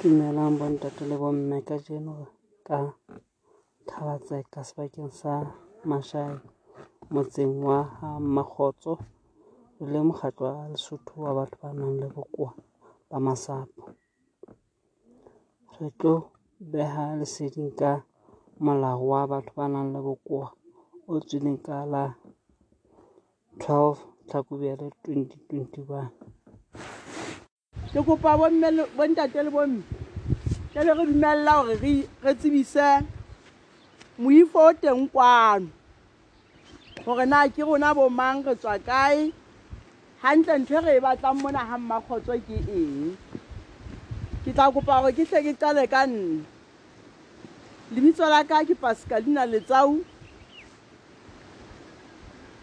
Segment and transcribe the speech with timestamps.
[0.00, 2.14] Dumelang bontate le bomme kajeno
[2.66, 2.78] ka
[3.88, 5.32] Thalatseka sebakeng sa
[5.90, 6.32] Mashau
[7.12, 8.92] motseng wa ha Makgotso.
[9.80, 12.50] Re le mokgatlo wa Lesotho wa batho ba nang le bokowa
[13.08, 13.80] ba masapo.
[15.80, 16.14] Re tlo
[16.72, 17.92] beha leseding ka
[18.64, 20.46] molao wa batho ba nang le bokowa
[21.10, 22.02] o tswileng ka la
[23.60, 26.10] twelve Tlhakubele twenty twenty one.
[27.92, 28.34] ke kopa
[28.94, 29.82] bontate le bomme
[30.74, 31.92] tlebe re dumelela gore
[32.24, 32.86] re tsebise
[34.18, 35.68] moifo o teng kwano
[37.04, 39.30] gore na ke rona bo mang re tswa kae
[40.22, 43.14] gantle ntho e re e batlang mo nagang makgotso ke eng
[44.42, 46.42] ke tla kopa gore ke tle ke tale ka nne
[47.94, 50.02] lebitso la ka ke pascalina letsau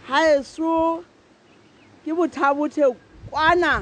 [0.10, 1.00] ga e so
[2.04, 2.92] ke bothabothe
[3.32, 3.76] kwana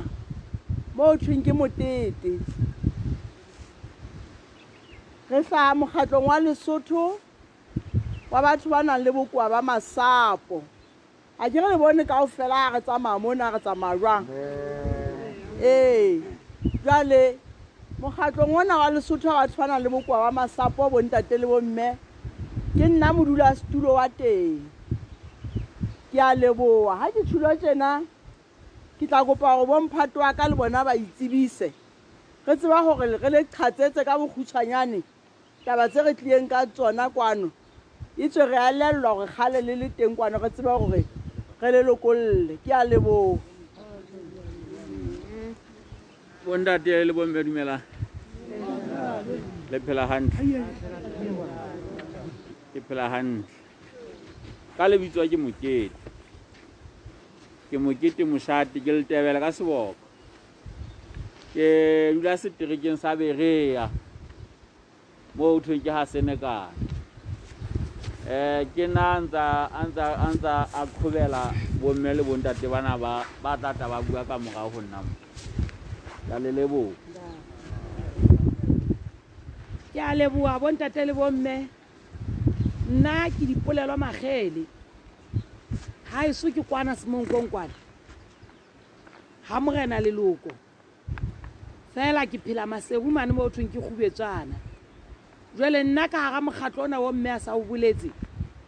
[1.01, 2.31] mo o tshweng ke motete
[5.31, 7.05] re hlaha mokgatlong wa lesotho
[8.31, 10.61] wa batho ba nang le bokoa ba masapo
[11.41, 14.23] ga ke re le bone ka ofela a re tsamaya mona a re tsamaya jwang
[15.73, 16.21] ee
[16.85, 17.21] jale
[18.01, 21.49] mokgatlong ona wa lesotho wa batho ba nang le bokoa ba masapo bo ntate le
[21.49, 21.97] bo mme
[22.77, 24.61] ke nna modula setulo wa teng
[26.13, 28.05] ke a leboa ga ke thulo tsena
[29.01, 31.73] ke tla kopa go bomphato wa ka le bona ba itsebise
[32.47, 35.01] re tseba gore re le qhatsetse ka bokhutshwanyane
[35.65, 37.49] taba tse re tlileng ka tsona kwano
[38.17, 41.01] e tswe re alelelwa gore kgale le le teng kwano re tseba gore
[41.61, 43.39] re le lokolole ke a leboo
[46.45, 47.81] bontate le bomme dumelang
[49.71, 50.61] le phela gantle
[52.73, 53.49] ke phela gantle
[54.77, 56.10] ka lebitswa ke mokete
[57.71, 59.95] ke mokete mošate ke letebela ka seboko
[61.55, 61.67] ke
[62.19, 63.87] dula seterekeng sa berea
[65.39, 66.67] mo thweng ke ga senekane
[68.27, 69.23] eh, um ke na
[69.71, 71.47] a ntsa a kgobela
[71.79, 72.99] bomme le bontate bana
[73.41, 75.15] ba tata ba bua ka morago go nna mo
[76.27, 76.91] ka le leboa
[79.95, 81.55] ke a leboa bontate le bomme
[82.91, 84.67] nna ke dipolelwa magele
[86.11, 87.71] ga e so ke kwana semong konkwane
[89.47, 90.51] gamogena leloko
[91.95, 94.55] fela ke phela masebu mane mo othong ke gobetsana
[95.55, 98.11] jale nna ka gaga mokgatlho o na wo mme a sa o boletse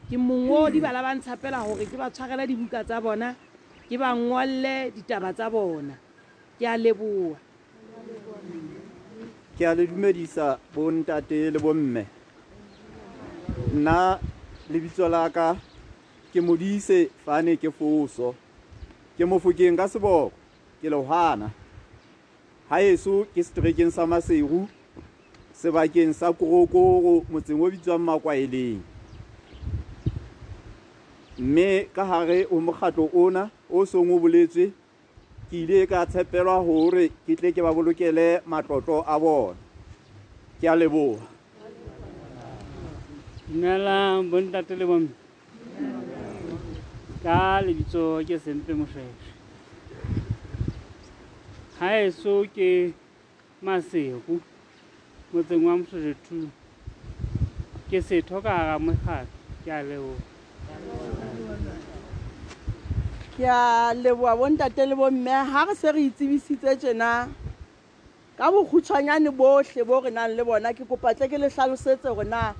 [0.08, 3.36] ke mongodi bala ba ntshapela gore ke ba tshwarela dibuka tsa bona
[3.90, 5.96] ke ba ngwalele ditaba tsa bona
[6.60, 7.36] ke a leboa
[9.58, 12.08] ke a le dumedisa bontate le bomme
[13.76, 14.16] nna
[14.72, 15.60] lebitso la ka
[16.34, 18.34] ke modise fane ke foso
[19.18, 20.32] ke mofokeng ka seboko
[20.82, 21.50] ke lohana
[22.70, 24.64] ha eso ke setrekeng sa maseru
[25.62, 28.82] sebakeng sa korokoro motseng o bitswang makwaeleng
[31.38, 34.70] mme ka gare o mokgatlo ona o seng o boletswe
[35.54, 39.84] ke ile ka tshepelwa gore ke tle ke ba bolokele matlotlo a bona
[40.62, 41.28] ke a leboga
[43.50, 43.98] dumela
[44.34, 45.22] bontate le bomme
[47.24, 49.32] ka lebitso ke Sempe Moshweshwe
[51.80, 52.92] haeso ke
[53.64, 54.42] Maseku
[55.32, 56.52] motseng wa moshweshwe two
[57.88, 59.24] ke setho ka hara mekgatlo
[59.64, 61.56] ke a leboa
[63.38, 65.24] ke a leboa bontate le bomme
[65.56, 67.32] ga re se re itsebisitse tjena
[68.36, 72.52] ka bokhutshwanyane botlhe bo re nang le bona ke kopatle ke le hlalosetse hore na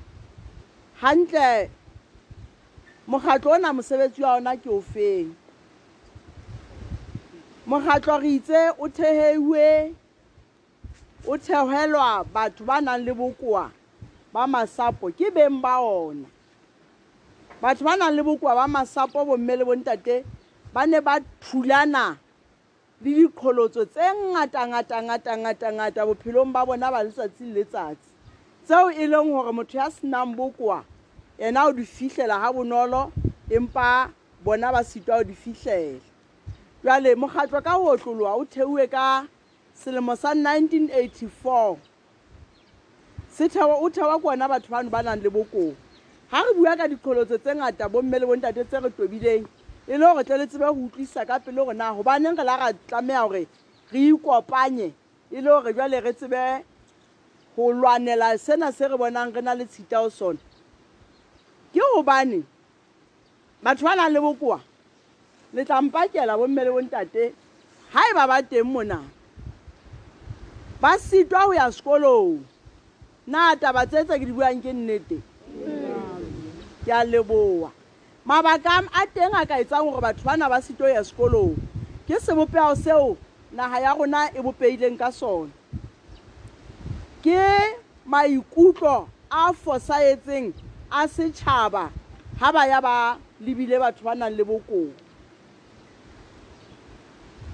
[1.04, 1.68] hantle
[3.08, 5.36] mokgatlo ona mosebetsi wa ona ke o feng
[7.68, 9.94] mokgatlo re itse o theheuwe
[11.28, 13.72] o thehelwa batho ba nang le bokowa
[14.34, 16.28] ba masapo ke beng ba ona
[17.62, 20.24] batho ba nang le bokowa ba masapo bomme le bontate
[20.74, 22.16] ba ne ba thulana
[23.04, 28.10] le diqholotso tse ngata-ngata-ngata-ngata-ngata bophelong ba bona ba letsatsi le letsatsi
[28.66, 30.86] tseo e leng hore motho ya senang bokowa
[31.38, 33.12] ena o di fihlela ha bonolo
[33.50, 34.12] empa
[34.46, 36.00] bona ba sitwa o di fihlela
[36.84, 39.26] jwale mokgatlo ka ho otloloha o theuwe ka
[39.74, 41.82] selemo sa 1984
[43.82, 45.74] o thewa ke ona batho bano ba nang le bokong
[46.30, 49.46] ha re bua ka diqholotso tse ngata bomme le bontate tse re tobileng
[49.90, 52.58] e le hore tle le tsebe ho utlwisa ka pele hore na hobaneng re la
[52.58, 53.48] ra tlameha hore
[53.92, 54.94] re ikopanye
[55.34, 56.62] e le hore jwale re tsebe
[57.56, 60.38] ho lwanela sena se re bonang re na le tshita ho sona
[61.74, 62.46] ke gobane
[63.66, 64.62] batho ba nang le bokoa
[65.52, 67.34] le tlampakela bomme le bontate
[67.92, 69.02] ga e ba ba teng mona
[70.78, 72.46] ba sitwa go ya sekolong
[73.26, 75.18] na taba tsetsa ke di buang ke nnete
[76.86, 77.74] ke a leboa
[78.22, 81.58] mabaka a teng a ka etsang gore batho bana ba sitwa go ya sekolong
[82.06, 83.18] ke sebopego seo
[83.50, 85.50] naga ya rona e bopeileng ka sona
[87.26, 87.74] ke
[88.06, 90.54] maikutlo a fosaetseng
[90.94, 91.90] a setšhaba
[92.40, 94.94] ga ba ya ba lebile batho ba nang le bokong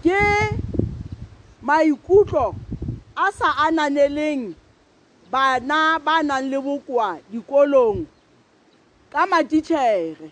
[0.04, 0.20] ke
[1.64, 2.56] maikutlo
[3.16, 4.56] a sa ananeleng
[5.32, 8.06] bana ba nang le bokwa dikolong
[9.14, 10.32] ka matitšhere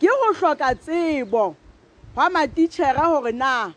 [0.00, 1.56] ke go tlhoka tsebo
[2.12, 3.72] gwa matitšhere gore na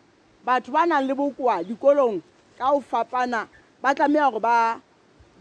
[0.46, 2.20] batho ba nang le bokwa dikolong
[2.60, 3.48] ka go fapana
[3.80, 4.58] ba tlameya gore ba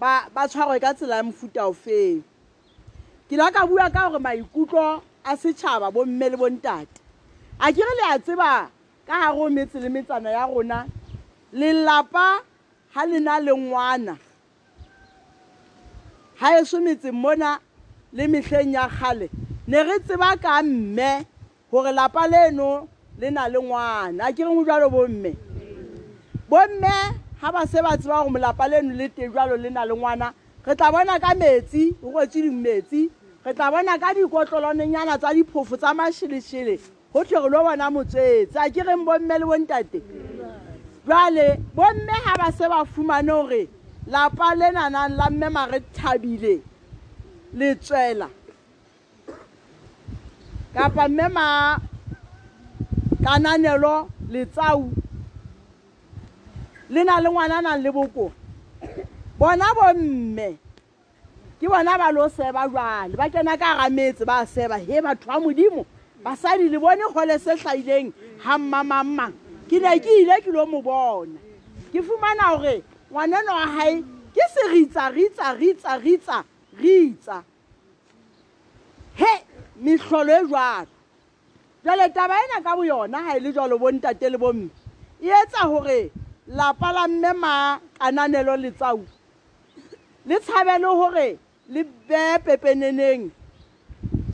[0.02, 2.26] ba ba tshwarwe ka tsela ya mofuta ofeng
[3.30, 4.84] ke la ka bua ka gore maikutlo
[5.22, 6.98] a setšhaba bomme le bontate
[7.54, 8.50] a kere le a tseba
[9.06, 10.78] ka gare o metse le metsana ya rona
[11.54, 12.26] lelapa
[12.92, 14.14] ga le na le ngwana
[16.38, 17.50] ga eso metseng mona
[18.16, 19.28] le metlheng ya kgale
[19.70, 21.10] ne re tseba ka mme
[21.70, 22.68] gore lapa leno
[23.22, 25.32] le na le ngwana a kereng o jalo bomme
[26.50, 26.96] bomme
[27.42, 30.28] hapa sewa diwa oum lapa le nou lete yuwa lò lè nan lò wana,
[30.64, 33.00] kè ta wè nan ka mè di, ou wè di lè mè di,
[33.42, 36.06] kè ta wè nan ka di gòtò lò nè nyan la ta di pofotan mè
[36.14, 36.76] chile chile,
[37.12, 39.98] hotè rò wè nan mò chile, tsa girè mbòm mè lò wè ntate.
[41.10, 43.66] Wale, mbòm mè hapa sewa fù manore,
[44.06, 46.56] lapa le nan nan la mè mè retabilè,
[47.58, 48.30] lè chè la.
[50.76, 51.54] Kè pa mè mè a,
[53.18, 53.96] kè nan nan lò
[54.30, 54.92] lè chè ou,
[56.92, 58.30] le na le ngwana a nang le boko
[59.38, 60.48] bona bomme
[61.60, 65.40] ke bona ba lo seba jwale ba kena ka rametse ba seba he batho ba
[65.40, 65.86] modimo
[66.24, 68.12] basadi le bone gole se tlhaileng
[68.44, 69.32] ga mmamangmang
[69.70, 71.40] ke ne ke ile ke lo mo bona
[71.92, 74.02] ke fumana gore ngwaneno wa gae
[74.36, 76.38] ke se ritsa ritsa ritsa ritsa
[76.76, 77.38] ritsa
[79.16, 79.32] he
[79.80, 80.84] metlholo e jwalo
[81.84, 84.68] jale taba ena ka bo yona ga e le jalo bontate le bomme
[85.24, 86.12] e etsa gore
[86.54, 89.00] lapa la mme ma kananelo letsau
[90.26, 91.38] le tshabele hore
[91.68, 93.30] le be pepeneneng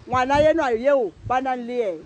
[0.08, 2.04] ngwana yenwa yeo ba nang le yena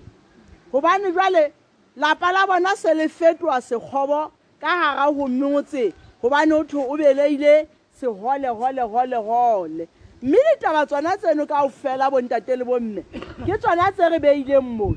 [0.73, 1.53] gobane jwale
[1.97, 4.31] lapa la bona se le fetoa sekgobo
[4.61, 9.89] ka gara go motse gobane o tho o beleile seholeholeholegole
[10.23, 13.03] mme ditaba tsona tseno kao fela bontate le bomme
[13.47, 14.95] ke tsona tse re beileng moo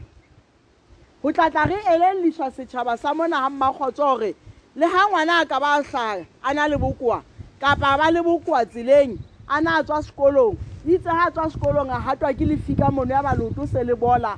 [1.24, 4.36] go tlatla re elelliswa setšhaba sa mona ga mmakgotso gore
[4.76, 7.24] le ha ngwana a ka ba hlaga a na le bokoa
[7.62, 9.18] kapa ba le bokoa tseleng
[9.48, 13.64] a na tswa sekolong itse ha tswa sekolong a hatwa ke lefika mono ya baloto
[13.68, 14.36] se le bola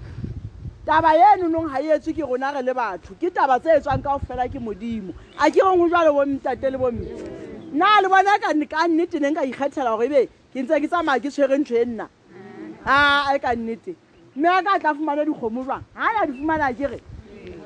[0.86, 4.04] taba eno nong ga e etswe ke rona re le batho ke taba tse etswang
[4.06, 7.02] kao fela ke modimo a ke reng go jwale bomntate le bomme
[7.74, 8.54] nna le bona ka
[8.86, 12.06] nnete neng ka ikgethela gore ebe ke ntse ke tsamaya ke tshwere ntho e nna
[12.86, 13.98] a e ka nnete
[14.38, 17.02] mme a ka tla fumana dikgomo jwang ga ya di fumana kere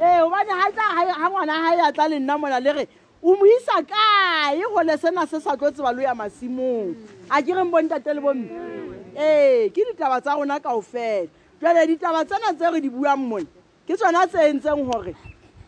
[0.01, 2.87] ee eh, gobane ga ngwana ga ya tla le nna mola le re
[3.21, 6.95] o mo isa kae gole sena se sa tlo tsebalo ya masimong
[7.29, 8.47] a kereng bontate le bomme
[9.17, 11.27] ee eh, ke ditaba tsa rona kao fela
[11.61, 13.47] jale ditaba tsena tse re di buang mone
[13.87, 15.15] ke tsona tse entseng gore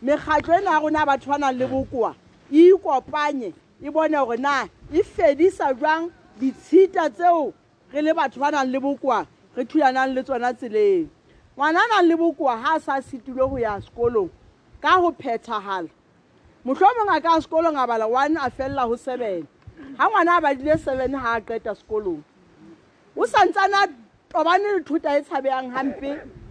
[0.02, 2.14] mekgatlho ena ya rona ya batho ba nang le bokoa
[2.52, 3.52] e ikopanye
[3.82, 7.52] e bone gore na e fedisa jang ditshita tseo
[7.92, 11.08] re le batho ba nang le bokoa re thulanang le tsona tseleng
[11.58, 14.28] ngwanana le bokoa ha a sa setilwe go ya sekolong
[14.82, 15.86] ka go phethagala
[16.66, 19.46] mohlomong a ka sekolong a bala one a felela go seven
[19.94, 22.22] ga ngwana a badile seven ga a qeta sekolong
[23.16, 23.86] o santsane a
[24.28, 26.10] tobane le thuta e tshabeyang gampe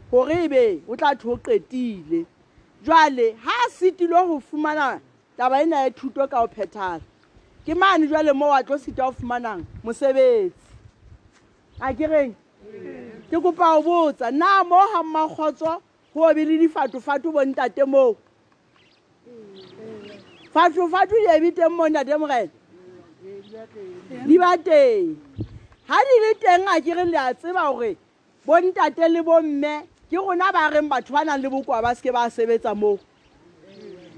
[0.10, 2.24] gore ebe o tla tho o qetile
[2.84, 5.02] jwale ha a setilwe go fumana
[5.38, 7.04] taba ena ya thuto ka go phethagala
[7.68, 10.80] ke mane jwale mo wa tlo sita go fumanang mosebetsi
[11.84, 12.32] a kereng
[12.72, 13.03] yeah.
[13.34, 15.82] ke kopa o botsa na mo ha mmagotso
[16.14, 18.16] go be re di fatu fatu bo ntate mo
[20.54, 22.46] fatu fatu ye bi te mo ntate mo ga
[24.28, 24.80] di ba te
[25.90, 27.98] ha di le teng a ke re le a tseba gore
[28.46, 29.74] bo ntate le bo mme
[30.10, 33.00] ke gona ba reng batho ba nang le bokoa ba seke ba sebetsa mo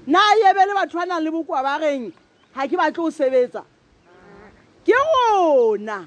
[0.04, 2.12] na yebe le batho ba nang le bokoa ba reng
[2.52, 3.64] ga ke batle go sebetsa
[4.84, 6.04] ke gona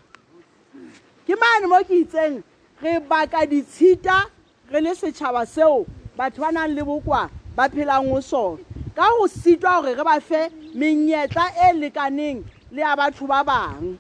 [1.25, 2.45] ke maane mo ke itseng
[2.81, 4.25] re baka ditshita
[4.71, 5.85] re le setšhaba seo
[6.17, 8.63] batho ba nang le bokwa ba s phelang o sone
[8.95, 13.43] ka go sitwa gore re ba fe menyetla e e lekaneng le ya batho ba
[13.43, 13.97] bangwe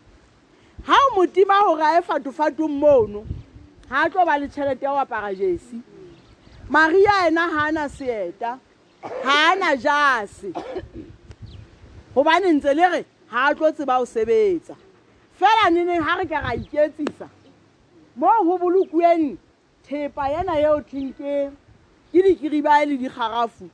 [0.87, 3.27] ga o motima gore a e fatofatong mono
[3.89, 5.81] ga a tlo ba le tšhelete ya go apara jesi
[6.71, 8.51] maria ena ga a na seeta
[9.23, 10.55] ga a na jase
[12.15, 14.75] gobane ntse le re ga a tlo tseba go sebetsa
[15.35, 17.27] fela neneng ga re ka ra iketsisa
[18.19, 19.25] mo ho bolokuweng
[19.87, 21.33] thepa ena eo thweng ke
[22.11, 23.65] ke dikiribae le dikgarafu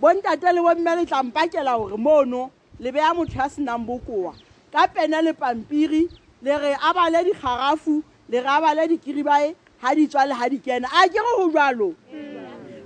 [0.00, 4.34] bontate le bomme le tla mpakela hore mono le beya motho ya senang bokowa
[4.72, 6.08] ka pene le pampiri
[6.44, 10.48] le re a bale dikgarafu le re a bale dikiribae ha di tswa le ha
[10.52, 11.88] di kena a ke re ho jwalo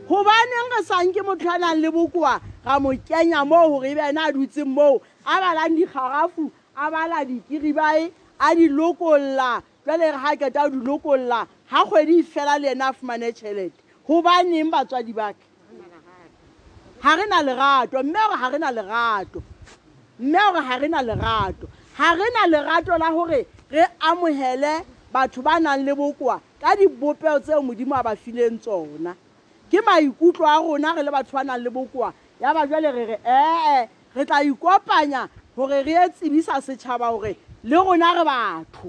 [0.07, 4.05] hobaneng re sang ke motho a nang le bokowa ra mo kenya moo hore ebe
[4.15, 6.47] ena a dutseng moo a balang dikgarafu
[6.79, 8.07] a bala dikiribae
[8.39, 8.71] a di
[9.85, 14.71] jwale re ga keta dilokolola ga kgwedi e fela le ena a fumane tšhelete gobaneng
[14.73, 15.47] batswadi bake
[17.03, 19.39] ga re na lerato mme ore ga re na lerato
[20.21, 24.85] mme ore ga re na lerato ga re na lerato la gore re amogele
[25.15, 29.17] batho ba nang le bokoa ka dibopeo tseo modimo a ba fileng tsona
[29.71, 33.05] ke maikutlo a rona re le batho ba nang le bokoa ya ba jale re
[33.05, 38.89] re ee re tla ikopanya gore re e tsebisa setšhaba gore le rona re batho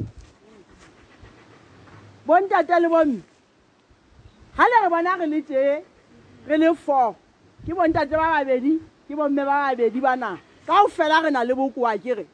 [2.25, 3.21] bontate le bomme
[4.57, 5.81] ga le re bona re le tee
[6.47, 7.15] re le four
[7.65, 8.75] ke bontate ba babedi
[9.07, 10.13] ke bomme ba babedi ba
[10.67, 12.25] kao fela re na le bokoa kere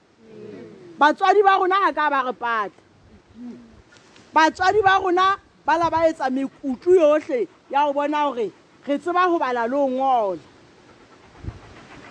[1.00, 2.76] batswadi ba rona ga ka ba re pata
[4.34, 8.52] batswadi ba rona ba la ba etsa mekutu yohle ya go bona gore
[8.88, 10.40] re tseba go bala le o ngola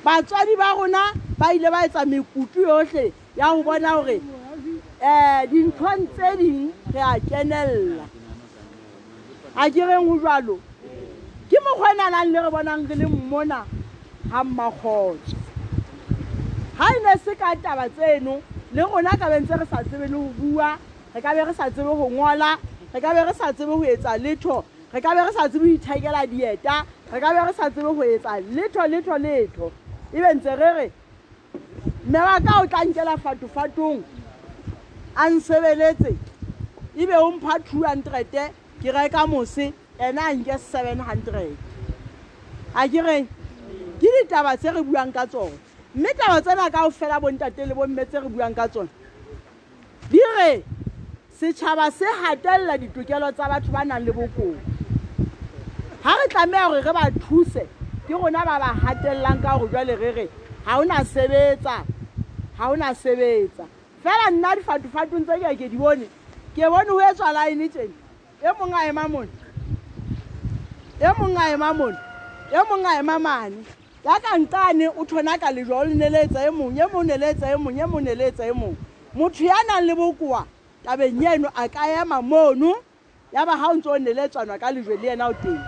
[0.05, 5.45] batswadi ba rona ba ile ba etsa mekutu yohle ya go bona gore um eh,
[5.53, 8.05] dintlhong tse dingwe re a tsenelela
[9.55, 10.57] a ke reng o jalo
[11.53, 13.59] ke mokgwenanang le re bonang re le mmona
[14.33, 15.37] ga mmakgotso
[16.79, 18.37] ga e ne se ka taba tseno
[18.79, 20.71] le rona ka bentse re sa tsebe le go bua
[21.15, 22.51] re ka be re sa tsebe go ngola
[22.93, 24.61] re ka be re sa tsebe go etsa letho
[24.93, 26.77] re ka be re sa tsebe go ithakela dieta
[27.15, 29.73] re ka be re sa tsebe go etsa letho letho letho
[30.13, 30.87] e bentse re re
[32.09, 34.03] mme wa ka o tlankela fatofatong
[35.25, 36.17] a nsebeletse
[36.97, 38.51] ebe o mpha two hundred eh?
[38.81, 41.57] ke reka mose ene a nke seven hundred
[42.75, 43.23] ga ke re
[44.01, 45.57] ke ditaba tse re buang ka tsone
[45.95, 48.89] mme taba tsena kao fela bontate le bomme tse re buang ka tsone
[50.11, 50.63] di re
[51.41, 54.57] setšhaba se gatelela ditokelo tsa batho ba nang le bokong
[56.03, 57.63] ga re tlameya gore re ba thuse
[58.09, 60.29] ke rona ba ba gatelelang ka gore jwale re re
[60.65, 61.79] ga ona sebetsa
[62.57, 63.69] ga ona sebetsa
[64.03, 66.09] fela nna difatofatong tse ke ke di bone
[66.57, 67.93] ke bone ho etswa line teng
[68.41, 69.29] e mong a ema mone
[70.97, 71.99] e mong a ema mone
[72.49, 73.59] e mong a ema mane
[74.05, 76.85] ya ka nqane o thona ka lejwa o le ne le etsa e mong e
[76.93, 78.75] mong ne le etsa e mong e mong ne le etsa e mong
[79.15, 80.47] motho ya nang le bokoa
[80.87, 82.73] tabeng eno a ka ema mono
[83.37, 85.61] ya ba ha o ntse o ne le etswanwa ka lejwe le yena o teng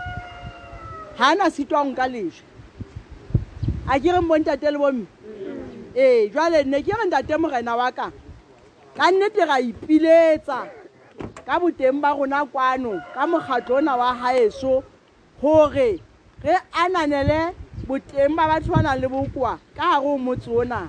[1.21, 2.43] ha na sitwang ka lejwe
[3.87, 5.05] a ke reng bontate le bomme
[5.95, 8.09] ee jwale ne ke re ntate morena wa ka
[8.97, 10.78] ka nnete ra ipiletsa
[11.47, 14.73] ka boteng ba rona kwano ka mokgatlho ona wa gaeso
[15.41, 15.91] gore
[16.45, 17.39] re ananele
[17.89, 20.81] boteng ba batho ba nang le bokoa ka gare o motse ona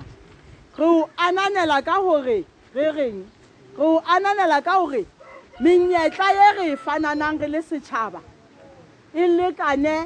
[0.78, 2.38] re o ananela ka gore
[2.74, 3.18] re reng
[3.78, 5.02] re o ananela ka gore
[5.62, 8.20] menyetla e re e fananang re le setšhaba
[9.14, 9.96] e lekane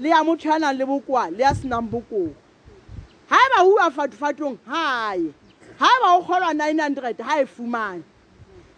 [0.00, 2.32] le ya motho ya nang le bokoa le ya senang bokoa
[3.30, 5.22] ga e ba uwa fatofatong gae
[5.78, 8.02] ga e ba o kgolwa nine hundred ga e fumane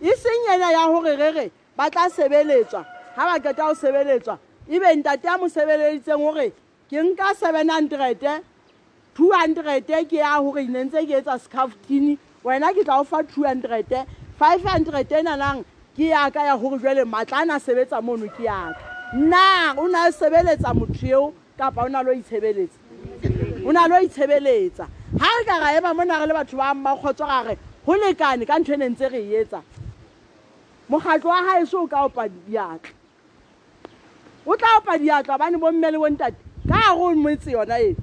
[0.00, 2.83] e seng yena ya gore rere ba tla sebeletswa
[3.16, 4.38] ga ba keta go sebeletswa
[4.69, 6.52] ebe ntate a mo sebeleditseng gore
[6.88, 8.19] ke nka seven hundred
[9.14, 13.21] two hundred ke ya gore ne ntse ke etsa scaftine wena ke tla go fa
[13.23, 13.85] two hundred
[14.40, 15.61] five hundred e nanang
[15.95, 18.80] ke yaka ya gore jale maatla a ne a sebetsa mono ke yaka
[19.14, 22.80] nna o na sebeletsa motho eo kapa o na le o itshebeletsa
[23.69, 26.57] o na le o itshebeletsa ga re ka ra eba mo na re le batho
[26.57, 29.61] ba mmakgotso gare go lekane ka ntho e ne ntse re e etsa
[30.91, 32.91] mogatlho wa gae se o ka opa diatla
[34.47, 36.37] o tla opa diatla bane bo mmele bo ntate
[36.69, 37.95] ka go metse yona e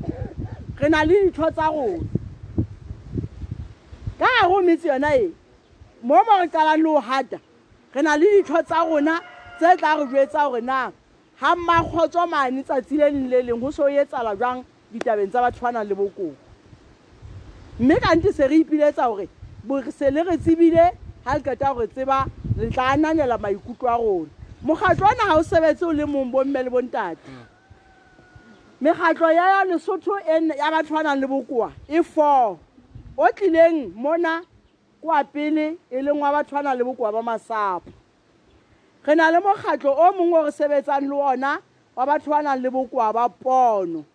[0.80, 2.08] re na le ditlho tsa rona
[4.20, 5.34] ka go metse yona e
[6.02, 7.40] mo mo re kalang le o gata
[7.96, 9.20] re na le ditlho tsa rona
[9.60, 10.92] tse tla re jetsa gore na
[11.40, 14.64] ga makgotso mane tsatsi le leng le leng go se o etsala jwang
[14.94, 16.32] ditabeng tsa batho ba nang le bokoko
[17.80, 19.28] mme kante se re ipiletsa gore
[19.92, 20.86] se le re tsebile
[21.28, 22.26] ga le qeta gore tseba
[22.58, 24.24] re tla ananela maikutlo a rona
[24.64, 27.20] mokgatlho ona ga o sebetse o le mong bomme le bontate
[28.82, 32.58] mekgatlo ya lesotho ya batho ba nang le bokoa e four
[33.18, 34.42] o tlileng mona
[35.04, 37.92] kwa pele e leng wa batho ba nang le bokoa ba masapo
[39.04, 41.60] re na le mokgatlo o mongwe o re sebetsang le ona
[41.96, 44.06] wa batho ba nang le bokoa ba pono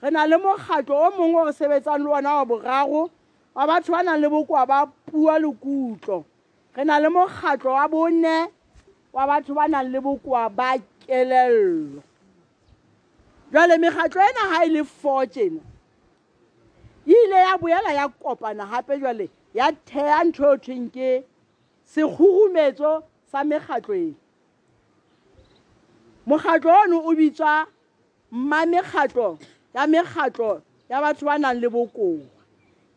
[0.00, 3.10] re na le mokgatlo o mongwe o re sebetsang le ona wa boraro
[3.54, 6.24] wa batho ba nang le bokoa ba pua le kutlo
[6.76, 8.48] re na le mokgatlo wa bone
[9.12, 10.76] wa batho ba nang le bokowa ba
[11.08, 12.02] kelello
[13.50, 15.60] jwale mekgatlo ena ga e le four tjena
[17.06, 21.24] e ile ya boela ya kopana gape jwale ya thea ntho eo thweng ke
[21.84, 23.02] sekgurumetso
[23.32, 24.16] sa mekgatlo ena
[26.28, 27.66] mokgatlo ono o bitswa
[28.30, 29.38] mma mekgatlo
[29.74, 30.60] ya mekgatlo
[30.92, 32.20] ya batho ba nang le bokowa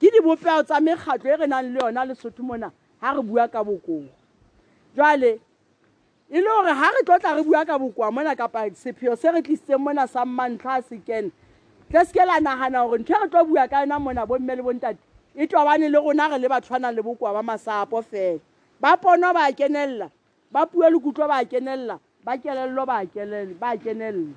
[0.04, 2.72] ke dibopeo tsa mekgatlo e re nang le yona lesotho mona
[3.02, 4.06] Har buyaka vukwa.
[4.96, 5.40] Jwa e le,
[6.30, 10.58] ilo har to tari buyaka vukwa, mwen a kapay sepyo, seri kiste mwen a samman,
[10.58, 11.32] trasiken,
[11.92, 14.80] teske la nan hanan oron, e teri to buyaka, nan mwen a bonme, li bon
[14.80, 14.98] tat,
[15.36, 18.40] itwa e wane li ronare, li batwana li vukwa, wama sa apofè.
[18.82, 20.10] Ba ponon ba kenel,
[20.52, 24.34] ba pou elu kouton ba kenel, ba kenel lo ba kenel, ba kenel.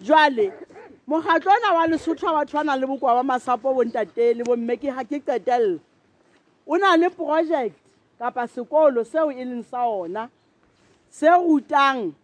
[0.00, 0.52] Jwa le,
[1.06, 5.24] mwen haton avan li sotra batwana li vukwa, wama sa apofè, li bon meki hakik
[5.24, 5.80] te tel,
[6.70, 7.74] o na le project
[8.18, 10.28] kapa sekolo seo e leng sa ona
[11.10, 12.14] se rutang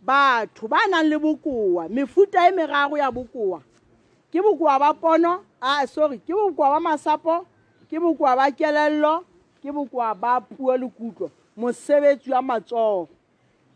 [0.00, 3.58] batho ba nang le bokowa mefuta e meraro ya bokowa
[4.30, 7.42] ke bokowa ba pono a ah, sorry ke bokowa ba masapo
[7.90, 9.26] ke bokowa ba kelello
[9.60, 11.26] ke bokowa ba puo le kutlo
[11.58, 13.08] mosebetsi wa matsoho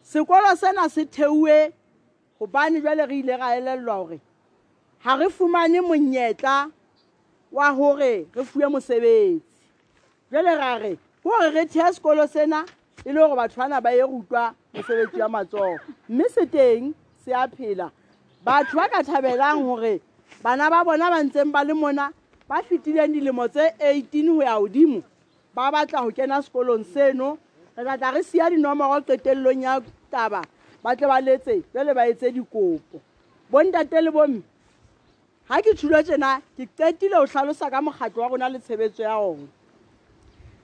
[0.06, 1.74] sekolo sena se theuwe
[2.38, 4.18] gobane jwale re ile ra elellwa gore
[5.02, 6.70] ga re fumane monyetla
[7.50, 9.50] wa gore re fue mosebetsi
[10.32, 12.64] jele ga re gore re thea sekolo sena
[13.04, 15.76] e le gore batho bana ba ye rutwa mosebetsi wa matsogo
[16.08, 17.90] mme se teng se a phela
[18.46, 20.00] batho ba ka thabelang gore
[20.42, 22.08] bana ba bona ba ntseng ba le mona
[22.48, 25.02] ba fetileng dilemo tse eighteen go ya godimo
[25.52, 27.36] ba batla go kena sekolong seno
[27.76, 30.40] re batla re sia dinomoro qetelelong ya taba
[30.82, 33.04] ba tle ba letse jele ba etse dikopo
[33.52, 34.40] bontate le bomme
[35.48, 39.20] ga ke tshulo tsena ke qetile go tlhalosa ka mokgatlho wa rona le tshebetso ya
[39.20, 39.44] one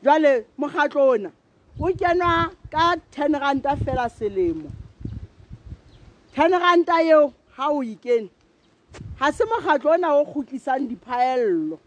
[0.02, 1.30] jwale mokgatlo ona
[1.80, 4.71] o kenwa ka ten ranta fela selemo
[6.34, 8.30] ten ranta eo ga o ikene e
[9.19, 11.78] ga se mokgatlo ona o kgutlisang diphaello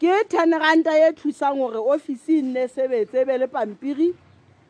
[0.00, 4.10] ke ten ranta e thusang gore office e nne sebetse e be le pampiri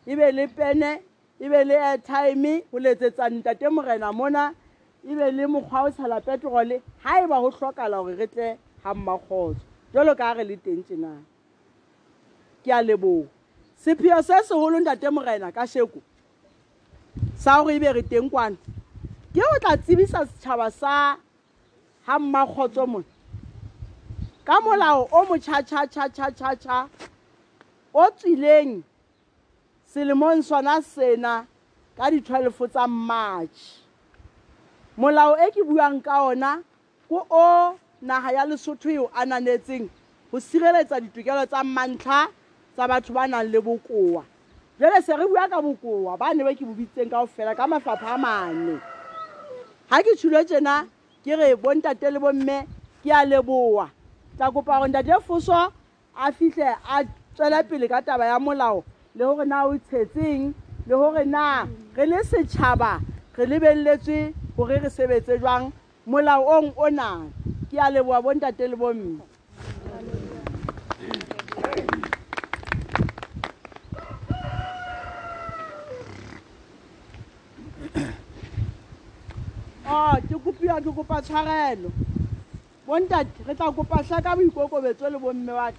[0.06, 1.00] e be le pene
[1.40, 4.52] e be le airtime go letsetsa ntate morena mona
[5.08, 8.48] e be le mokgwa o tshela petrole ga e ba go tlhokala gore re tle
[8.84, 11.24] ga mmakgotso jalo ka re le teng tsenang
[12.66, 13.28] ke a leboha
[13.78, 16.02] sepheo se seholo ntate morena ka sheko
[17.38, 18.58] sa hore ebe re teng kwana
[19.30, 21.14] ke ho tla tsebisa setjhaba sa
[22.10, 23.06] ha mmakgotso mona
[24.46, 26.78] ka molao o motjhatjhatjhatjhatjhatjha
[27.94, 28.82] o tswileng
[29.94, 31.46] selemong sona sena
[31.96, 33.78] ka di-twelve tsa march
[34.98, 36.58] molao e ke buang ka ona
[37.08, 39.86] ke o naha ya lesotho eo ananetseng
[40.30, 42.26] ho sireletsa ditokelo tsa mantlha
[42.76, 44.22] tsa batho ba nang le bokowa
[44.76, 47.64] jwale se re bua ka bokowa ba ne ba ke bo bitsitseng kao fela ka
[47.64, 48.76] mafapha a mane
[49.88, 50.84] ha ke tshilo tjena
[51.24, 52.68] ke re bontate le bomme
[53.00, 53.88] ke a leboa
[54.36, 55.56] tla kopa gore ntate foso
[56.14, 57.00] a fihle a
[57.32, 58.84] tswela pele ka taba ya molao
[59.16, 60.52] le gore na o tshetseng
[60.86, 61.64] le gore na
[61.96, 63.00] re le setšhaba
[63.40, 65.72] re lebeletswe gore re sebetse jwang
[66.04, 67.24] molaong ona
[67.72, 69.24] ke a leboa bontate le bomme
[79.88, 81.84] A, ah, te koupi an, te koupa chare an.
[82.86, 85.74] Bon det, re tan koupa chare, ka mi koko beto le bon me wak.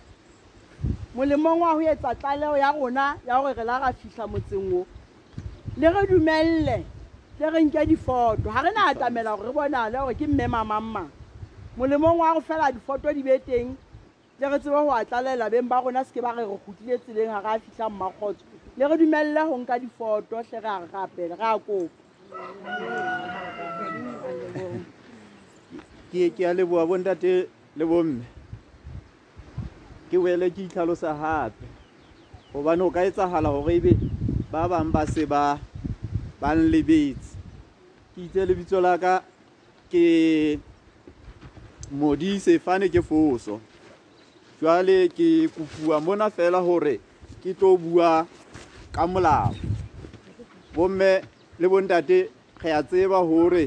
[1.14, 4.56] Moun le moun wak ou ye tatale, yaw wana, yaw were la rasi sa mwote
[4.56, 4.86] nwo.
[5.76, 6.78] Le re du mel le,
[7.40, 10.28] le re nje di foto, harina ata me la wak re bonan, le wak ki
[10.28, 11.04] mema mama.
[11.76, 13.76] Moun le moun wak ou fe la di foto di beten,
[14.40, 16.86] le re se moun wak atale la be mba, wana ske ba re wak kouti
[16.88, 18.40] de se le, yaw wana rasi sa mwote.
[18.80, 21.44] Le re du mel le, le re nje di foto, se re a raper, re
[21.52, 22.06] a koupi.
[26.36, 27.34] ke a leboa bontate
[27.78, 28.26] le bomme
[30.10, 31.66] ke boele ke itlhalosa gape
[32.52, 33.92] gobane o ka etsagala gore ebe
[34.52, 35.42] ba bangwe ba se ba
[36.42, 37.30] bang lebetse
[38.14, 39.14] ke itse lebitso la ka
[39.92, 40.04] ke
[42.00, 43.56] modise fane ke foso
[44.60, 46.96] jwale ke kopua mona fela gore
[47.42, 48.12] ke tlo bua
[48.96, 49.52] ka molao
[50.76, 51.12] bomme
[51.60, 52.20] le bontate
[52.62, 53.66] ge a tseba gore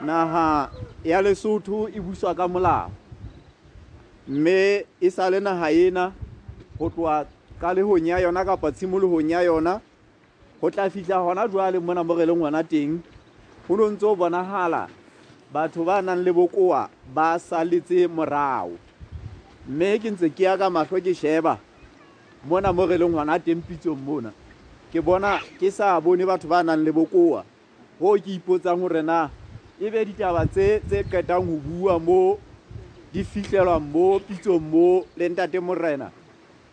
[0.00, 0.70] naha
[1.04, 2.90] ya lesotho e buswa ka molao
[4.28, 6.12] mme e sa le naha ena
[6.78, 7.26] go tloa
[7.60, 9.80] ka lehong ya yona kapa tshimolohong ya yona
[10.62, 13.02] go tla fitlha gona jwale mona mo re leng gona teng
[13.68, 14.86] go ne ntse o bonagala
[15.52, 18.78] batho ba nang le bokoa ba saletse morao
[19.68, 21.58] mme ke ntse ke ya ka matlho ke sheba
[22.46, 24.30] mona mo re leng gona teng pitsong mona
[24.94, 27.42] ke bona ke sa bone batho ba nang le bokoa
[27.98, 29.30] go ke ipotsang gorena
[29.80, 32.38] e be ditaba tse tse qetang ho bua mo
[33.12, 36.10] di fihlelwang mo pitsong mo le ntate morena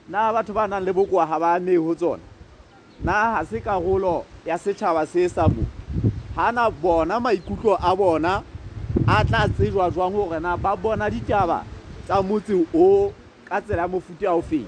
[0.10, 2.22] na batho ba nang le bokoa ha ba amehe ho tsona
[3.06, 5.62] na ha se karolo ya setšhaba se sa mo
[6.36, 8.42] hana bona maikutlo a bona
[9.06, 11.62] a tla tsejwa jwang hore na ba bona ditaba
[12.06, 13.14] tsa motse o
[13.48, 14.66] ka tsela ya mofuti o feng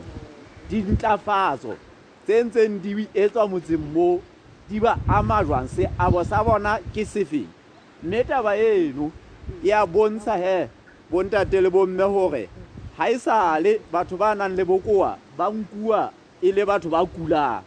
[0.69, 1.73] dintlafatso
[2.21, 4.21] tse ntseng di etswa motseng mo
[4.69, 7.56] di ba ama jwang seabo sa bona ke sefeng
[8.07, 9.05] mme taba eno
[9.63, 10.57] e a bontsha he
[11.11, 12.43] bontate le bomme gore
[12.97, 16.01] ga e sale batho ba nang le bokoa ba nkuwa
[16.41, 17.61] e le batho ba kulang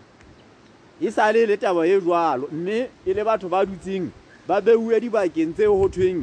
[1.01, 4.07] e sale e le taba e jalo mme e le batho ba dutseng
[4.49, 6.21] ba beuwe dibakeng tse go thweng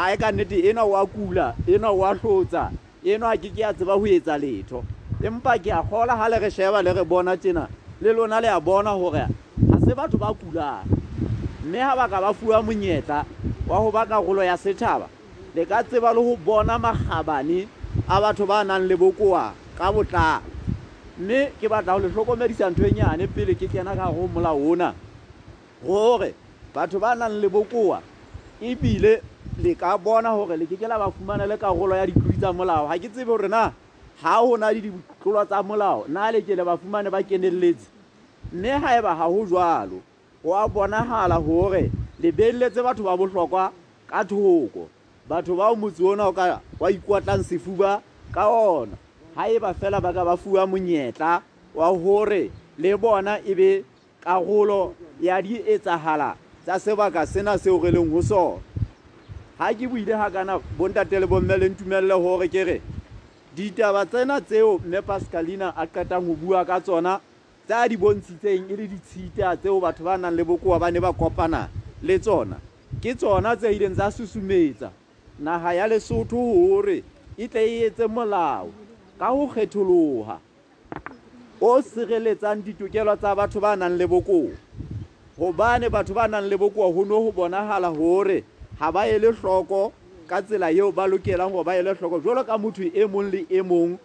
[0.00, 2.62] a e ka nnete enwa o kula eno o a tlotsa
[3.10, 4.82] eno a ke ke a tseba go etsa letho
[5.26, 7.64] empa ke a gola ga le re sheba le re bona tsena
[8.02, 9.24] le lona le a bona gore
[9.70, 10.82] ga se batho ba kulang
[11.64, 13.20] mme ga ba ka ba fua monyetla
[13.72, 15.08] wa go ba karolo ya sethaba
[15.56, 17.66] le ka tseba le go bona magabane
[18.08, 20.42] a batho ba nang le bokoa ka botlalo
[21.18, 24.94] mme ke batla go le hlokomedisa ntho e pele ke kena ka ho molao ona
[25.86, 26.34] gore
[26.74, 28.00] batho ba nang le bokoa
[28.60, 29.22] ebile
[29.62, 32.88] le ka bona gore le kekela ke ba fumana le karolo ya ditlui tsa molao
[32.88, 33.72] ga ke tsebe hore na
[34.22, 37.88] ha ho na le ditlolo tsa molao na le kele le ba fumane ba kenelletse
[38.52, 40.04] mme ba ga ho jwalo
[40.44, 43.72] wa bonagala gore le batho ba bohlokwa
[44.10, 44.88] ka thoko
[45.28, 48.02] batho bao motse ona o ka wa ikwatlang sefuba
[48.34, 48.96] ka ona
[49.36, 51.42] ga e ba fela ba ka ba fiwa monyetla
[51.74, 53.84] wa gore le bona e be
[54.24, 58.62] kagolo ya di etsagala tsa sebaka sena seo re leng ho sona
[59.58, 62.82] ga ke buile ha kana bontate le bomme le ntumelle gore ke re
[63.54, 67.20] ditaba tsena tseo mme pascalina a qetang go bua ka tsona
[67.66, 71.12] tsa di bontshitseng e le ditshita tseo batho ba nang le bokoa ba ne ba
[71.14, 71.68] kopana
[72.02, 72.58] le tsona
[73.00, 74.90] ke tsona tse ileng tsa susumetsa
[75.38, 77.02] naga ya lesotho gore
[77.38, 78.74] e tle e etse molao
[79.18, 80.38] ka go kgethologa
[81.62, 84.50] o sireletsang ditokelo tsa batho ba nang le bokoa
[85.38, 88.42] gobane batho ba nang le bokoa go ne go bonagala gore
[88.78, 89.94] ga ba e le tlhoko
[90.26, 93.30] ka tsela eo ba lokelang gore ba e le tlhoko jalo ka motho e mong
[93.30, 93.98] le e mongwe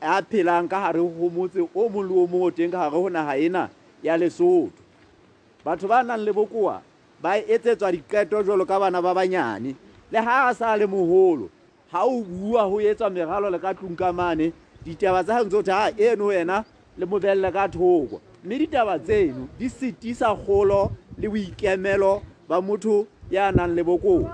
[0.00, 2.94] a phelang ka gare go motse o mong le o mong o teng ka gare
[3.00, 3.70] go naga ena
[4.02, 4.70] ya lesotho
[5.64, 6.80] batho ba nang le bokoa
[7.20, 9.74] ba etsetswa diqeto jalo ka bana ba banyane
[10.12, 11.48] le ga a sa le mogolo
[11.90, 14.52] ga o bua go etswa meralo le ka tlong ka mane
[14.84, 16.64] ditaba tsa gantse othe ga eno wena
[16.96, 23.50] le mobelele ka thoko mme ditaba tseno di setisa golo le boikemelo ba motho ya
[23.50, 24.30] nang le bokoa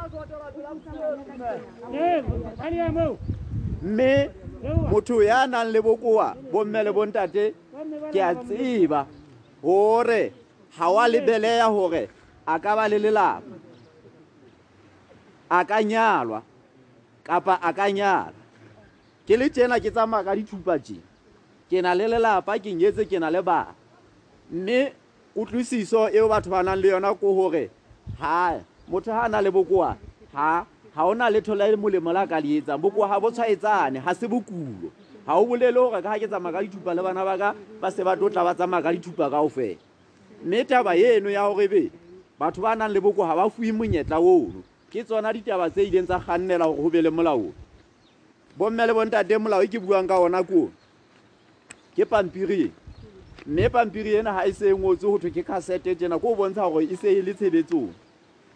[3.84, 7.54] mme motho ya nang le bokoa bomme le bontate
[8.12, 9.06] ke a tseba
[9.62, 10.32] hore
[10.76, 12.08] ha wa lebeleya gore
[12.46, 13.42] a ka ba le lelapa
[15.50, 16.42] a ka nyalwa
[17.24, 18.34] kapa a ka nyala
[19.26, 21.00] ke le tjena ke tsamaya ka dithupa tjena
[21.70, 23.74] ke na le lelapa ke nyetse ke na le bana
[24.52, 24.80] mme
[25.36, 27.68] kutlwisiso eo batho ba nang le yona ko gore
[28.20, 28.58] ha
[28.90, 29.90] motho ga a na le bokoa
[30.32, 34.14] ha ha hona letho la molemo la ka le etsang bokowa ha bo tshwaetsane ga
[34.14, 34.90] se bokulo
[35.26, 37.48] ga o bolele gore ka ga ke tsamaya ka dithupa le bana ba ka
[37.82, 39.76] ba se ba tlo ba tsamaya ka dithupa kao fela
[40.44, 41.90] mme taba eno ya gorebe
[42.38, 46.06] batho ba nang le boko ga ba fue monyetla ono ke tsona ditaba tse ileng
[46.06, 47.50] tsa kgannela gore go be le molaong
[48.56, 50.70] bomme le bontate molao e ke buang ka ona kono
[51.96, 52.70] ke pampiri
[53.50, 56.34] mme pampiri eno ga e se e ngotse go tho ke cassette tjena ko o
[56.38, 57.90] bontsha gore e se e le tshebetsong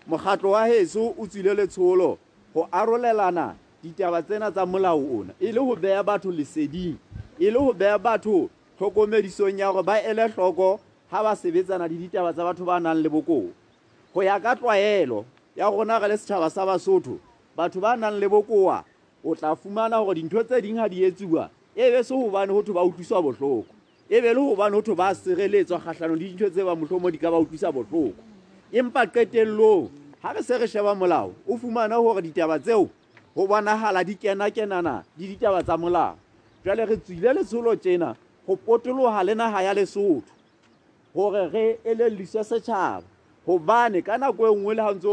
[0.06, 2.18] mokgatlo wa heso o tswile letsholo
[2.54, 6.96] go arolelana ditaba tsena tsa molao ona e le go beya batho leseding
[7.38, 10.80] e le go beya batho tlhokomedisong ya gore ba ele tlhoko
[11.10, 13.52] ga ba sebetsana le ditaba tsa batho ba nang le bokoa
[14.14, 15.24] go ya ka tlwaelo
[15.56, 17.18] ya gona ge le setšhaba sa basotho
[17.56, 18.84] batho ba nang le bokoa
[19.24, 22.72] o tla fumana gore dintho tse dingwe ga di etsiwa e be se gobane gotho
[22.72, 23.66] ba utlwisa botlhoko
[24.08, 27.18] e be le gobane gotho ba sireletswa kgatlhanong le dintho tse ba motlho mo di
[27.18, 28.16] ka ba utlwisa botlhoko
[28.72, 29.90] empa qetelelong
[30.22, 32.90] ha re se re sheba molao o fumana hore ditaba tseo
[33.34, 36.18] ho bonahala di kena-kenana di ditaba tsa molao
[36.64, 40.32] jwale re tswile letsholo tjena ho potoloha le naha ya lesotho
[41.14, 43.06] hore re elelliswe setjhaba
[43.46, 45.06] hobane ka nako e nngwe le ha ntse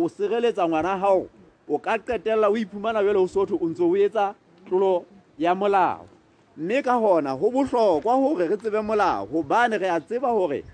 [0.00, 1.26] o sireletsa ngwana hao
[1.68, 4.32] o ka qetella o iphumana jwale ho sotho o ntse o etsa
[4.64, 5.04] tlolo
[5.38, 6.08] ya molao
[6.56, 10.64] mme ka hona ho bohlokwa hore re tsebe molao hobane re a tseba hore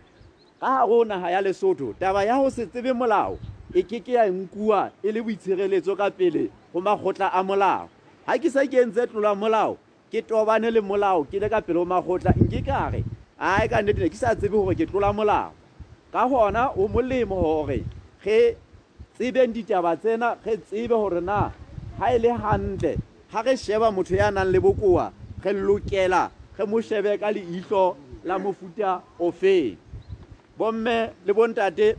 [0.60, 3.34] ka hare ho naha ya lesotho taba ya ho se tsebe molao
[3.78, 7.88] e ke ke ya nkua e le boitshireletso ka pele go makgotla a molao
[8.28, 9.76] ga ke sa ke entse tlola molao
[10.12, 13.04] ke tobane le molao ke le ka pele go makgotla nke kare
[13.38, 15.52] ae ka nnetene ke sa tsebe gore ke tlola molao
[16.12, 17.84] ka gona o molemo gore
[18.24, 18.56] ge
[19.18, 21.38] tsebeng ditaba tsena ge tsebe gore na
[22.00, 22.96] ga e le gantle
[23.32, 25.12] ga ge sheba motho ya nang le bokoa
[25.44, 27.84] ge lokela ge mo shebe ka leihlo
[28.24, 29.76] la mofuta ofeng
[30.56, 31.92] bomme le bontate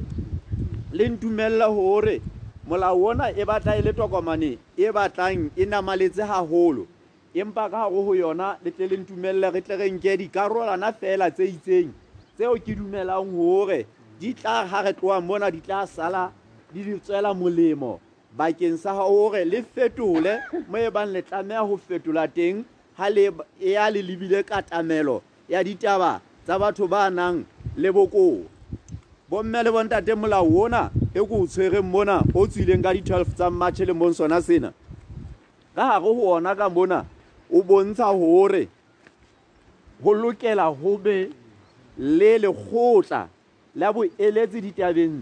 [0.93, 2.21] le ntumelle hore
[2.67, 6.87] molao ona e batla e le tokomane e batlang e namaletse haholo
[7.35, 11.27] empa ka gare go yona le tle le ntumelele re tle re nke dikarolana fela
[11.31, 11.91] tse itseng
[12.35, 13.85] tseo ke dumelang gore
[14.19, 16.31] di tla ga re tloa mona di tla sala
[16.71, 17.99] di di tswela molemo
[18.31, 20.39] bakeng sa gore le fetole
[20.71, 22.63] mo e bang le tlameya go fetola teng
[22.97, 23.07] ga
[23.59, 27.43] e ya le lebile katamelo ya ditaba tsa batho ba nang
[27.75, 28.39] le bokoa
[29.29, 33.49] bomme le bontate molao ona e ko o tshwereng mona o tswileng ka di-twelve tsa
[33.51, 34.71] matšhe le mong sona sena
[35.75, 37.05] ka gare go ona ka mona
[37.51, 38.67] o bontsha gore
[40.03, 41.29] go lokela gobe
[41.97, 43.27] le lekgotla
[43.75, 45.15] la boeletse ditabeng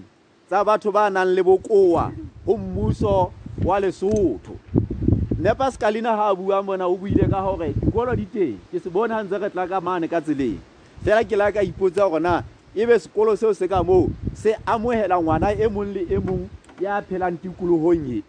[0.49, 2.11] tsa batho ba nang le bokoa
[2.45, 3.31] go mmuso
[3.65, 4.53] wa lesotho
[5.41, 8.89] nepa sekalina ga a bua mona o buile ka gore dikolo di teng ke se
[8.89, 10.61] bone ga ntse re tla ka mane ka tseleng
[11.01, 12.43] fela ke la ka ipotsa gorena
[12.75, 16.43] ebe sekolo seo se ka moo se amogela ngwana e mong le e mong
[16.81, 18.23] ya phelang tikologong e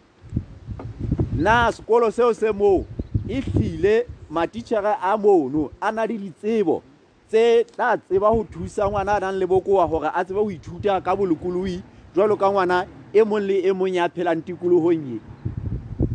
[1.35, 2.85] na sekolo seo se moo
[3.29, 6.83] e tlile matitšhere a mono a na le ditsebo
[7.29, 11.01] tse tla tseba go thusa ngwana a nang le bokoa gore a tseba go ithuta
[11.01, 11.81] ka bolokoloi
[12.15, 15.19] jalo ka ngwana e mong le e mong ya phelang tikologong e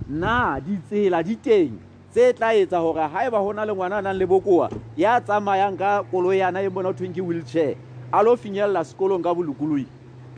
[0.07, 1.75] na ditsela di teng
[2.15, 4.71] tse tla etsa gore ga e ba go na le ngwana a nang le bokoa
[4.95, 7.75] ya tsamayang ka koloyana e mona go thweng ke wheelchair
[8.13, 9.85] a lo finyella sekolong ka bolokoloi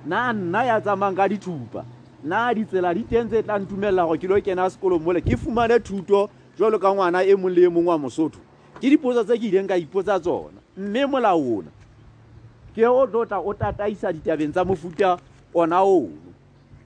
[0.05, 1.81] na nna ya tsamayng ka dithupa
[2.23, 5.79] na ditsela di teng tse tla ntumella gore ke lo kena sekolong mole ke fumane
[5.81, 8.37] thuto jalo ka ngwana e mong le e mong wa mosotho
[8.81, 11.71] ke dipotso tse ke ileng ka ipotsa tsona mme molaona
[12.77, 15.17] ke o tlotla o tataisa ditabeng tsa mofuta
[15.53, 16.13] ona ono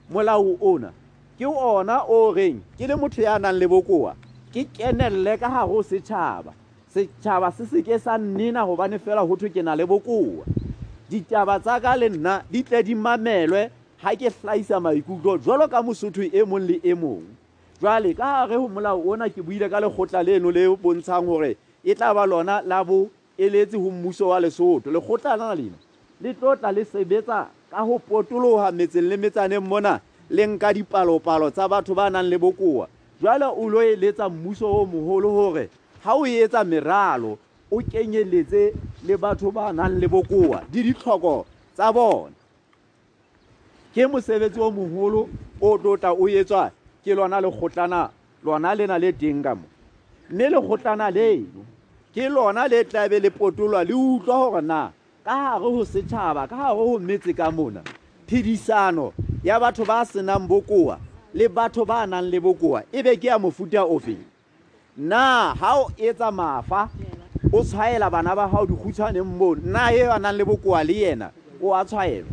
[0.08, 0.88] molao ona
[1.36, 4.16] ke ona o reng ke le motho ya nang le bokoa
[4.56, 6.56] ke kenelele ka gago setšhaba
[6.88, 10.48] setšhaba se seke sa nnena gobane fela go tho ke na le bokoa
[11.10, 13.62] ditaba tsa ka le nna di tle di mamelwe
[14.04, 17.24] ga ke tlaisa maikutlo jalo ka mosotho e mong le e mong
[17.82, 21.94] jale ka gare go molao ona ke buile ka lekgotla leno le bontshang gore e
[21.94, 25.78] tla ba lona la bo eletse go mmuso wa lesotho lekgotla lena lena
[26.20, 31.68] le tlotla le sebetsa ka go potologa metseng le metsaneng mona le nka dipalopalo tsa
[31.68, 32.88] batho ba nang le bokoa
[33.22, 35.68] jale o lo eletsa mmuso o mogolo gore
[36.04, 37.38] ga o etsa meralo
[37.72, 38.72] o kenyeletse
[39.06, 42.34] le batho ba nang le bokoa di ditlhoko tsa bona
[43.94, 45.28] ke mosebetsi o moholo
[45.62, 46.70] o tota o etswa
[47.04, 48.10] ke lona lekgotlana
[48.44, 49.66] lona lena le teng ka mo
[50.30, 51.62] mme lekgotlana leno
[52.14, 54.90] ke lona le tlabe le potolwa le utlwa gore na
[55.24, 57.80] ka gare go setšhaba ka gare go metse ka mona
[58.26, 59.12] phedisano
[59.44, 60.98] ya batho ba senang bokoa
[61.34, 64.26] le batho ba nang le bokoa e be ke ya mofuta ofeng
[64.98, 66.90] na ga o etsa mafa
[67.52, 71.30] o tshwaela bana ba gago dikhutshwaneng mono nna e a nang le bokoa le ena
[71.62, 72.28] o a tshwaelwa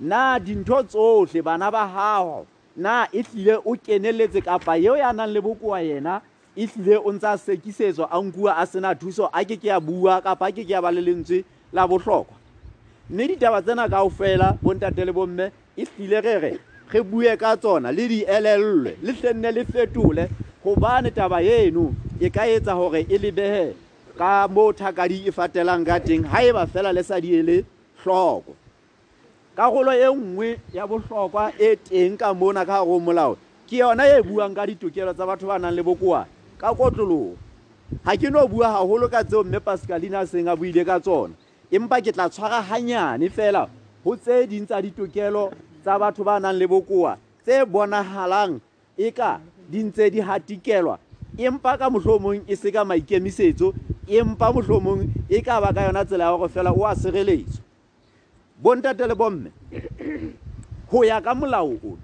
[0.00, 5.30] na dintho tsotlhe bana ba gago na e tlile o keneletse kapa eo ya nang
[5.30, 6.20] le bokoa ena
[6.56, 10.18] e tlile o ntse sekisetso a nkuwa a sena thuso a ke ke ya bua
[10.20, 12.34] kapa a ke ke ya ba le lentswe la botlhokwa
[13.10, 16.58] mme ditaba tsena kao fela bontate le bomme e tlile re
[16.92, 20.28] ge bue ka tsona le di elelelwe le tlenne le fetole
[20.64, 23.85] gobane taba eno e ka etsa gore e lebege
[24.18, 27.56] ka moo thakadi e fatelang ka teng ha e ba fela le sa di ele
[28.02, 28.52] hloko
[29.56, 33.34] karolo e nngwe ya bohlokwa e teng ka mona ka go molao
[33.68, 36.24] ke yona e buang ka ditokelo tsa batho ba nang le bokoa
[36.60, 37.36] ka kotlologo
[38.04, 41.34] ga ke no bua haholo ka tseo mme pascaline seng a buile ka tsona
[41.70, 43.68] empa ke tla tshwara hanyane fela
[44.04, 45.52] go tse ding tsa ditokelo
[45.84, 48.56] tsa batho ba nang le bokoa tse bonagalang
[48.96, 50.98] e ka di ntse di hatikelwa
[51.38, 53.68] empa ka motlhomong e se ka maikemisetso
[54.18, 57.60] empa motlhomong e ka ba ka yona tsela ya gore fela o a sereletswa
[58.62, 59.50] bontate le bomme
[60.90, 61.98] go ya ka molao ono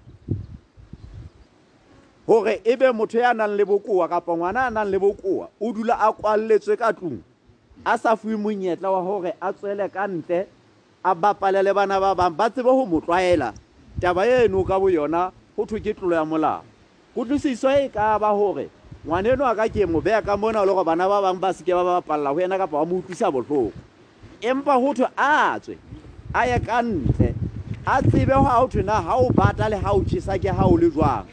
[2.28, 5.72] gore e be motho ya nang le bokoa kapa ngwana a nang le bokoa o
[5.72, 7.20] dula a kwalletswe ka tlong
[7.84, 10.44] a sa fue monyetla wa gore a tswele ka ntle
[11.04, 13.54] a bapalele bana ba bangwe ba tsebe go mo tlwaela
[14.00, 16.64] taba eno ka bo yona go thwe ke tlolo ya molao
[17.16, 18.68] kutlwisiso e ka ba gore
[19.06, 21.74] ngwaneno a ka ke mo beya ka mona le go bana ba bangwe ba seke
[21.74, 23.74] ba ba bapalela go ena kapa ba mo utlwisa botlhoko
[24.40, 25.74] empa go tho a tswe
[26.30, 27.34] a ye ka ntle
[27.82, 30.62] a tsebe go a o na ga o bata le ga o jesa ke ga
[30.70, 31.26] o le jwang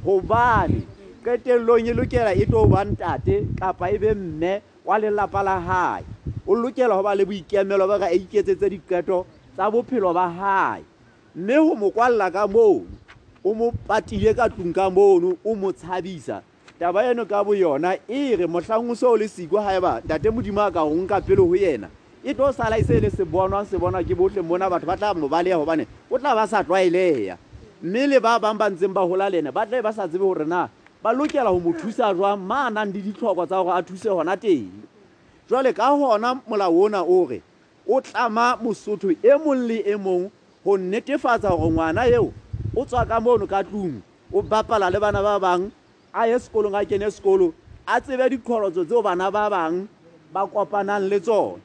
[0.00, 0.80] gobane
[1.20, 6.04] qetellong e lokela e too ba tate kapa e be mme wa lelapa la gae
[6.48, 10.84] o lokela go ba le boikemelo ba ka a iketsetse diketo tsa bophelo ba gae
[11.36, 12.86] mme go mo kwalela ka mono
[13.44, 16.48] o mo patile ka tlong ka mono o mo tshabisa
[16.80, 20.72] taba eno ka boyona e re mohlang o seo le siko gaeba ntate modimo a
[20.72, 21.88] ka go nka pele go yena
[22.24, 24.86] e tlo sala e se e le se bonwang se bonwa ke botlhe mona batho
[24.88, 27.36] ba tla mobaleya gobane o tla ba sa tlwaeleya
[27.84, 30.24] mme le ba bangwe ba ntseng ba gola le ene ba tla ba sa tsebe
[30.24, 30.70] gorena
[31.04, 34.08] ba lokela go mo thusa jwang ma a nang le ditlhokwa tsa gore a thuse
[34.08, 34.72] gona teng
[35.50, 37.42] jwale ka gona molao ona ore
[37.84, 40.32] o tlama mosotho e mong le e mong
[40.64, 42.32] go netefatsa gore ngwana eo
[42.72, 44.00] o tswa ka mono ka tlong
[44.32, 45.70] o bapala le bana ba bangwe
[46.12, 47.52] a ye sekolong a kene sekolo
[47.86, 49.86] a tsebe dikgolotso tseo bana ba bangwe
[50.34, 51.60] ba kopanang le tsone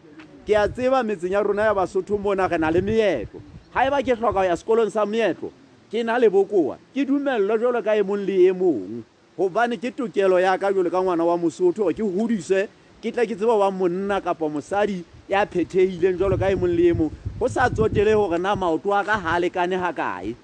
[0.46, 3.42] ke a tseba metseng ya rona ya basotho mona re na le meetlo
[3.74, 5.50] ga e ba ke tlhoka go ya sekolong sa meetlo
[5.90, 9.02] ke na le bokoa ke dumelelo jalo ka e mong le e mongwe
[9.38, 12.70] gobane ke tokelo yaka jalo ka ngwana wa mosotho ke godise
[13.02, 16.86] ke tla ke tsebo wa monna kapa mosadi ya phetheileng jalo ka e mong le
[16.94, 20.36] e mongwe go sa tsotele gore na maoto a ka ga a lekane ga kae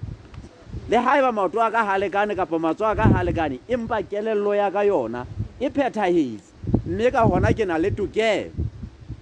[0.92, 4.52] le haeba maoto a ka ha lekane kapa matso a ka ha lekane empa kelello
[4.54, 5.24] ya ka yona
[5.60, 6.52] e phethahetse
[6.86, 8.52] mme ka hona ke na le tokelo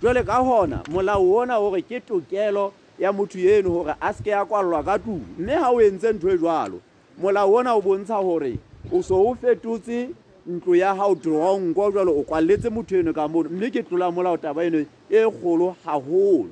[0.02, 4.30] jwale ka hona molao ona hore ke tokelo ya motho eno hore a se ke
[4.34, 6.82] ya kwallwa ka tlung mme ha o entse ntho e jwalo
[7.22, 8.58] molao ona o bontsha hore
[8.92, 10.10] o so o fetotse
[10.50, 14.38] ntlo ya hao dronko jwalo o kwalletse motho eno ka mono mme ke tlola molao
[14.42, 16.50] taba eno e kgolo haholo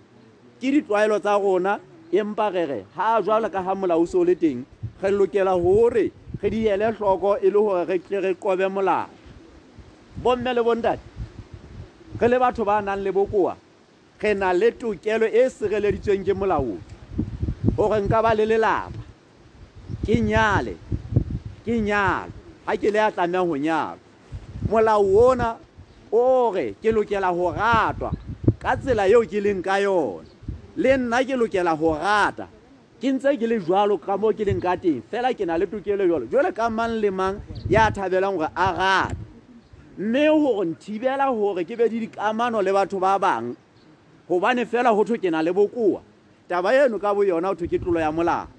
[0.62, 1.80] ke ditlwaelo tsa rona
[2.14, 4.62] empa rere ha jwalo ka ha molao o so le teng
[5.02, 9.08] ge lokela gore ge di ele hloko e le gore ge tle re qobe molao
[10.24, 11.00] bomme le bontate
[12.20, 13.56] ge le batho ba nang le bokoa
[14.20, 16.80] ge na le tokelo e e sireleditsweng ke molaong
[17.76, 18.92] gore nka ba le lelapa
[20.06, 20.74] ke nyale
[21.66, 22.32] ke nyalo
[22.66, 24.00] ga ke le a tlameha go nyalo
[24.70, 25.50] molao ona
[26.12, 26.50] o
[26.82, 28.12] ke lokela go ratwa
[28.62, 30.26] ka tsela yeo ke leng ka yona
[30.82, 32.48] le nna ke lokela go rata
[33.02, 35.66] ke ntse ke le jwalo ka mo ke leng ka teng fela ke na le
[35.70, 37.38] tokelo jalo jwale ka mang le mang
[37.70, 39.18] ya thabelang gore a rate
[40.02, 43.54] mme gore nthibela gore ke be di dikamano le batho ba bang
[44.28, 46.02] gobane fela go tho ke na le bokoa
[46.50, 48.50] taba eno ka bo yona otho ke tlolo ya molao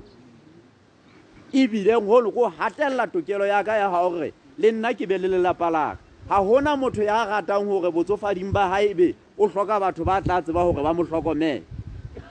[1.51, 5.98] ebileng gono ko gatelela tokelo yaka ya ga gore le nna ke be le lelapalaka
[6.31, 10.62] ga gona motho ya ratang gore botsofading ba gaebe o tlhoka batho ba tlatse ba
[10.62, 11.66] gore ba mo tlhokomele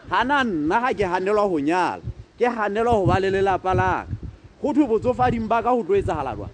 [0.10, 2.00] gana nna ga ke ganelwa go nyala
[2.40, 4.08] ke ganelwa go ba le lelapa laka
[4.62, 6.50] go thwe botsofading ba ka go tloetsagalajwa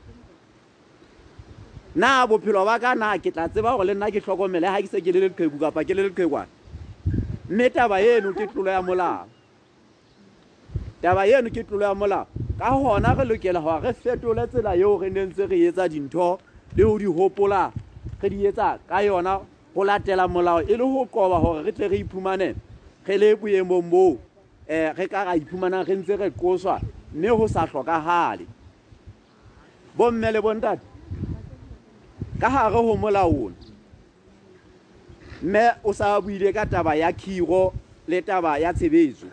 [1.96, 4.88] na bophelo ba ka na ke tla tseba gore le nna ke tlhokomele ga ke
[4.90, 6.50] se ke le leqheku kapa ke le leqhekwane
[7.50, 9.30] mme taba eno ke tlolo ya molao
[11.02, 12.26] taba eno ke tlolo ya molao
[12.58, 16.40] ka gona re lokela gore re fetole tsela yeo re nentse re etsa dintho
[16.76, 17.72] le go di gopola
[18.22, 19.38] re di etsa ka yona
[19.76, 22.56] go latela molao e le go koba gore re tle re iphumane
[23.06, 24.18] ge le boemong moo
[24.70, 26.80] um ge ka ga iphumanang ge ntse re koswa
[27.14, 28.46] mme go sa tlhokagale
[29.98, 30.82] bomme le bontate
[32.40, 33.52] ka gare go molaona
[35.44, 37.74] mme o sa buile ka taba ya khiro
[38.08, 39.28] le taba ya tshebetso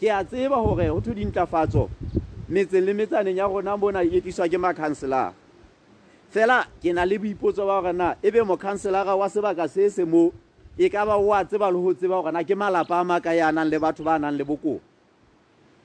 [0.00, 1.88] ke a tseba gore go tho dintlafatso
[2.48, 5.32] metseng le metsaneng ya rona bona e tliswa ke macounselara
[6.28, 10.04] fela ke na le boipotso ba gorena e be mocounselara wa sebaka se e se
[10.04, 10.32] moo
[10.80, 13.40] e ka ba o a tseba le ho tseba gore na ke malapa a makae
[13.46, 14.80] a nang le batho ba a nang le bokoa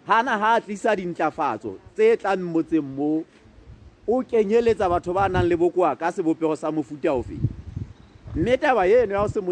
[0.07, 3.19] gana ga a tlisa dintlafatso tse tlang motseng moo
[4.11, 7.43] o kenyeletsa batho ba nang le bokoa ka sebopego sa mofuta ofeng
[8.39, 9.51] mme taba eno ya go se mo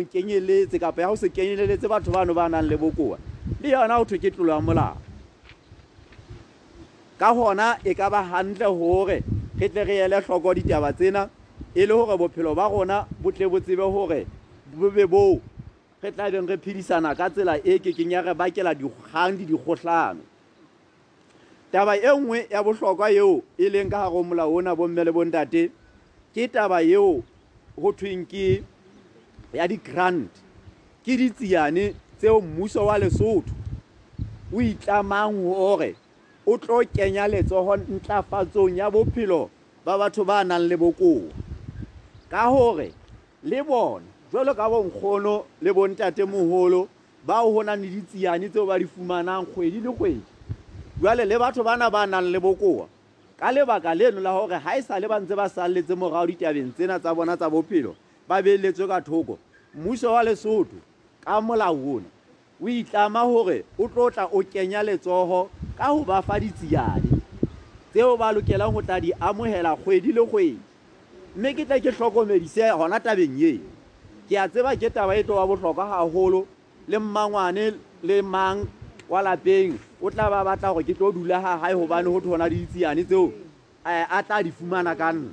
[0.84, 3.18] kapa ya go se kenyeleletse batho bano ba nang le bokoa
[3.62, 4.96] le yona go thoke tlolo tlolang molao
[7.20, 9.20] ka gona e ka ba gantle gore
[9.60, 11.28] ge tle re ele tlhoko ditaba tsena
[11.76, 14.24] e le gore bophelo ba rona bo tle bo tsebe gore
[14.74, 15.42] bobe boo
[16.02, 20.24] ge tlabeng re phedisana ka tsela e kekeng ya re bakela dikgang di dikgotlhano
[21.72, 25.70] taba e nngwe ya botlhokwa yeo e leng ka gare molao ona bomme le bontate
[26.36, 27.24] ke taba yeo
[27.78, 28.64] go thweng ke
[29.54, 30.30] ya di-grant
[31.06, 33.54] ke ditsiane tseo mmuso wa lesotho
[34.54, 35.96] o itlamang gore
[36.46, 39.50] o tlo kenya letsogo ntlafatsong ya bophelo
[39.86, 41.32] ba batho ba nang le bokoa
[42.30, 42.94] ka gore
[43.44, 46.88] le bona jwalo ka bonkgono le bontate moholo
[47.26, 50.22] bao go nang le ditsiane tseo ba di fumanang kgwedi le kgwedi
[51.00, 52.88] jwale le batho bana ba nang le bokoa
[53.38, 56.74] ka lebaka leno la gore ga e sa le ba ntse ba saleletse morago ditabeng
[56.74, 57.94] tsena tsa bona tsa bophelo
[58.28, 59.38] ba beeletswe ka thoko
[59.78, 60.82] mmuso wa lesotho
[61.22, 62.10] ka molao ono
[62.58, 65.46] o itlama gore o tlotla o kenya letsogo
[65.78, 67.22] ka go ba fa ditsiane
[67.94, 70.60] tseo ba lokelang go tla di amogela kgwedi le kgwedi
[71.38, 73.73] mme ke tla ke tlhokomedise gona tabeng eno
[74.34, 76.42] ke a tseba ke taba e to wa botlhokwa gagolo
[76.88, 77.66] le mmangwane
[78.08, 78.60] le mang
[79.12, 83.04] wa lapeng o tla ba batla gore ke tlo dula gagae gobane go thona ditsiane
[83.10, 83.26] tseo
[84.18, 85.30] a tla di fumana ka nna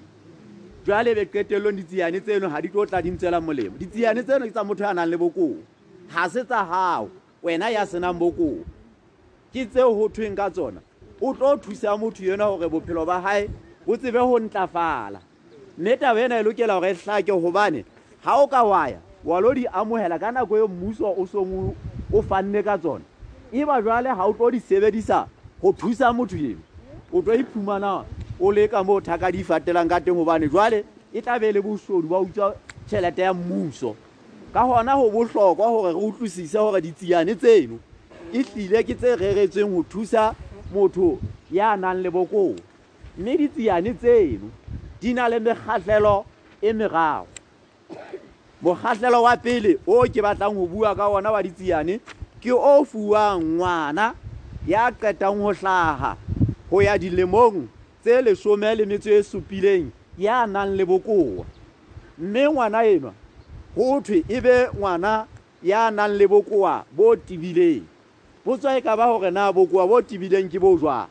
[0.85, 4.65] jwa lebe qetelelong ditsiane tseno ga di tlo tla dintswela molemo ditsiane tseno ke tsa
[4.69, 5.55] motho ya nang le bokoo
[6.13, 7.09] ga se tsa gago
[7.45, 8.59] wena ya senang bokoo
[9.53, 10.81] ke tseo go thweng ka tsona
[11.27, 13.49] o tlo thusa motho yona gore bophelo ba gae
[13.87, 15.21] bo tsebe go ntlafala
[15.79, 17.83] mme taba ena e lokela gore e tlhake gobane
[18.25, 21.75] ga o ka waya wa lo di amogela ka nako e mmuso o seng
[22.12, 23.05] o fanne ka tsone
[23.53, 25.27] e ba jale ga o tlo di sebedisa
[25.61, 26.61] go thusa motho eno
[27.12, 28.05] o tlo iphumana
[28.39, 31.61] o leka mo o thaka di fatelang ka teng gobane jale e tlabe e le
[31.62, 32.55] bosodi ba utswa
[32.87, 33.97] tšhelete ya mmuso
[34.53, 37.81] ka gona go botlhokwa gore re utlwisise gore ditsiane tseno
[38.33, 40.35] e tlile ke tse reretsweng go thusa
[40.75, 41.16] motho
[41.51, 42.53] ya a nang le bokoo
[43.16, 44.53] mme ditsiane tseno
[45.01, 46.25] di na le megatlhelo
[46.61, 47.39] e merago
[48.62, 52.01] mokgatlhelo wa pele o ke batlang go bua ka ona wa ditsiane
[52.41, 54.14] ke o fuwang ngwana
[54.66, 56.16] ya qetang ho hlaha
[56.70, 57.68] ho ya dilemong
[58.03, 61.45] tse leshome le metso e supileng ya nang le bokowa
[62.18, 63.12] mme ngwana enwa
[63.76, 65.26] ho thwe e be ngwana
[65.62, 67.82] ya nang le bokowa bo tibileng
[68.45, 71.09] potso e ka ba hore na bokowa bo tibileng ke bo jwang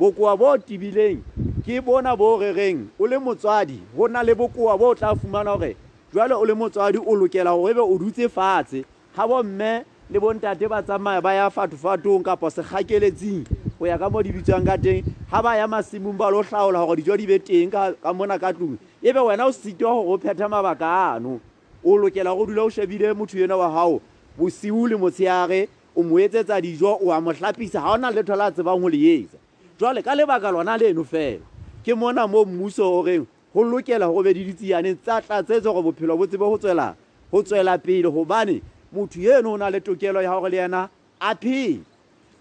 [0.00, 1.20] bokowa bo tibileng
[1.64, 5.76] ke bona bo rereng o le motswadi ho na le bokowa bo tla fumana hore
[6.14, 8.84] jwale o le motswadi o lokela go ebe o dutse fatshe
[9.16, 13.42] ga bomme le bontate ba tsamaya ba ya fatofatong kapa segakeletsing
[13.78, 17.02] go ya ka mo dibitswang ka teng ga ba ya masimong ba lo tlaola gore
[17.02, 20.46] dijo di be teng ka mona ka tlong ebe wena o seke gore o phetha
[20.46, 21.40] mabaka ano
[21.82, 24.00] o lokela go dula o shebile motho yone wa gago
[24.38, 25.66] bosiu le motsheyage
[25.98, 28.78] o mo etsetsa dijo o a mo tlapisa ga o na le thola a tsebang
[28.78, 29.38] go le etsa
[29.80, 31.42] jwale ka lebaka lona leno fela
[31.82, 35.84] ke mona mo mmuso o reng go lokela ho be le ditsiane tsa tlatsetso gore
[35.86, 36.96] bophelo bo tsebe ho tswela
[37.30, 38.58] ho tswela pele hobane
[38.92, 40.90] motho yeno o na le tokelo ya gore le yena
[41.22, 41.80] a phele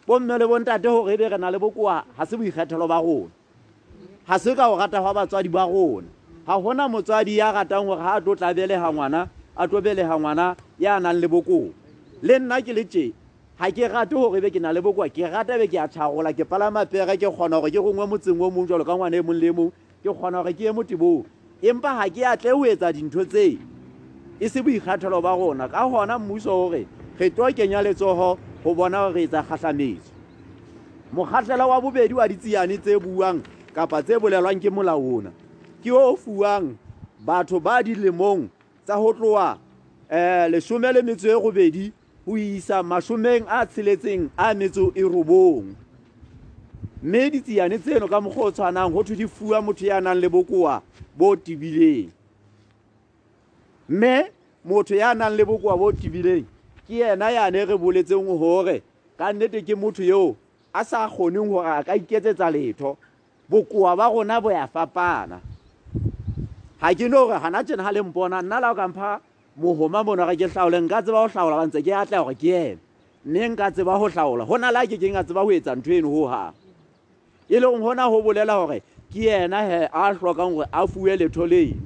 [0.08, 3.30] bomme le bontate gore ebe re na le bokoa ga se boikgethelo ba gona
[4.28, 6.10] ga se ka go rata gwa batswadi ba gona
[6.50, 10.56] ga gona motswadi ya ratang gore ga a tlo tla ngwana a tlo belega ngwana
[10.82, 11.70] ya nang le bokoa
[12.26, 13.14] le nna ke le tse
[13.62, 16.34] ga ke rate gore ebe ke na le bokoa ke rata be ke a tšhagola
[16.34, 19.38] ke palama ke kgona gore ke gongwe motseng o mongwe jalo ka ngwana e mongwe
[19.38, 21.26] le e mongwe ke kgona gore ke ye motebong
[21.64, 23.58] empa ga ke atle o etsa dintho tse
[24.40, 26.86] e se boikgathelo ba rona ka gona mmuso gore
[27.18, 30.12] ge to kenya letsogo go bona gore re etsa kgatlhametso
[31.14, 33.40] mokgatlhela wa bobedi wa ditsiane tse buang
[33.74, 35.32] kapa tse bolelwang ke molaona
[35.84, 36.76] ke o fuang
[37.26, 38.50] batho ba dilemong
[38.86, 39.60] tsa go tloa um
[40.18, 41.94] eh, lesome le metso e gobedi
[42.28, 45.76] go isa masomeng a tsheletseng a metso e robong
[47.04, 50.30] mme ditsiane tseno ka mokgwa o tshwanang go tho di fua motho ya nang le
[50.32, 50.80] bokoa
[51.18, 52.08] bo tibileng
[53.90, 54.32] mme
[54.66, 56.46] motho ya nang le bokoa bo tibileng
[56.88, 58.80] ke ena yane re boletseng gore
[59.18, 60.36] ka nnete ke motho yoo
[60.72, 62.96] a sa kgoneng gore a ka iketsetsa letho
[63.52, 65.44] bokoa ba rona bo ya fapana
[66.80, 69.20] ga ke ne gore gana tsena ga le mpona nna la o kampha
[69.60, 72.48] mohoma mona ga ke tlhaole nka tseba go tlhaola ba ntse ke atla gore ke
[72.48, 72.80] ene
[73.28, 75.76] mme nka tseba go tlhaola go na le a ke ke nka tseba go etsa
[75.76, 76.54] ntho eno go gang
[77.50, 78.80] e leng gona go bolela gore
[79.12, 81.78] ke ena he a tlhokang gore a fue letho len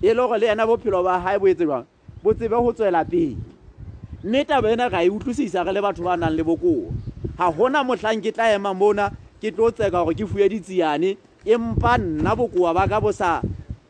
[0.00, 1.86] e le gore le ena bophelo ba gae bo etsejwang
[2.22, 3.36] bo tsebe go tswela pele
[4.24, 6.92] mme taba ena ga e utlwisisa re le batho ba nang le bokoo
[7.38, 9.10] ga gona motlhang ke tla ema mona
[9.40, 13.42] ke tlo tseka gore ke fue ditsiane empa nna bokoa ba ka bo sa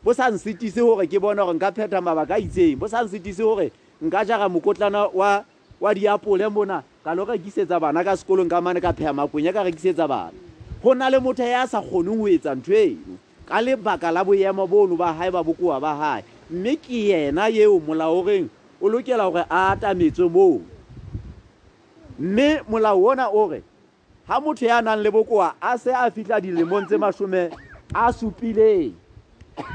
[0.05, 3.69] nsetise gore ke bone gore nka phetha mabaka itseng bo sa nsetise gore
[4.01, 8.81] nka jaga mokotlana wa diapole mona ka le go rekisetsa bana ka sekolong ka mane
[8.81, 10.33] ka phea makong ya ka rekisetsa bana
[10.83, 13.15] go na le motho ya sa kgoneng go etsa ntho eno
[13.47, 16.19] ka lebaka la boemo bono ba gae ba bokoa ba gae
[16.51, 18.45] mme ke yena yeo molaogeng
[18.83, 20.59] o lokela gore a atametswe moo
[22.19, 23.63] mme molao ona ore
[24.27, 27.49] ga motho ya a nang le bokoa a se a fitlha dilemong tse masome
[27.95, 28.91] a supileng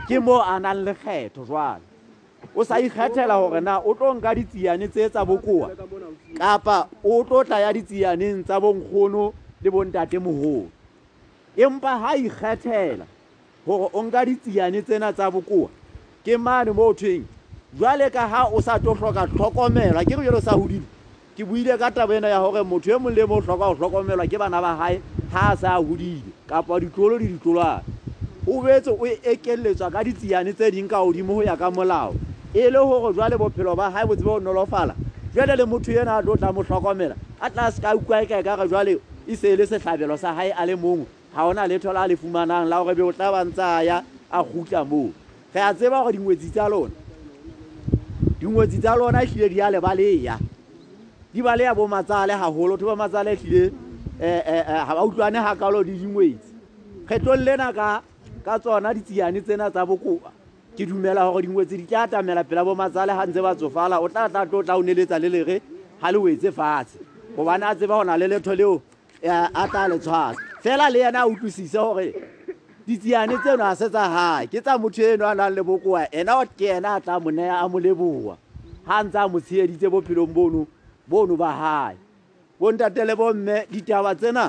[0.09, 1.82] ke moo a nang le kgetho jwale
[2.54, 5.72] o sa ikgethela gore na o tlo nka ditsiane tse tsa bokoa
[6.36, 9.32] kapa o tlo tla ya ditsianeng tsa bonkgono
[9.62, 10.66] le bontatemogolo
[11.59, 13.04] empa ha ikgethela
[13.66, 15.68] hore o nka ditsiyane tsena tsa bokowa
[16.24, 17.24] ke mane moo thoeng
[17.78, 20.86] jwale ka ha o sa tlo tlhoka tlhokomelwa ke re jelo sa hodimo
[21.36, 23.66] ke buile ka tabo ena ya gore motho e mong le e mo o tlhoka
[23.66, 25.02] go tlhokomelwa ke bana ba gae
[25.34, 27.82] ga a sa godile kapa ditlolo le ditlolwane
[28.46, 32.14] o betse o ekeletswa ka ditsiyane tse dingwe ka godimo go ya ka molao
[32.54, 34.94] e le gore jwale bophelo ba gae botsebe o nolofala
[35.34, 38.26] jwale le motho yena a tlo tla mo tlhokomela a tla se ka ukwa e
[38.26, 38.94] kae ka re jwale
[39.26, 42.09] e se e le setlhabelo sa gae a le mongwe ga ona letho la a
[42.09, 45.12] le fumanang la gore be o tla ba a ya a gutla moo
[45.53, 46.93] ge a tseba gore dingwetsi tsa lona
[48.41, 50.39] dingwetsi tsa lona etlile di a lebaleya
[51.33, 53.68] di baleya bo matsale gagolo tho bo matsale etlile
[54.18, 56.53] ga eh, eh, eh, ba utlwane ga kalo di dingwetsi
[57.05, 60.33] kgetlong lena ka tsona ditsiane tsena tsa bokoa
[60.76, 64.09] ke dumela gore dingwetsi di tla atamela pela bo matsale ga ntse ba tsofala o
[64.09, 65.61] tla tla tlo tla o neletsa le lege
[66.01, 66.99] ga le wetse fatshe
[67.37, 68.81] gobane a tseba go na le letho leo
[69.29, 72.09] a tla le tshwasa fela le yena a utlwisise gore
[72.87, 76.66] ditsiane tseno a setsa ga ke tsa motho eno a nang le bokoa ena ke
[76.77, 78.35] ena a tla moneya a moleboa
[78.89, 80.61] ga ntse a mo tsheeditse bophelong bono
[81.11, 81.97] bono ba gae
[82.61, 84.45] bontatele bomme ditaba tsena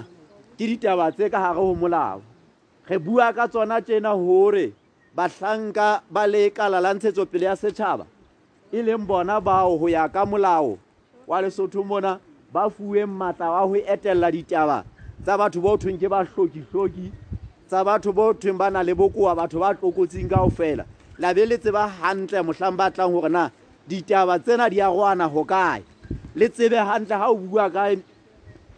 [0.57, 2.19] ke ditaba tse ka gare go molao
[2.87, 4.65] ge bua ka tsona tsena gore
[5.15, 8.05] batlhanka ba le kala la ntshetsopele ya setšhaba
[8.71, 10.77] e leng bona bao go ya ka molao
[11.29, 12.19] wa lesotho mona
[12.53, 14.77] ba fuweng maatla wa go etelela ditaba
[15.25, 17.11] tsa batho ba thweng ke ba hlokihloki
[17.67, 20.85] tsa batho ba thweng ba na le bokoa batho ba tlokotsing kao fela
[21.19, 23.49] labe le tseba hantle mohlang ba tlang gore na
[23.87, 25.83] ditaba tsena di arwana go kae
[26.35, 27.69] le tsebe hantle ga o bua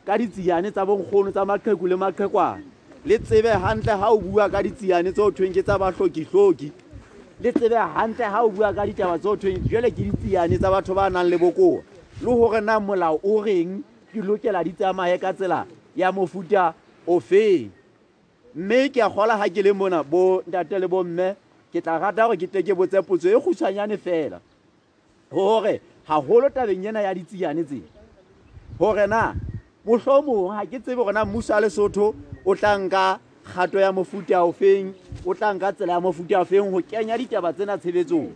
[0.05, 2.63] ka ditsiane tsa bonkgono tsa maqheko le maqhekwana
[3.05, 6.71] le tsebe hantle ga o bua ka ditsiane tse o thweng ke tsa bahlokihloki
[7.41, 10.71] le tsebe hantle ga o bua ka ditaba tse o thweng jele ke ditsiane tsa
[10.73, 11.85] batho ba nang le bokoa
[12.21, 16.73] le gore na molao o reng ke lokela di tsamaye ka tselana ya mofuta
[17.07, 17.69] ofeng
[18.55, 21.35] mme ke a gola ga ke le mona bo ntate le bo mme
[21.71, 24.39] ke tla rata gore ke tle ke botse potso e khutshwanyane fela
[25.31, 27.89] gore ga golo tabeng ena ya ditsiane tsena
[28.79, 29.33] gore na
[29.85, 32.13] mohlomong ga ke tsebe gorena mmuso a lesotho
[32.45, 34.93] o tlanka kgato ya mofuta ofeng
[35.25, 38.31] o tlanka tsela ya mofuta ofeng go kenya ditaba tsena tshebetsong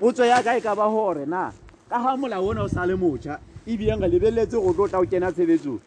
[0.00, 1.52] potso ya ka e ka ba gore na
[1.88, 5.32] ka ga molaona o sa le motšha ebile nga lebeletse go tlo tla o kena
[5.32, 5.78] tshebetsong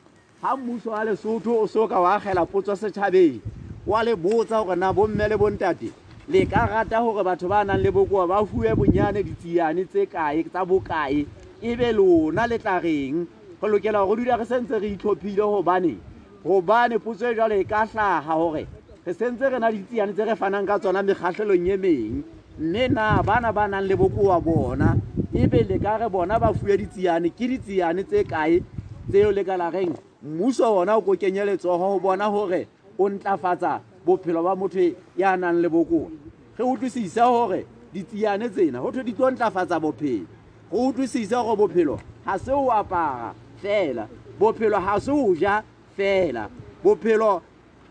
[0.44, 3.40] ga mmuso wa lesotho o seoka wa agela potso setšhabeng
[3.88, 5.88] wa le botsa gore na bomme le bontate
[6.28, 10.44] le ka rata gore batho ba nang le bokoa ba fue bonyane ditsiane tse kae
[10.44, 11.26] tsa bokae
[11.64, 13.24] e be lona le tla reng
[13.62, 15.96] go lokela go dula re sentse re itlhophile gobane
[16.44, 18.68] gobane potso e jalo e ka tlhaga gore
[19.06, 22.24] re sentse re na le ditsiane tse re fanang ka tsona megatlhelong e meng
[22.60, 24.92] mme na bana ba nang le bokoa bona
[25.32, 28.60] e be le ka re bona ba fue ditsiane ke ditsiane tse kae
[29.08, 32.68] tseo le ka lareng mmuso ona o ko kenye letsogo go bona gore
[32.98, 34.80] o ntlafatsa bophelo ba motho
[35.18, 36.10] ya nang le bokoa
[36.56, 40.26] ge o tlwisisa gore ditsiane tsena go thwe di tlo ntlafatsa bophelo
[40.72, 44.08] go o utlwisisa gore bophelo ga se o apara fela
[44.40, 45.60] bophelo ga se o ja
[45.98, 46.48] fela
[46.84, 47.42] bophelo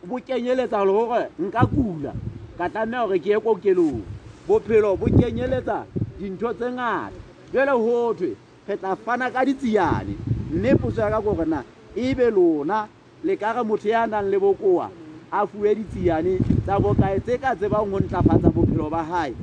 [0.05, 2.15] bo kenyeletsa le gore nka kula
[2.57, 4.01] ka tlameya gore ke ye kokelong
[4.49, 5.85] bophelo bo kenyeletsa
[6.19, 7.13] dintho tse ngata
[7.53, 8.33] jele go ge
[8.69, 10.17] re tla fana ka ditsiane
[10.55, 11.61] mme potso ya ka ko gore
[11.97, 12.89] ebe lona
[13.25, 14.91] le ka re motho ya nang le bokoa
[15.31, 19.35] a fuwe ditsiane tsa bokae tse ka tsebang ho ntlafatsa bophelo ba hae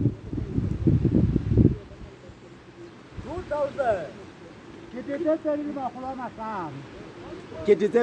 [4.91, 5.37] kete tse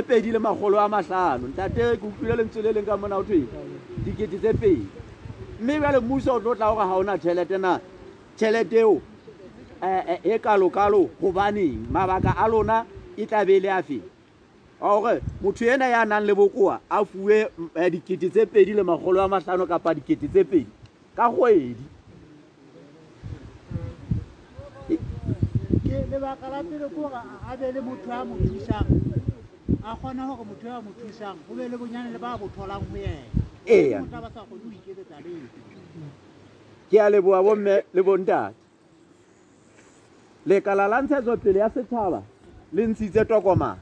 [0.02, 3.22] pedi le makgolo a mahlano ntate ke utlwile lentswe le e leng ka mona ho
[3.24, 3.46] thweng
[4.04, 4.86] dikete tse pedi
[5.60, 7.80] mme jale mmuso o tlo tla gore ga ona tšhelete na
[8.36, 9.00] tšhelete eo
[9.82, 12.86] eh, eh, e kalokalo gobaneng mabaka a lona
[13.16, 14.02] e tlabe e le a feng
[14.80, 19.22] gore motho ena ya nang le bokoa a fuwe eh, dikete tse pedi le magolo
[19.22, 20.66] a mahlano kapa dikete tse pedi
[21.16, 21.76] ka kgwedi
[26.10, 27.04] lebaka la pele ke
[27.48, 28.86] a be le motho a mo thusang
[29.82, 32.84] a kgona gore motho a mo thusang go be le bonyane le ba bo tholang
[32.92, 32.96] go
[33.66, 35.60] ena motho ba sa kgone go iketsetsa lepe
[36.90, 38.54] ke a leboa bomme le bontate
[40.46, 42.22] lekala la ntshetso pele ya setšhaba
[42.72, 43.80] le ntshitse tokomane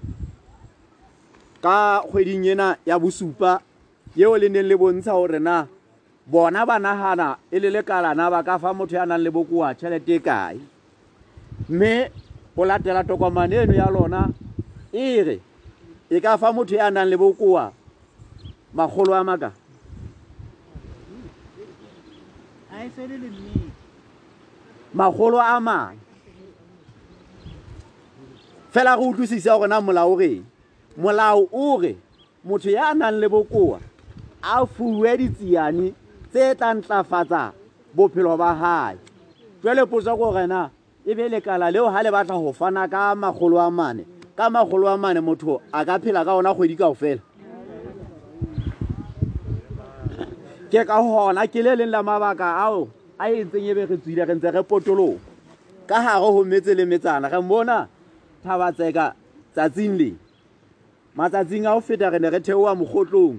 [1.65, 3.53] ka kgweding ena ya bosupa
[4.19, 5.55] yeo le neng le bontsha gore na
[6.33, 10.12] bona ba nagana e le lekalana ba ka fa motho ya nang le bokoa tšhelete
[10.21, 10.57] e kae
[11.73, 11.95] mme
[12.57, 14.21] go latela tokomane eno ya lona
[15.05, 15.37] e re
[16.11, 17.65] e ka fa motho ya nang le bokoa
[18.77, 19.51] magolo a maka
[22.77, 22.81] e
[24.99, 25.99] magolo a mane
[28.73, 30.43] fela go utlwisisa gore na molaogeng
[30.97, 31.97] molao o re
[32.45, 33.80] motho ya a nang le bokoa
[34.42, 35.92] a fuwe ditsiane
[36.30, 37.53] tse tla ntlafatsa
[37.95, 38.97] bophelo ba gae
[39.62, 40.70] jwale potsa ko gorena
[41.07, 44.07] e be lekala leo ga le batla go fana ka magolo a mane
[44.38, 47.22] ka magolo a mane motho a ka phela ka ona kgwedi kao fela
[50.70, 52.86] ke ka gona ke le leng la mabaka ao
[53.18, 55.18] a e ntseng e be re tswile re ntse re potologo
[55.88, 57.88] ka gare go metse le metsana re mona
[58.47, 59.14] thabatseka
[59.55, 60.16] tsatsing leng
[61.17, 63.39] matsatsing a go feta re ne re theoa mogotlong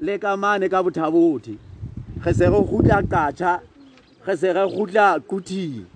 [0.00, 1.58] le kamane ka bothabothe
[2.22, 3.52] ge se re gutla qatšha
[4.26, 5.86] ge se re gutla kuthing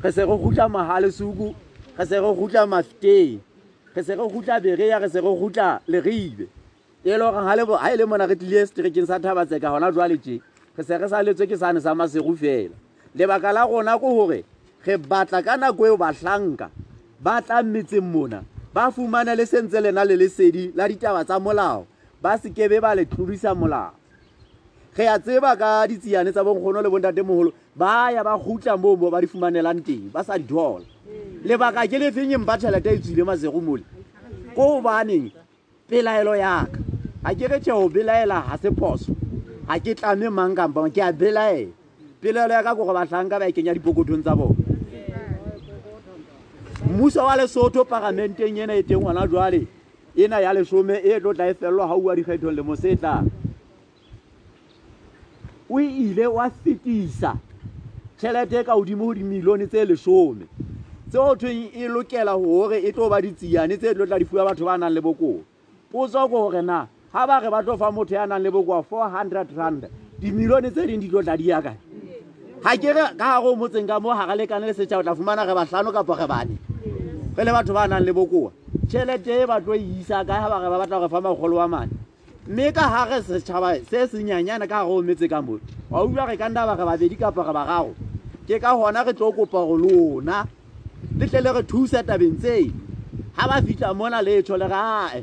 [0.00, 1.52] ge se re gutla mahalesuku
[1.98, 3.36] ge se re gutla mafteng
[3.94, 6.48] ge se re gutla bereya ge se re gutla lerebe
[7.04, 10.40] e le goreng ga e le mona re tlile strekeng sa thabatse ka gona jwaletše
[10.76, 12.72] ge se re sa letswe ke sane sa masego fela
[13.12, 14.40] lebaka la gona ko gore
[14.80, 16.72] ge batla ka nako eo batlanka
[17.20, 18.40] ba tla metseng mona
[18.76, 21.86] ba fumane le sentse lena le lesedi la ditaba tsa molao
[22.22, 23.92] ba sekebe ba le tlodisa molao
[24.94, 29.08] ge a tseba ka ditsiane tsa bonkgono le bontatemogolo ba ya ba gutla moo mo
[29.10, 30.84] ba di fumanelang teng ba sa di thola
[31.48, 33.80] lebaka ke lefeng e mpa tšhelete e tswile masego mole
[34.52, 35.32] ko gobaneng
[35.88, 36.76] pelaelo yaka
[37.24, 39.16] ga ke re tšheo belaela ga se phoso
[39.68, 40.52] ga ke tlame mang
[40.92, 41.72] ke a belaela
[42.20, 44.65] pelaelo yaka ko go batlhanka ba e kenya dipokothong tsa bone
[46.84, 49.66] mmuso wa lesotho paramenteng ena e teng gona jwale
[50.16, 53.24] ena ya lesome e tlo tla e felelwa ga uwa dikgethong lemo se tlang
[55.70, 57.34] o ile wa fetisa
[58.18, 60.46] tšhelete ka godimo go dimilione tse lesome
[61.08, 64.76] tseo thweng e lokela gore e tlo ba ditsiane tse tlo tla difua batho ba
[64.78, 65.40] nang le bokoo
[65.90, 68.82] potso ko gore na ga ba re ba tlo fa motho ya nang le bokoa
[68.84, 69.88] four hundred rand
[70.20, 71.85] dimilione tse dingwe di tlo tla di yakae
[72.66, 75.46] ga ke re ka go motseng ka mo ga ga lekane le setšha tla fumana
[75.46, 76.54] ge batlhano kapo ge bane
[77.38, 78.50] ge le batho ba nang le bokoa
[78.90, 81.94] tšhelete e batlo e isa ka ga bage ba batla go fa magolo wa mane
[82.50, 85.58] mme ka gage setšhaba se senyanyana ka go metse ka mo
[85.94, 87.92] wa utlwa ge ka nna bage babedi kapa ge gago
[88.46, 90.42] ke ka gona ge tlo kopa go lona
[91.18, 92.66] le tle le re thuse tabeng tsee
[93.38, 95.22] ga ba fitlha mona le tsho le gae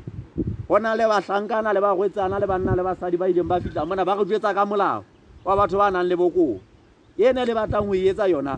[0.67, 4.07] go na le bahlankana le bagwetsana le banna le basadi ba ileng ba fitlha mona
[4.07, 5.03] ba re jwetsa ka molao
[5.43, 6.71] wa batho ba nang le bokoa
[7.17, 8.57] e ne le batlang go etsa yona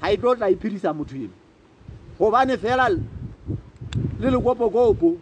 [0.00, 0.56] ga e tlo tla e
[0.94, 1.30] motho eno
[2.18, 5.16] gobane fela le lekopokopo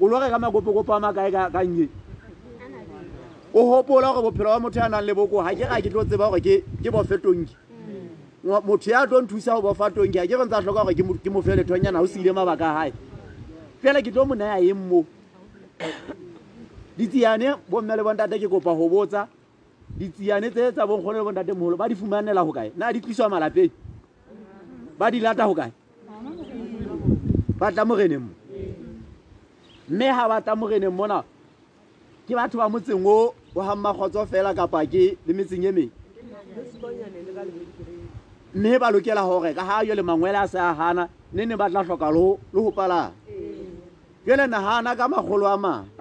[0.00, 1.88] o loge ka makopokopo a makae kanye
[3.54, 6.04] o gopola gore bophelo ba motho ya nang le boko ga ke ga ke tlo
[6.04, 7.18] tseba gore ke bofe
[8.44, 11.40] motho ya tlo nthusa go bofa tonki ga ke re ntse tlhoka gore ke mo
[11.40, 12.92] go seile mabaka a gae
[13.82, 15.04] fela ke tlo mo naya eng mo
[16.98, 19.26] ditsiane bomme le bontate ke kopa go botsa
[19.98, 23.70] ditsiane tse tsa bonkgono le bontatemogolo ba di fumanela go kae na di tlisiwa malapeng
[24.98, 25.70] ba di lata go kae
[27.60, 27.94] ba tla mo
[29.90, 31.18] mme ga ba tla moreneng mona
[32.26, 33.16] ke batho ba motseng o
[33.56, 35.90] o gammakgotso fela kapa ke le metseng e meng
[38.56, 41.54] mme ba lokela gore ka ga yo le mangwele a se a gana ne ne
[41.60, 42.22] ba tla tlhoka le
[42.64, 43.12] go palama
[44.26, 45.93] jele nagana ka magolo a mangwe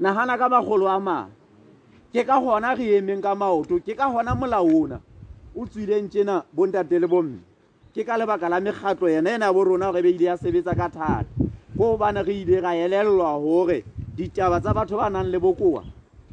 [0.00, 1.30] nagana ka magolo a mang
[2.12, 5.00] ke ka gona re emeng ka maoto ke ka gona molaona
[5.56, 7.40] o tswileng tsena bontate le bomme
[7.96, 10.76] ke ka lebaka la mekgatlo yena ena bo rona ge e be ile ya sebetsa
[10.76, 11.24] ka thata
[11.78, 13.84] ko gobane re ile ra elellwa gore
[14.16, 15.84] ditaba tsa batho ba nang le bokoa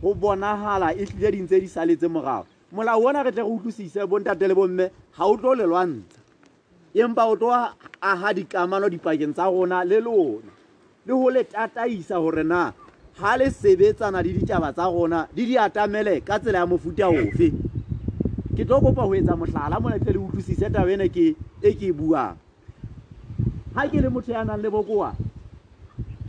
[0.04, 4.44] go bonagala e tlile dintse di saletse morago molao ona re tle go utlwisise bontate
[4.48, 6.20] le bomme ga o tlo le lwantsha
[6.94, 7.56] empa o tlo
[8.04, 10.52] aga dikamano dipakeng tsa rona le lona
[11.08, 12.74] le go le tataisa gore na
[13.22, 17.54] ha le sebetsana le ditaba tsa rona di di atamele ka tsela ya mofuta ofe
[18.56, 21.94] ke tlo kopa ho etsa mohlala mona tle le utlwisise taba ena ke e ke
[21.94, 22.36] e buang
[23.76, 25.14] ha ke le motho ya nang le bokoa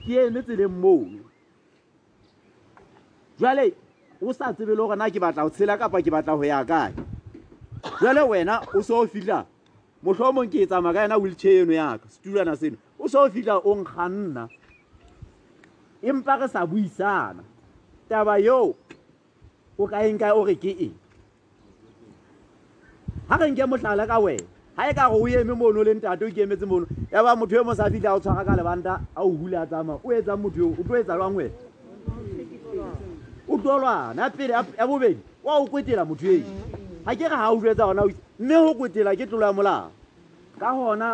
[0.05, 1.25] ke eme tseleng mono
[3.41, 3.73] jwale
[4.21, 6.93] o sa tsebe le na ke batla ho tshela kapa ke batla ho ya kae
[8.01, 9.47] jwale wena o so o fihla
[10.05, 13.31] mohlomong ke e tsamaya ka yena wheelchair eno ya ka setulana seno o so o
[13.33, 14.45] fihla o nkga nna
[16.05, 17.41] empa re sa buisana
[18.09, 18.77] taba yoo
[19.81, 20.97] o ka enka o re ke eng
[23.29, 24.45] ga re nke motlhala ka wena
[24.77, 27.33] ga e ka go o eme mono le ntate o ke emetse mono ya ba
[27.37, 29.99] motho yo mo sa fitlha a o tshwara ka lebanta a o hule a tsamaya
[30.05, 31.57] o etsang motho yo o tlo etsa lwang wena
[33.49, 36.45] o tlolwana ya pele ya bobedi wa o kwetela motho e
[37.07, 38.03] ga ke re ga o jetsa gona
[38.39, 39.89] mme go kwetela ke tlolo ya molao
[40.61, 41.09] ka gona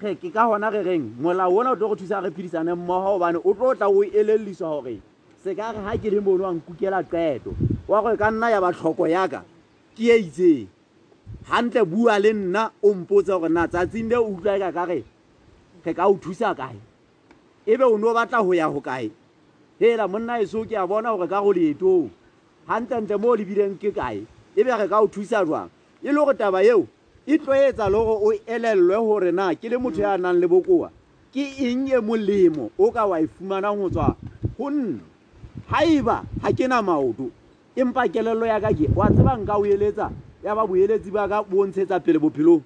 [0.00, 3.52] ke ka gona gereng molao ona o tlo go thusa re phedisane mmogo gobane o
[3.52, 4.94] tlo tla o e eleliswa gore
[5.44, 7.52] se ka re ga ke le mone wa nkukela qeto
[7.88, 9.44] wa gore ka nna ya batlhoko yaka
[9.96, 10.68] ke e itseng
[11.50, 15.02] gantle bua le nna o mpotse gore na tsatsing le o utlwa e ka kare
[15.84, 16.80] ge ka o thusa kae
[17.66, 19.10] e be o ne o batla go ya go kae
[19.78, 22.08] fela monna e seo ke a bona gore ka go leetong
[22.66, 24.24] gantlentle mo o lebileng ke kae
[24.56, 25.68] e be ge ka o thusa jwang
[26.02, 26.88] e le gore taba eo
[27.26, 30.90] e tloetsa le go o elelelwe gore na ke le motho ya nang le bokoa
[31.32, 34.16] ke eng e molemo o ka wa e fumanang go tswa
[34.58, 35.00] go nna
[35.70, 37.30] ga eba ga ke na maoto
[37.76, 40.10] empa kelelo ya ka ke wa tsebang ka o eletsa
[40.44, 42.64] ya ba boeletsi ba ka bontshetsa pele bophelong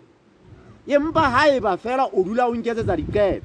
[0.87, 3.43] empa ga eba fela o dula o nketsetsa dikepe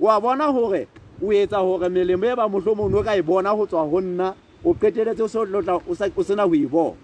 [0.00, 0.88] wa bona gore
[1.22, 4.34] o etsa gore melemo e ba motlhomong o ka e bona go tswa go nna
[4.66, 6.98] o qeteletse o sena go e bona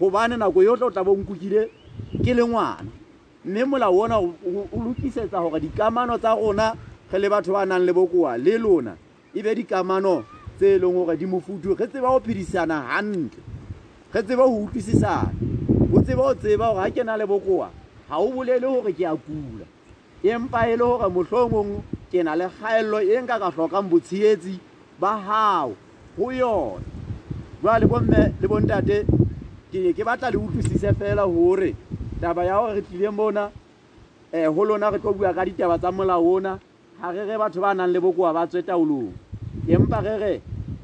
[0.00, 1.68] gobane nako yo o tla o tla bo nkokile
[2.24, 2.80] ke le ngwana
[3.44, 4.34] mme molao ona o
[4.84, 6.74] lokisetsa gore dikamano tsa rona
[7.10, 8.92] ge le batho ba nang le bokoa le lona
[9.34, 10.24] e be dikamano
[10.56, 13.42] tse e leng gore di mofutu ge tseba go phedisana gantle
[14.12, 15.30] ge tseba go utlwisisana
[15.94, 17.70] o tseba go tseba gore ga ke na le bokoa
[18.08, 19.66] ga o bolele gore ke a kula
[20.22, 24.58] empa e le gore motlhomong ke na le gaelelo e nka ka tlhokang botshegetsi
[25.00, 25.74] ba gago
[26.18, 26.84] go yone
[27.62, 29.06] jwa le bomme le bontate
[29.82, 31.74] ke ke batla le utlwisise fela gore
[32.20, 33.52] taba ya gore re tlile mona um
[34.32, 36.58] eh, go lona re tlo bua ka ditaba tsa molao ona
[37.02, 39.12] ga re re batho ba nang le bokoa ba tswe taolong
[39.68, 40.32] empa re re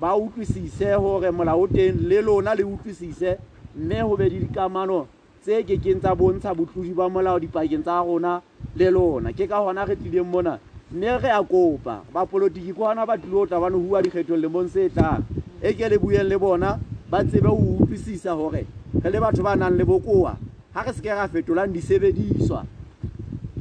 [0.00, 3.36] ba utlwisise gore molao teng le lona le utlwisise
[3.76, 5.06] mme go be di dikamano
[5.42, 8.40] tse ke keng tsa bontsha botlodi ba molao dipakeng tsa rona
[8.76, 10.58] le lona ke ka gona re tlileng mona
[10.94, 14.40] mme re a kopa bapolotiki ke gona ba tlile o tla bane go ua dikgethong
[14.42, 15.22] le mong se e tlang
[15.62, 16.78] e ke le bueng le bona
[17.10, 18.66] ba tsebe ho utlwisisa hore
[19.02, 20.36] re le batho ba nang le bokoa
[20.74, 22.64] ha re se ke ra fetolang disebediswa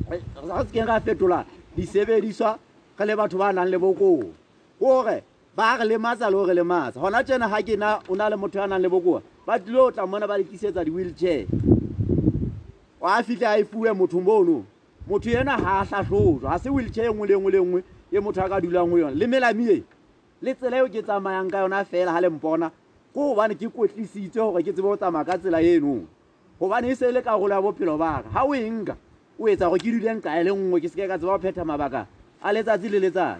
[0.09, 2.57] ha re se ra fetola disebediswa
[2.99, 4.31] re le batho ba nang le bokoa
[4.79, 5.23] kore
[5.55, 8.35] ba re lematsa le ho re lematsa hona tjena ha ke na o na le
[8.37, 11.45] motho ya nang le bokowa ba tlile o tla mona ba le di-wheelchair
[13.03, 14.63] a fihle a efue motho mothong
[15.07, 17.65] motho ena ga a hlahlojwa ha se wheelchair e nngwe le e nngwe le e
[17.65, 17.81] nngwe
[18.11, 19.83] e motho a ka dulang ho yona le melamie
[20.41, 22.71] le tsela eo ke tsamayang ka yona fela ga le mpona
[23.13, 26.09] ko gobane ke kwetlisitse gore ke tsebe go tsamaya ka tsela enong
[26.57, 28.97] gobane e se e le kagolo ya bophelo baka ga o enka
[29.37, 32.07] o etsa gore ke dile nkae le nngwe ke seke ka tseba go phetha mabaka
[32.41, 33.39] a letsatsi le letsatsi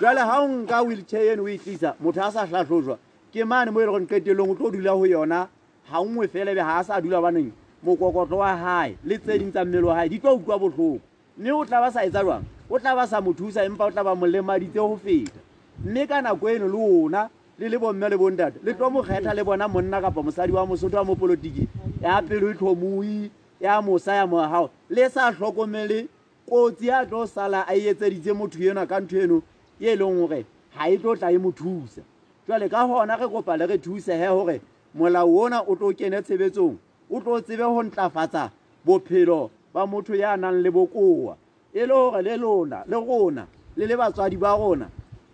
[0.00, 2.96] jale ga o nka wheelchair eno o e tlisa motho a sa tlhatlhotswa
[3.32, 5.40] ke mane mo e le gore nqetelelong o tlo o dula go yona
[5.84, 7.52] ga nngwe fela be ga a sa dula baneng
[7.84, 10.96] mokokotlo wa gae le tse ding tsa mmele wa gae di tlwa utlwa botlhoko
[11.36, 12.40] mme o tla ba sa e tsa jwang
[12.72, 15.40] o tla ba sa mothusa empa o tla ba molemaditse go feta
[15.84, 17.20] mme ka nako eno le ona
[17.60, 20.66] le le bomme le bontate le tlo mo kgetha le bona monna kapa mosadi wa
[20.66, 21.68] mosotho wa mopolotiki
[22.00, 23.30] ya pelo e tlhomoi
[23.60, 26.06] ya mosa ya mogao le sa tlhokomele
[26.48, 29.42] kotsi ya tlo sala a etseditse motho eno ka ntho eno
[29.80, 30.46] e leng gore
[30.76, 32.00] ga e tlo tla e mo thusa
[32.48, 34.60] jale ka gona re kopa le re thuse he gore
[34.96, 36.78] molao ona o tlo kene tshebetsong
[37.12, 38.50] o tlo tsebe go ntlafatsa
[38.88, 41.36] bophelo ba motho ya nang le bokoa
[41.76, 43.44] e le gore le lona le rona
[43.76, 44.88] le le batswadi ba rona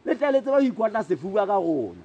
[0.05, 2.03] le tlaletse ba go ikwatla sefuba ka rona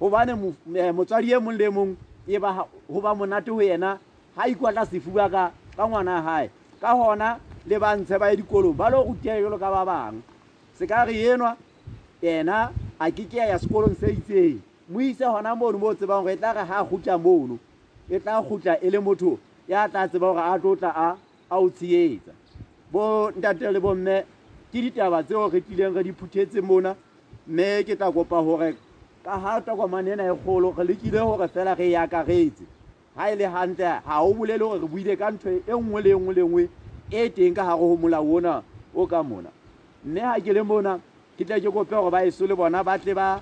[0.00, 1.96] gobane eh, motswadi e mong le mong
[2.28, 3.98] e ba go ba monate go yena
[4.36, 8.74] ga ikwa tla sefuba ka ka ngwana gae ka gona le bantshe ba ye dikolong
[8.74, 10.22] ba le go tia jalo ka ba bangwe
[10.78, 11.56] se ka re enwa
[12.22, 16.32] ena a keke ya sekolong se itseng mo ise gona mono mo o tsebang gore
[16.32, 17.58] e tla re ga gotla mono
[18.10, 19.38] e tla gotla e le motho
[19.68, 20.90] ya tla tseba gore a tlotla
[21.48, 22.32] a o tsheetsa
[22.90, 24.24] bo ntate le bo mme
[24.72, 26.96] ke ditaba tseo retileng re diphuthetse mona
[27.46, 28.74] mme ke tla kopa gore
[29.24, 32.66] ka ha tokomane ena e kgolo re lekile gore fela ge re yakaretse e
[33.16, 36.10] ga e le gantle ga o bolele gore re buile ka ntho e nngwe le
[36.12, 36.62] e nngwe le e nngwe
[37.10, 38.62] e teng ka gare go molao ona
[38.94, 39.48] o ka mona
[40.04, 40.98] mme ga ke le mona
[41.38, 43.40] ke tle ke kope gore ba eso le bona ba tle ba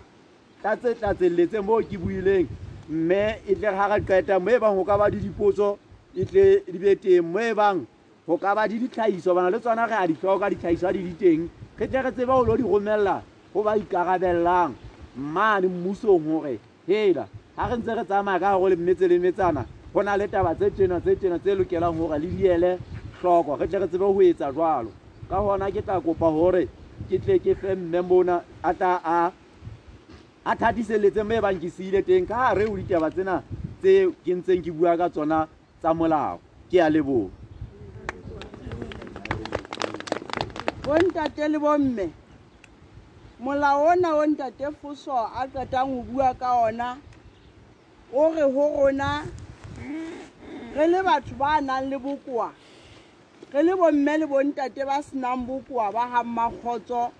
[0.62, 2.46] tlatsetlatseletse mo ke buileng
[2.88, 5.78] mme e tle ga re qeta mo e bang go ka ba di dipotso
[6.14, 7.82] e tle di be teng mo e bang
[8.28, 11.02] go ka ba di ditlhagiso bana le tsona ge a di tlhoka ditlhagiso a di
[11.02, 13.18] di teng re tle re tseba go lo di romelela
[13.52, 14.74] go ba ikarabelelang
[15.16, 19.64] mmane mmusong gore hela ga re ntse re tsamaya ka gago le mmetse le metsana
[19.94, 22.78] go na le taba tse tsena tse tsena tse lokelang gore le diele
[23.20, 24.90] tlhoko re tle re tsebe go etsa jalo
[25.28, 26.68] ka gona ke tla kopa gore
[27.08, 29.30] ke tle ke fe mme mona a ta a
[30.44, 33.42] a thatiseletse mo e bang ke seile teng ka gare o ditaba tsena
[33.82, 35.44] tse ke ntseng ke bua ka tsona
[35.80, 36.40] tsa molao
[36.72, 37.28] ke ya lebog
[40.88, 42.21] bontate le bomme
[43.42, 46.96] molao ona o ntate foso a qetang go bua ka ona
[48.14, 49.10] o re ho rona
[50.78, 52.54] re le batho ba nang le bokoa
[53.52, 57.10] re le bomme le bontate ba senang bokoa ba gammakgotso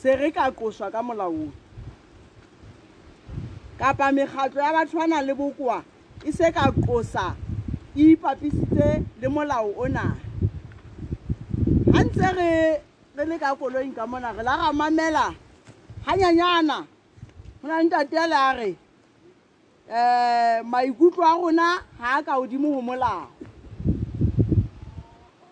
[0.00, 1.50] se re ka qoswa ka molaong
[3.80, 5.78] kapa mekgatlo ya batho ba nang le bokoa
[6.22, 7.34] e se ka qosa
[7.98, 8.88] e ipapisitse
[9.20, 10.04] le molao ona
[11.90, 12.50] ga ntse re
[13.30, 15.26] le ka koloing ka mona re la ga mamela
[16.06, 16.86] hanyanyana nyanyana
[17.62, 18.76] go na ntate ele a re
[19.90, 23.26] um maikutlo a rona ga a ka godimo go molao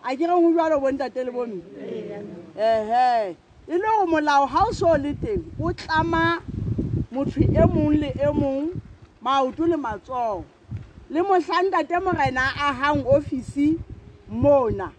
[0.04, 1.60] a ke reng go jalo bontate le bomme
[2.56, 3.34] ehe e
[3.66, 6.38] le gore molao ga o se o le teng o tlama
[7.10, 8.76] motho e mongwe le e mongwe
[9.22, 10.44] maoto le matsogo
[11.10, 13.74] le motlhang tate morena a hang ofisi
[14.30, 14.92] mona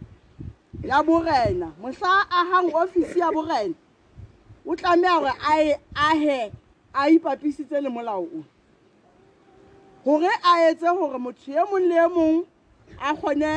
[0.83, 3.75] ya borena mohla a hang ofisi ya borena
[4.67, 6.51] o tlameha gore a e ahe
[6.93, 8.43] a ipapisitse le molao o
[10.19, 12.37] gore a etse gore motho e mong le e mong
[12.99, 13.53] a kgone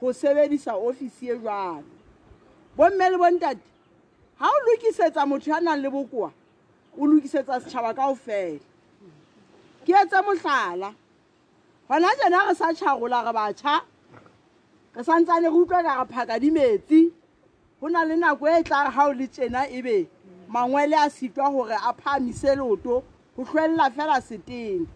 [0.00, 1.82] go sebedisa ofisi e jalo
[2.76, 3.60] bomme le bontate
[4.38, 6.30] ga o lokisetsa motho ya nang le bokoa
[6.98, 8.62] o lokisetsa setšhaba kao fela
[9.84, 10.94] ke etse motlhala
[11.88, 13.74] gona jana re sa tšharola re batšha
[14.94, 17.10] re santsane re utlwa ka re phaka dimetsi
[17.80, 20.13] go na le nako e tla ga o le tjena ebe
[20.54, 23.02] mangwele a sitwa hore a phahamise leoto
[23.36, 24.86] ho hlwella fela setene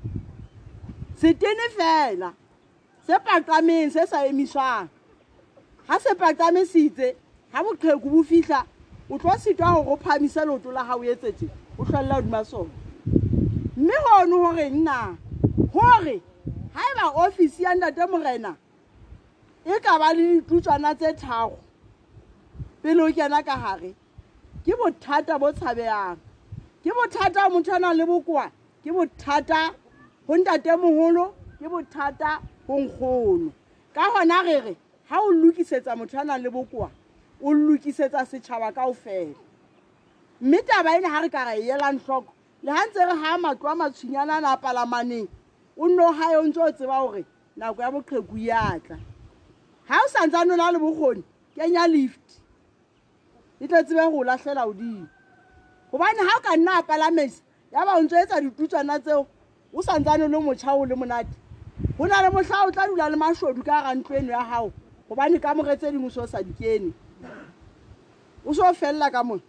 [1.20, 2.32] setene fela
[3.06, 4.88] se paqameng se sa emiswang
[5.88, 7.14] ha se paqame sitse
[7.52, 8.62] ha boqheku bo fihla
[9.11, 12.70] o tlo sitwa hore o phahamise leoto la hao etsetse o hlwella hodima sona
[13.76, 15.16] mme hono hore nna
[15.74, 16.20] hore
[16.74, 18.54] haeba ofisi ya ntate morena
[19.66, 21.59] e ka ba le ditlutswana tse tharo
[22.82, 23.94] pele o kena ka hare
[24.68, 26.16] ke bothata bo tshabeyang
[26.84, 28.44] ke bothata motho a le bokwa
[28.84, 29.60] ke bothata
[30.28, 31.26] go ntatemogolo
[31.58, 32.30] ke bothata
[32.68, 33.48] go nkgono
[33.96, 34.72] ka gona re re
[35.08, 36.86] ga o lokisetsa motho a le bokwa
[37.40, 39.32] o lokisetsa setšhaba ka o fela
[40.40, 42.32] mme taba ene ga re ka ra eelang tlhoko
[42.64, 45.28] le ga ntse re ga matlo a matshwinyana a ne a palamaneng
[45.80, 47.24] o nne o gae o ntse o tseba gore
[47.56, 49.04] nako ya boqheko iatla e
[49.88, 51.22] ga o santsane o na le bokgoni
[51.56, 52.28] kenya lift
[53.61, 55.09] e tle tsebe go latlhela godimo
[55.92, 57.42] gobane ga o ka nna a palamese
[57.72, 59.26] ya ba o ntse etsa ditutswana tseo
[59.72, 61.34] o santsane le motšha o le monate
[61.98, 64.70] go na le motlha o tla dula le mašodu ka ga ntlo eno ya gago
[65.09, 66.92] gobane ka moge tse dingwe se o sa dikene
[68.46, 69.42] o se o felela ka mone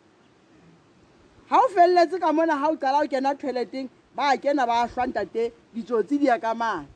[1.50, 5.54] ga o feleletse ka mona ga o qala o kena toileteng ba kena ba hlwantate
[5.74, 6.88] ditsotsi di ya ka mane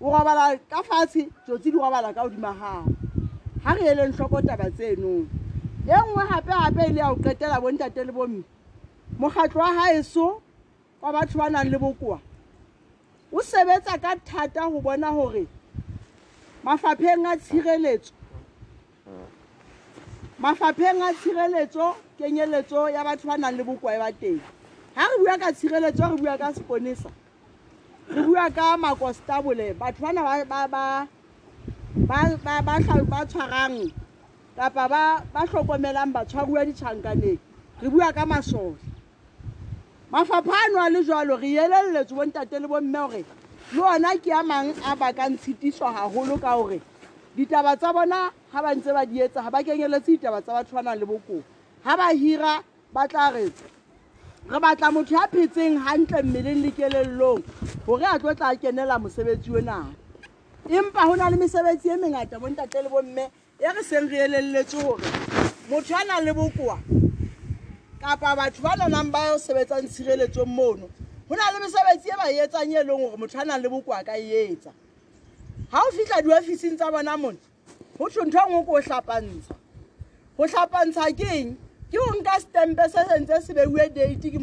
[0.00, 2.94] o robala ka fatshe tsotsi di robala ka godima gago
[3.66, 5.26] ga re eleng tlhoko taba tsenong
[5.94, 8.42] e nngwe gape-gape e le ya go qetela bontate le bomme
[9.18, 10.42] mokgatlo wa gaeso
[11.00, 12.18] wa batho ba nang le bokoa
[13.32, 15.46] o sebetsa ka thata go bona gore
[16.64, 18.10] mafapheng a tshireletso
[20.42, 21.86] mafapheng a tshireletso
[22.18, 24.40] kenyeletso ya batho ba nang le bokoa e ba teng
[24.96, 27.10] ga re bua ka tshireletso re bua ka seponesa
[28.10, 31.06] re bua ka makostabole batho bana
[33.06, 33.86] ba tshwarang
[34.56, 35.02] kapa ba
[35.36, 37.36] hlokomelang batshwaruwa ditšhankaneng
[37.84, 38.80] re bua ka masole
[40.10, 43.24] mafapha ano a le jalo re eleleletse bo ntate le bo mme gore
[43.76, 46.80] le ona ke a mang a bakang tshitiso gagolo ka gore
[47.36, 50.72] ditaba tsa bona ga ba ntse ba di etsa ga ba kenyeletse ditaba tsa batho
[50.74, 51.42] ba nang le bokon
[51.84, 53.52] ga ba hira ba tla re
[54.48, 57.44] re batla motho ya phetseng gantle mmeleng le kelelelong
[57.84, 59.84] gore a tlo tla kenela mosebetsi o na
[60.64, 64.08] empa go na le mesebetsi e mengata bo ntate le bo mme e re seng
[64.10, 65.02] re elelletse hore
[65.70, 66.78] motho a nang le bokowa
[68.00, 70.90] kapa batho ba nanang ba sebetsang tshireletsong mono
[71.26, 73.68] ho na le mesebetsi e ba e etsang e leng hore motho a nang le
[73.70, 74.70] bokowa ka e etsa
[75.72, 77.38] ha o fihla diofising tsa bona mona
[77.98, 79.54] ho thwe ntho engwe ko o hlapantsha
[80.36, 81.56] ho hlapantsha ke eng
[81.90, 84.38] ke ho nka stempe se sentse se beuwe date ke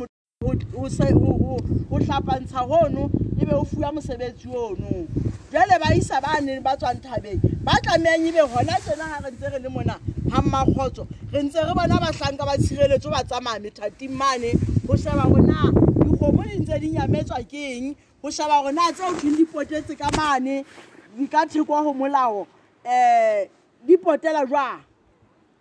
[0.74, 3.06] ho hlapantsha hono
[3.38, 5.06] ebe o fuwa mosebetsi ono
[5.54, 9.30] jwale ba isa ba neng ba tswang thabeng ba tlamehang ebe gona tsena ga re
[9.30, 13.62] ntse re le mona ga mmakgotso re ntse re bona bahlanka ba tshireletso ba tsamaya
[13.62, 15.70] methating mane go sheba gona
[16.02, 20.66] dikgomo di ntse di nyametswa ke eng go sheba gona tseo keng dipotetse ka mane
[21.14, 22.48] di ka theko go molao um
[22.90, 23.46] eh,
[23.86, 24.82] dipotela jwang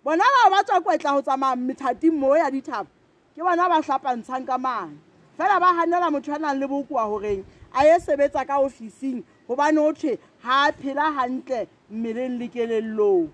[0.04, 2.88] bona bao ba tswa kwetla go tsamaya methating moo ya dithaba
[3.36, 4.96] ke bona ba hlapantshang ka mane
[5.36, 7.44] fela ba hanela motho a nang le bokoa goreng
[7.76, 9.20] a ye sebetsa ka ofising
[9.54, 10.12] gobane o thwe
[10.44, 13.28] ga a phela gantle mmeleng le kelellong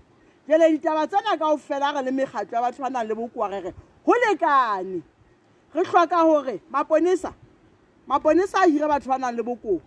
[0.47, 3.73] jele ditaba tsena kao fela re le mekgatlo ya batho ba nang le bokoarege
[4.05, 5.01] go lekane
[5.73, 7.33] re tlhoka gore maponisa
[8.07, 9.79] maponisa a hire batho ba nang le bokoa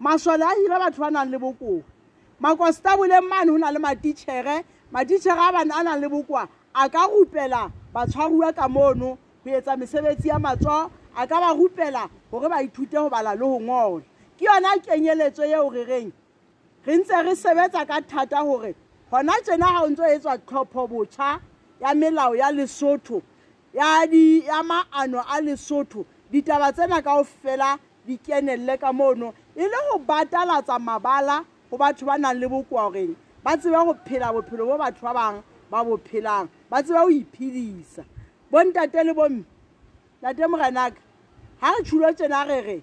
[0.00, 1.84] masole a hire batho ba nang le bokoa
[2.40, 7.06] makonstaboleng mane go na le matitšhere matitšhere a bane a nang le bokoa a ka
[7.08, 12.62] rupela batshwaruwa ka mono go etsa mesebetsi ya matso a ka ba rupela gore ba
[12.64, 14.04] ithute go bala le go ngola
[14.38, 16.12] ke yona kenyeletso eo re reng
[16.86, 18.74] re ntse re sebetsa ka thata hore
[19.10, 21.40] hona tjena ha o ntso etswa tlhopho botjha
[21.80, 23.22] ya melao ya lesotho
[23.74, 29.76] ya, di, ya maano a lesotho ditaba tsena kaofela di kenelle ka mono e le
[29.90, 34.66] ho batalatsa mabala ho batho ba nang le bokoa goreng ba tsebe go phela bophelo
[34.66, 38.04] bo batho ba bang ba bo phelang ba tseba ho iphedisa
[38.50, 39.44] bontate le bomme
[40.22, 41.02] tate morenaka
[41.60, 42.82] ha re tshulwe tsena re re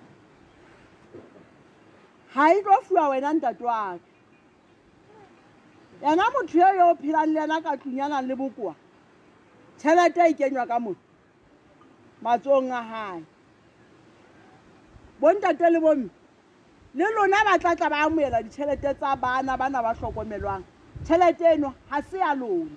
[2.34, 4.12] ga e tlo fiwa wena ntate wake
[6.06, 8.74] yena motho yo yo o phelang le yena ka tlong yanang le bokoa
[9.80, 11.07] tšhelete e kenywa ka motho
[12.24, 13.24] matsong a hae
[15.22, 16.10] bontate le bomme
[16.96, 20.64] le lona ba tla tla ba amoela ditšhelete tsa bana bana ba tlhokomelwang
[21.04, 22.74] tšhelete eno ga se ya lona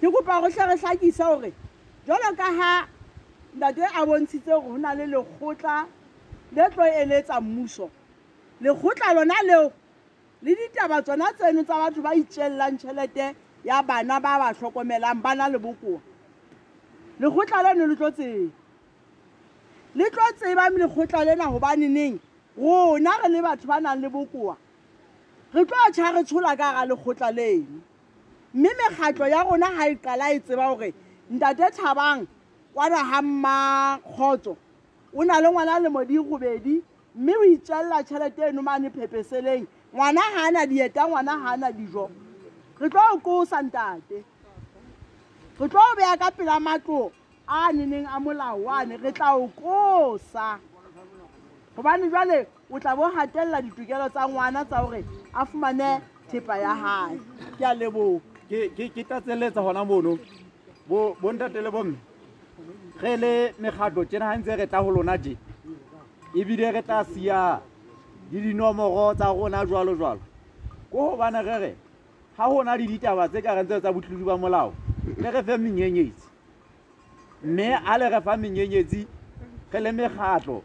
[0.00, 1.52] ke kopa go tlhe re tlhakisa gore
[2.06, 2.70] jalo ka ga
[3.56, 5.86] ntate a bontshitse gore go na le lekgotla
[6.54, 7.88] le tlo eletsa mmuso
[8.60, 9.72] lekgotla lona leo
[10.42, 13.32] le ditaba tsona tseno tsa batho ba itšelelang tšhelete
[13.64, 16.11] ya bana ba ba tlhokomelang ba na le bokoa
[17.22, 18.50] lekgotla leno le tlo tseba
[19.96, 22.14] le tlo tseba lekgotla lena gobane neng
[22.60, 24.54] rona re le batho ba nang le bokoa
[25.54, 27.78] re tlo tšha re tshola ka ga lekgotla leno
[28.54, 30.90] mme mekgatlo ya rona ga e qala e tseba gore
[31.30, 32.26] ntate thabang
[32.74, 34.56] kwana ga mmakgotso
[35.14, 36.82] o na le ngwana lemodi gobedi e
[37.14, 39.62] mme o itšelela tšhelete eno mane phepeseleng
[39.94, 42.10] ngwana ga a na dieta ngwana ga a na dijo
[42.82, 44.31] re tlo kosa ntate
[45.60, 47.12] re tlo o beya ka pela matlo
[47.48, 50.58] a neneng a molao re tla o kosa
[51.76, 56.00] gobane jwale o tla bo gatelela ditokelo tsa ngwana tsa gore a fumane
[56.30, 57.20] thepa ya gae
[57.58, 60.18] ke a lebo ke tatseletsa gona mono
[60.88, 61.96] bontate le bomme
[63.00, 65.36] ge le mekgatlho tsena ga ntse re tla go lona je
[66.36, 67.60] ebile re tla sia
[68.32, 70.20] le dinomoro tsa rona jalo jalo
[70.90, 71.70] ko gobane ge re
[72.36, 74.72] ga gona le ditaba tse ka rentse tsa botlhodi ba molao
[75.20, 76.28] le re fe menyenyetsi
[77.44, 79.06] mme a le re fa menyenyetsi
[79.72, 80.62] ge le megatlo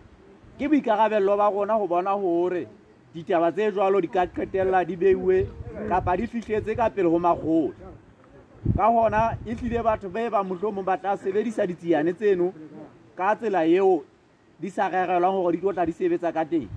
[0.57, 2.67] ke boikarabelelo ba rona go bona gore
[3.13, 5.47] ditaba tse jalo di ka qetelela di beiwe
[5.89, 7.75] kapa di fitlhetse ka pele go magolo
[8.75, 12.53] ka gona e tlile batho ba e ba motlho mong ba tla sebedisa ditsiane tseno
[13.15, 14.03] ka tsela eo
[14.57, 16.67] di sa rerelwang gore di tlotla di sebetsa ka teng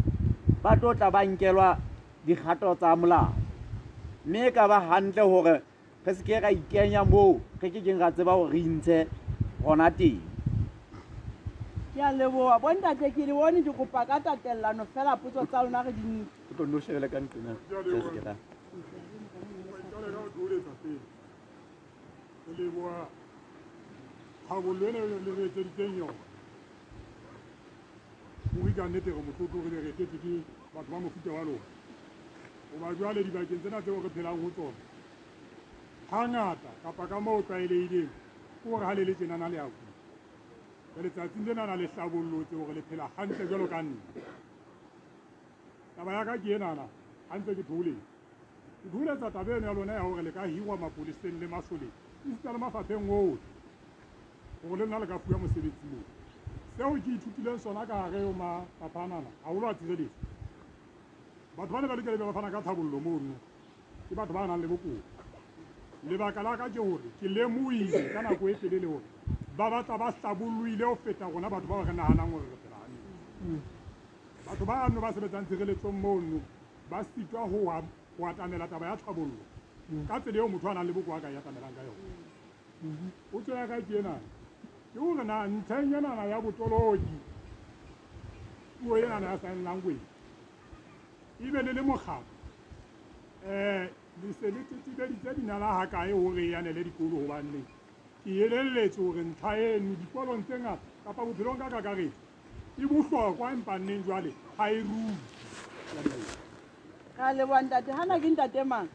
[0.63, 1.79] ba tlotla ba nkelwa
[2.27, 3.39] dikgato tsa molao
[4.27, 5.63] mme e ka ba gantle gore
[6.05, 9.07] re seke ra ikenya moo ge ke keng ra tseba gore re intshe
[9.63, 10.21] gona teng
[11.95, 15.85] ke a leboa bontate ke le bone ke kopa ka tatelelano fela potso tsa lona
[15.85, 16.31] ge dinnete
[22.59, 23.09] leboa
[24.47, 26.13] kgabollo ena le re etseditseng yona
[28.53, 29.95] morika nnete re motlotlo re le
[31.49, 31.57] re
[32.73, 34.77] goba jwale dibakeng tsena tseo re phelang ho tsona
[36.11, 38.09] hangata kapa ka moo tlwaeleileng
[38.63, 39.91] ko re ha le le tjenana le akuma
[40.95, 43.99] ka letsatsing lenana le hlabollotse hore le phela hantle jwalo ka nna
[45.97, 46.87] taba ya ka ke enana
[47.29, 48.01] ha ntse ke theoleng
[48.83, 51.93] ke theoletsa taba eno ya lona ya hore le ka hirwa mapoliseng le masoleng
[52.23, 53.47] esita le mafapheng otlhe
[54.69, 56.05] hore le lona le ka fuwa mosebetsi moo
[56.77, 60.30] seo ke ithutileng sona ka hare yo mafapha anana haholo a tsireletse
[61.61, 63.37] batho ba ne ba lokele ba fana ka thabollo mono
[64.09, 65.01] ke batho ba nang le bokoa
[66.09, 69.05] lebaka la ka ke gore ke lemoile ka nako e telele gore
[69.57, 72.77] ba batla ba tlaboloile go feta gona batho ba ba re naganang gore re phela
[74.49, 76.41] batho ba ano ba sebetsang tshireletsong mono
[76.89, 79.45] ba sitwa go atamela taba ya thabollo
[80.09, 83.55] ka tsela o motho a nang le a ka e atamelang ka yone o tswe
[83.55, 84.17] ya ka ke enana
[84.93, 87.21] ke gore na ntlheng enana ya botoloki
[88.81, 90.09] puo enana ya sign language
[91.47, 92.25] ebe eh, le le mokgabo
[93.49, 93.89] um
[94.23, 97.67] le se le tetebeditse dinala ga kae gore yane e le dikolo gobanneng
[98.25, 102.19] ke eleletse gore ntlha eno dikolong tse ngata kapa bophelong ka kakaretso
[102.81, 105.17] e botlhokwa empanneng jwale ga e rui
[107.17, 108.89] ka lebang tate gana ke ntate mang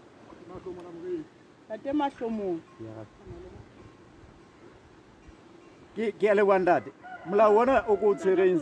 [1.67, 2.59] ntate matlhomong
[6.19, 6.89] ke a lebang tate
[7.27, 8.61] molao ona o ko o tshwereng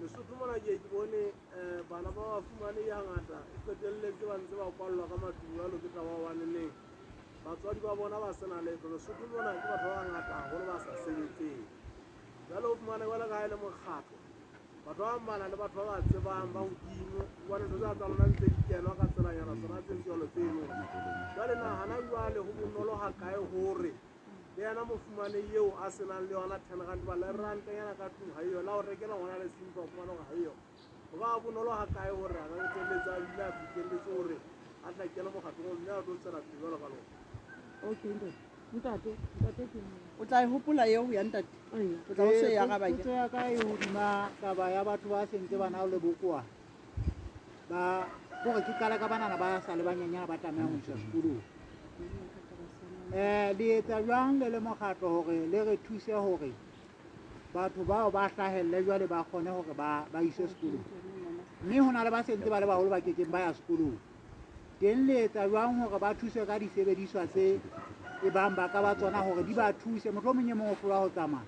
[0.00, 4.70] lesothomola ke bone um eh, bana ba e ba fumane e e qeteleletse ba ba
[4.76, 6.70] kwallwa ka matung alo ke taba obaneneng
[7.44, 11.66] batswadi ba bona ba sena letho lesotho ke batho ba bangata haholo ba sa sebetseng
[12.48, 14.18] jalo o fumane jwale ka ha e le mokgatlo
[14.86, 18.44] batho ba bana le batho ba ba tsebang ba hodimo hobane tsa tsa lona ntse
[18.54, 20.62] di ka tselanyana tsona tse jalo tseno
[21.34, 23.90] jwale nagana jwale ho bonolo ha kae hore
[24.58, 28.42] le yena mofumane yeo a senang le yona ten randba le rantanyana ka tung ga
[28.42, 30.52] yo la go rekela gona le simpa fumane go ga yo
[31.20, 34.36] ba bonolo ga kae gore a ka feteletsa ebile a fikeletse gore
[34.86, 37.06] a tla kena mogatong mme a tlo tsena pejalo ka lona
[40.20, 42.54] o tla e hopola eo ya ntate ee.
[43.14, 46.42] ya ka e hodima taba ya batho ba sentse bana le bokoa
[47.70, 48.06] ba
[48.42, 51.40] kore ke kala ka banana ba sa le banyanyana ba tlamehang ho isa sekolong
[53.12, 56.52] um eh, le etsa jwang le le mokgatlo gore le re thuse gore
[57.54, 60.84] batho bao ba tlhagelele jwale ba kgone gore ba ise sekolong
[61.64, 63.96] mme go na le ba sentse ba le bagolo ba kekeng ba ya sekolong
[64.80, 67.60] teng le etsa jwang gore ba thuse ka disebediswa tse
[68.24, 71.08] e bang ba ka ba tsona gore di ba thuse motlho mongwe mongwe foloa go
[71.08, 71.46] tsamaya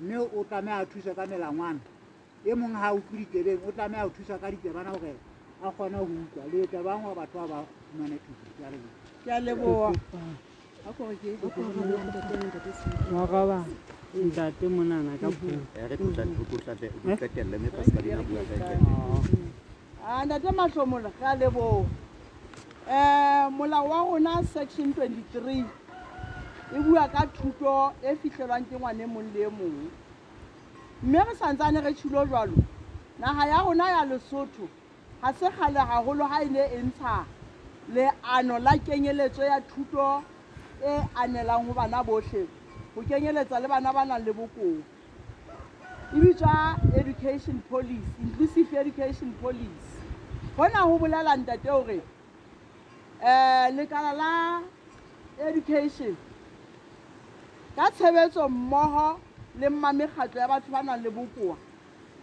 [0.00, 1.80] mme o tlame a thuse ka melangwana
[2.44, 5.12] e mongwe ga utlwe ditsebeng o tlameya go thusa ka ditsebana gore
[5.60, 8.48] a kgone go utlwa le etsa bang gore batho ba ba fumane thuso
[9.24, 9.92] ke a leboa
[13.18, 13.64] wakaba
[14.24, 15.96] ntate monana ka eh, eh?
[20.04, 21.86] ah, ah, ntate mahlomola ka leboo um
[22.88, 25.64] eh, molao wa rona section 23
[26.72, 29.90] e bua ka thuto e fitlhelwang ke ngwane mong le e mongwe
[31.02, 32.54] mme re santsane re tshilo jalo
[33.18, 34.70] naga ya rona ya lesotho
[35.22, 37.26] ga se gale gagolo ga e ne e ntsha
[37.92, 40.22] leano la kenyeletso ya thuto
[40.84, 42.46] e anelang ho bana bohle
[42.94, 44.82] ho kenyeletsa le bana ba nang le bokowa
[46.14, 49.88] e bitswa education policy inclusive education policy
[50.56, 52.00] hona ho bolela ntate hore
[53.22, 54.62] um lekala la
[55.48, 56.16] education
[57.76, 59.18] ka tshebetso mmoho
[59.58, 61.56] le mmamekgatlo ya batho ba nang le bokowa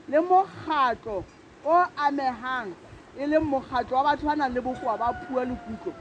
[0.09, 1.23] le mokgatlo
[1.65, 2.73] o amehang
[3.17, 5.93] e leng mokgatlo wa batho ba nang le bokowa ba puo le kutlo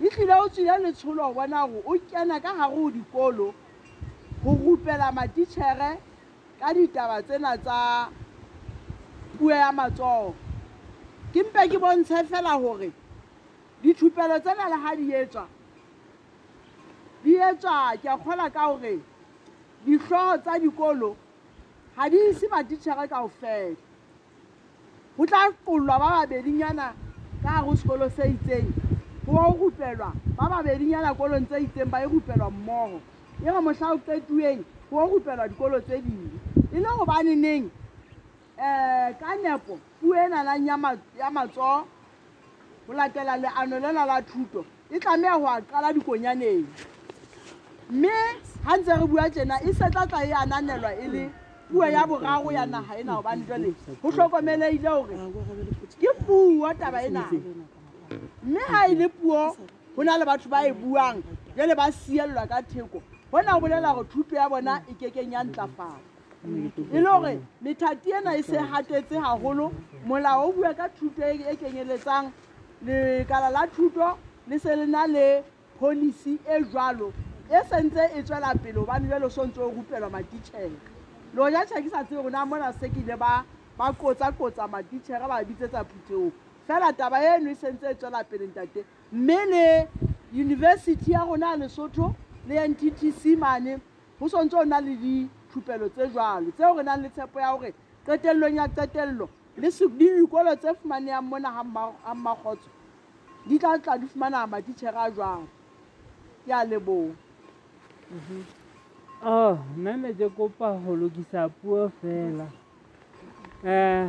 [0.00, 3.54] ehlile o tswile letsholo bona gore o kena ka gare go dikolo
[4.42, 5.98] go rupela matitšhere
[6.60, 8.10] ka ditaba tsena tsa
[9.38, 10.34] puo ya matsogo
[11.32, 12.90] ke mpe ke bontshe fela gore
[13.82, 15.46] dithupelo tsena le ga di etswa
[17.24, 18.98] di etswa ke a kgola ka gore
[19.86, 21.16] ditlhogo tsa dikolo
[21.96, 23.78] ga di ise matitšhere kao fela
[25.16, 26.94] go tla qollwa ba babedinyana
[27.42, 28.74] ka gare go sekolo se itseng
[29.26, 33.00] go rupelwa ba babedinyana kolong tse itseng ba e rupelwa mmogo
[33.40, 36.40] e re motlha o qetueng go rupelwa dikolo tse dingwe
[36.72, 37.70] e le gobane neng
[38.58, 40.66] um ka nepo puo e nalang
[41.16, 41.86] ya matsoo
[42.86, 46.66] go latela leano lena la thuto e tlameya go a qala dikonyaneng
[47.90, 48.10] mme
[48.64, 51.30] ga ntse re bua tsena e setlatla e ananelwa e le
[51.70, 55.16] puo ya boraro ya naga ena gobane jale go tlhokomeleile gore
[55.96, 57.30] ke puo taba enana
[58.44, 59.56] mme ga e le puo
[59.96, 61.22] go na le batho ba e buang
[61.56, 63.00] jale ba sielelwa ka theko
[63.32, 65.98] go na go bolela gore thuto ya bona e kekeng ya ntlafala
[66.92, 69.72] e le gore methati ena e se gatetse gagolo
[70.04, 72.32] molao o bua ka thuto e, e kenyeletsang
[72.84, 74.18] lekala la thuto
[74.48, 75.42] le se le na le
[75.80, 77.12] policy e jalo
[77.48, 80.76] e sentse e tswela pele gobane jelo se ntse o rupelwa matitšhere
[81.34, 83.44] lo ja tšhakisa tse rona mona se kile ba
[83.96, 86.28] kotsakotsa matitšhere ba bitsetsa phuteo
[86.66, 89.88] fela taba eno e sentse e tswela pele ntate mme le
[90.32, 92.14] yunibesithi ya rona ya lesotho
[92.48, 93.78] le ya nttc mane
[94.20, 97.74] go swantse o na le dithupelo tse jalo tseo re nang le tshepo ya gore
[98.06, 99.68] qetellong ya qetello le
[99.98, 102.70] dikolo tse fumaneyang mona ga mmakgotso
[103.46, 105.44] di tla tla di fumana matitšhere a jwang
[106.46, 107.12] ke a leboa
[109.24, 112.48] oh mmeme ke kopa go lokisa puo fela
[113.64, 114.08] um eh,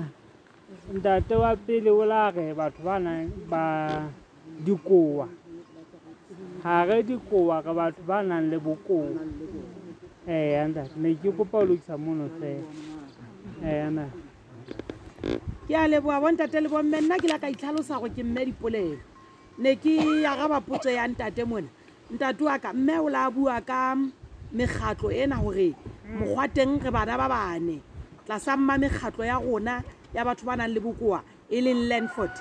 [0.94, 3.12] ntate wa pele o la re batho ba bana
[3.52, 3.64] ba
[4.66, 5.28] dikoa
[6.64, 9.22] ga re dikoa re batho ba nang le bokoa
[10.34, 12.66] ee ntate ne ke kopa o lokisa mono fela
[13.68, 14.22] ee ntate
[15.68, 18.98] ke a leboa bontate le bomme nna ke la ka itlhalosa go ke mme dipolelo
[19.62, 19.94] ne ke
[20.32, 21.68] araba potso ya ntate mona
[22.14, 23.80] ntate wa ka mme o la bua ka
[24.58, 25.70] mekgatlo ena gore
[26.20, 27.78] mokgwateng re bana ba bane
[28.26, 29.76] tlasa mma mekgatlo ya rona
[30.16, 31.20] ya batho ba nang le bokoa
[31.50, 32.32] e leng landford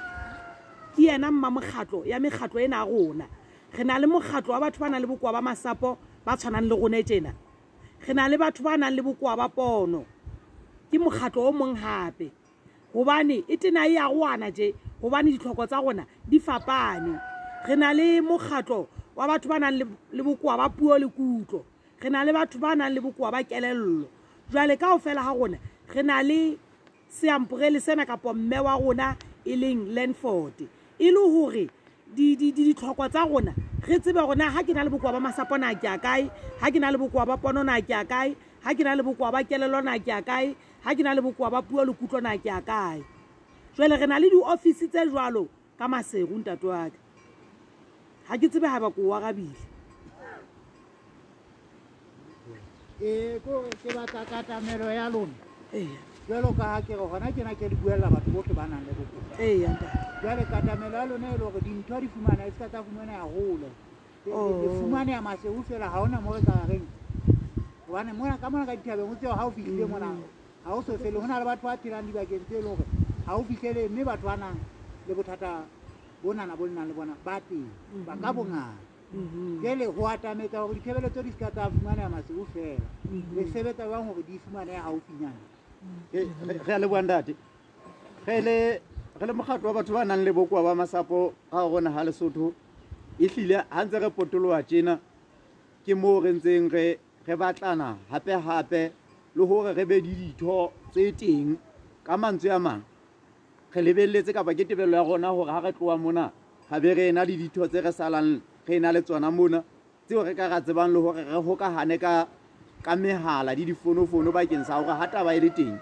[0.95, 3.27] ke ena mma mokgatlo ya mekgatlo e na rona
[3.77, 5.91] re na le mokgatlo wa batho ba nang le bokoa ba masapo
[6.27, 7.33] ba tshwanang le rone tjena
[8.07, 10.03] re na le batho ba nang le bokoa ba pono
[10.91, 12.29] ke mokgatlo o mong gape
[12.95, 14.67] gobane e tena e ya goana je
[15.03, 17.15] gobane ditlhoko tsa rona di fapane
[17.67, 18.81] re na le mokgatlo
[19.19, 19.75] wa batho ba nang
[20.17, 21.61] le bokoa ba puo le kutlo
[22.01, 23.95] re na le batho ba nang le bokoa ba kelello
[24.53, 25.59] jale kao fela ga rona
[25.93, 26.41] re na le
[27.21, 30.59] se amporele sena kapo mme wa rona e leng landford
[30.99, 31.65] e le gore
[32.17, 33.53] ditlhokwa tsa rona
[33.89, 36.23] re tsebe rona ga ke na le bokoa ba masapona a ke akae
[36.61, 38.29] ga ke na le bokoa ba ponona a ke akae
[38.65, 40.47] ga ke na le bokoa ba kelelona a ke akae
[40.85, 42.99] ga ke na le bokoa ba pua lekutlwana a ke akae
[43.79, 45.43] jale re na le di-ofici tse jalo
[45.79, 46.99] ka maserung tato aka
[48.27, 49.55] ga ke tsebe ga bako wa rabile
[53.11, 53.39] ee
[53.83, 55.37] ke batla katamelo ya lona
[56.29, 58.93] jwalo ka ha ke re hona tjena ke le buella batho bohle ba nang le
[58.97, 59.69] bokoa ee
[60.21, 63.25] jwale katamelo ya lona e le gore dintho di fumana e se ka tsa fumaneya
[63.29, 63.69] gole
[64.27, 64.65] e oh.
[64.81, 66.85] fumaneya maseu fela ga ona mo re ka reng
[67.87, 70.25] gobane mona ka mona ka dithabeng o tseo ga o fitlhile mona ga
[70.65, 70.73] mm.
[70.73, 72.89] o so fele go na le batho ba phelang dibakeng tse e leng gore
[73.27, 74.57] ga o fitlhele mme batho ba nang
[75.09, 75.69] le bothata
[76.25, 77.69] bonana bo lenang le bona ba teng
[78.09, 78.73] ba ka bongata
[79.13, 79.21] mm-hmm.
[79.21, 79.61] mm-hmm.
[79.61, 82.81] jele go atametsa gore ditshebeletso di se ka tsa fumaneya maseu fela le
[83.13, 83.53] mm-hmm.
[83.53, 85.53] sebetsa jang gore di fumaneya gaufinyana
[86.13, 87.35] ge a le boandate
[88.27, 88.41] ge
[89.27, 92.53] le mokgatlo wa batho ba nang le bokoa ba masapo ga go gona ga lesotho
[93.19, 94.95] e tlile ga ntse re potoloa tjena
[95.85, 96.67] ke moo re ntseng
[97.27, 98.83] re batlana gape-gape
[99.37, 101.49] le gore re be di ditho tse teng
[102.07, 102.85] ka mantswe a mangwe
[103.75, 106.33] re lebeletse kapa ke tebelo ya rona gore ga re tloa mona
[106.71, 109.63] gabe re ena le ditho tse re salang ge e na le tsona mona
[110.07, 112.29] tseo re ka ra tsebang le gore re gokagane ka
[112.85, 115.81] ka mehala di difonofono bakeng sa gore ha taba e le teng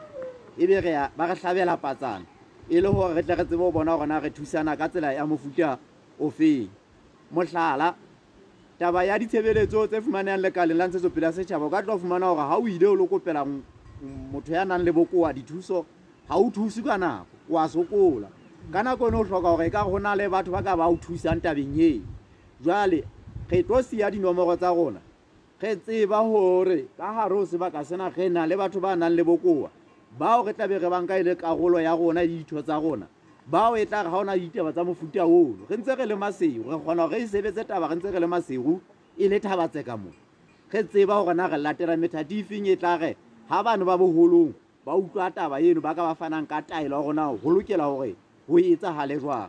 [0.54, 2.22] ebe re ba re hlabela patsana
[2.70, 5.26] e le gore re tle re tsebe o bona hore re thusana ka tsela ya
[5.26, 5.78] mofuta
[6.22, 6.70] ofeng
[7.34, 7.98] mohlala
[8.78, 12.46] taba ya ditshebeletso tse fumanehang lekaleng la pele ya setšhaba o ka tlo fumana gore
[12.46, 13.42] ga o ile o le kopela
[14.30, 15.82] motho ya nang le bokowa dithuso
[16.30, 18.28] ga o thuse ka nako wa sokola
[18.70, 20.86] ka nako one o tlhoka gore e ka go na le batho ba ka ba
[20.86, 22.02] o thusang tabeng eo
[22.62, 23.02] jale
[23.50, 25.02] re tlo siya dinomoro tsa rona
[25.62, 29.22] ge tseba gore ka gare o sebaka sena ge na le batho ba nang le
[29.22, 29.70] bokoa
[30.18, 33.06] bao ge tlabe ge banka e le kagolo ya gona ditho tsa gona
[33.46, 36.76] bao e tla ga ona ditaba tsa mofuta ono ge ntse ge le masego ge
[36.82, 38.80] kgona ge e sebetse taba ge ntse ge le masego
[39.16, 40.10] e le thabatse ka mo
[40.66, 43.10] ge tseba gore na ge latela methati efeng e, e tlage
[43.46, 44.50] ga bane ba bogolong
[44.82, 48.18] ba utlwa taba eno ba ka ba fanang ka taela gona go lokela gore
[48.50, 49.46] go e tsagale jwang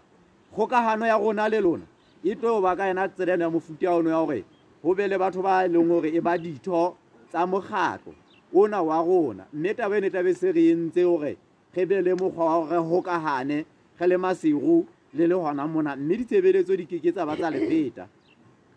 [0.53, 1.85] kgokagano ya gona le lona
[2.22, 4.45] e tlo o ba ka yena tselano ya mofuta ono ya gore
[4.84, 6.95] go be le batho ba e leng gore e ba ditho
[7.30, 8.14] tsa mogatlo
[8.53, 11.38] ona wa rona mme tabo ene tlabe se re entse gore
[11.73, 13.65] ge be le mokgwa wa gore gokagane
[13.99, 14.84] ge le masego
[15.15, 18.07] le le gona mona mme ditsebeletso di keke tsa ba tsa lefeta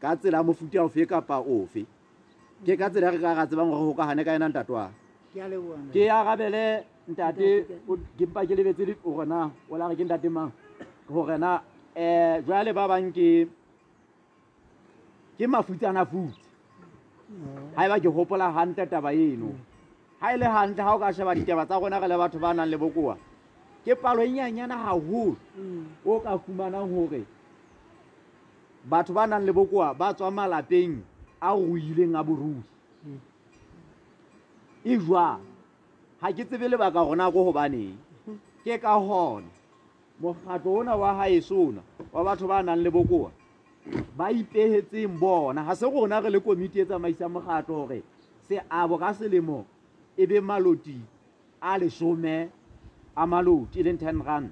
[0.01, 1.83] ka tsela mofuta ofe kapa ofe
[2.65, 4.91] ke ka tsela e re ka ga tsebang gore gokagane ka ena ntatwa
[5.93, 7.67] ke ya gabele ntate
[8.19, 10.53] kempa ke lebetse gorena o la re ke ntate mang
[11.11, 11.59] gorena
[11.97, 13.49] um eh, jwa le ba bangke
[15.37, 16.41] ke mafutsana futse
[17.77, 19.51] ga e ba ke gopola gantle taba eno
[20.21, 22.53] ga e le gantle ga o ka sheba ditaba tsa gona re le batho ba
[22.57, 23.17] nang le bokoa
[23.85, 25.37] ke palo e nyanyana gagolo
[26.07, 27.21] o ka fumanang gore
[28.91, 30.97] batho ba nang le bokoa ba tswa malapeng
[31.41, 32.63] a ruileng a borui
[34.85, 35.45] e jwang
[36.21, 37.97] ga ke tsebe lebaka gona ko gobaneng
[38.65, 39.53] ke ka gona
[40.21, 41.83] mokgatlo ona wa gaesona
[42.13, 43.36] wa batho ba nang le bokoa
[44.19, 48.03] ba ipegetseng bona ga se rona re le komiti e tsamaisa mogato gore
[48.49, 49.59] seabo ka selemo
[50.21, 50.99] e be maloti
[51.61, 52.51] a lesome
[53.15, 54.51] a maloti e leng ten rand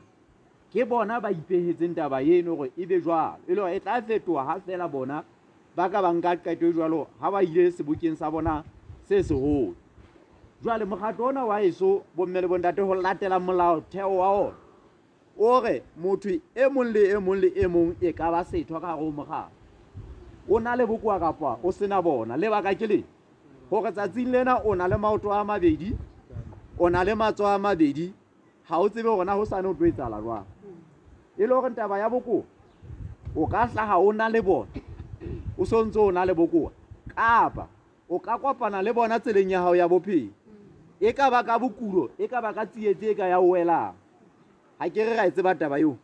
[0.71, 4.43] ke bona ba ipegetseng taba eno gore e be jalo e le e tla fetoga
[4.47, 5.17] ga fela bona
[5.77, 8.63] ba ka banka qeto e jalo ga ba ile sebokeng sa bona
[9.03, 9.75] se segolo
[10.63, 14.64] jwale mogato ona wa eso bommele le bontate go latela molaotheo wa ona
[15.39, 18.79] o re motho e mong le e mong le e mong e ka ba setho
[18.81, 19.51] ka go mogala
[20.49, 23.05] o na le bokoa kapa o sena bona lebaka ke len
[23.71, 25.91] gore tsatsing le na o na le maoto a mabedi
[26.79, 28.13] o na le matso a mabedi
[28.69, 30.47] ga o tsebe gona go sane o tlo e tsala jwang
[31.37, 32.45] e le gore taba ya bokoa
[33.37, 34.71] o ka tlhaga o na le bona
[35.59, 36.71] o santse o na le bokoa
[37.15, 37.67] kapa
[38.09, 40.31] o ka kopana le bona tseleng ya gago ya bophelo
[41.01, 43.95] e ka ba ka bokulo e ka ba ka tsietse e ka ya o welang
[44.79, 45.97] ga ke re ga e tse ba taba eo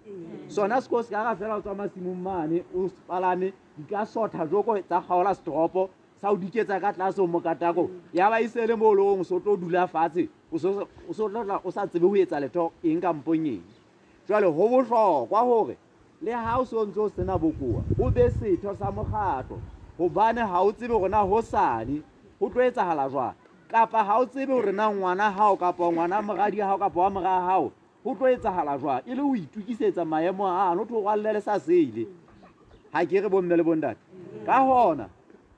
[0.48, 4.78] sona seko se kaga fela o tswa masimo mane o palame di ka sotha joko
[4.82, 5.88] tsa kgaola setoropo
[6.20, 8.94] sa o diketsa ka tlase o mokatako ya ba ise e e le mo o
[8.94, 13.00] legong o se o tlo o dula fatshe o sa tsebe go etsa letho eng
[13.00, 13.64] kampong eng
[14.28, 15.76] jale go botlhokwa gore
[16.22, 19.58] le ga o se ntse o sena bokoa o be setho sa mokgatlo
[19.98, 22.02] gobane ga o tsebe gona gosane
[22.38, 23.34] go tlo etsagala jwa
[23.68, 27.72] kapa ga o tsebe gorena ngwana gago kapa ngwana moradi gago kapa wa moraa gago
[28.04, 31.60] go tlo etsagala jwa e le o itukisetsa maemo a ano tho go llele sa
[31.60, 32.06] sele
[32.92, 34.00] ga ke re bomme le bondate
[34.46, 35.08] ka gona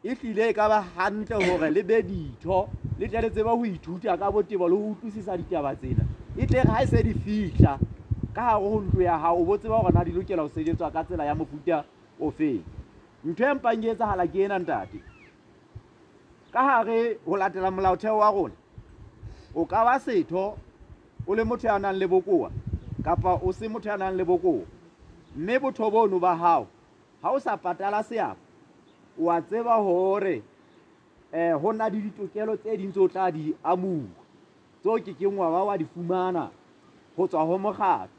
[0.03, 2.67] e tlile e ka ba gantle gore le be ditho
[2.99, 6.03] le tleletse ba go ithuta ka botebo le go utlwisisa ditaba tsena
[6.37, 7.79] e tle ga e se di fitlha
[8.35, 11.05] ka gare go ntlo ya gago o botse ba gona di lokela go sejetswa ka
[11.07, 11.85] tsela ya mofuta
[12.19, 12.65] o feng
[13.25, 14.99] ntho e mpang e ke e tsagala ke enang tate
[16.51, 18.57] ka gare go latela molaotheo wa rona
[19.55, 20.59] o ka ba setho
[21.27, 22.51] o le motho ya nang le bokowa
[23.05, 24.65] kapa o se motho ya nang le bokowa
[25.37, 26.67] mme botho bono ba hao
[27.23, 28.39] ha o sa patala seabo
[29.21, 30.43] o a tseba hore
[31.33, 34.09] eh, ho na le ditokelo tse ding tse o tla di amuwa
[34.83, 36.51] tseo ke keng wa ba wa di fumana
[37.17, 38.11] ho tswa ho mokgatlo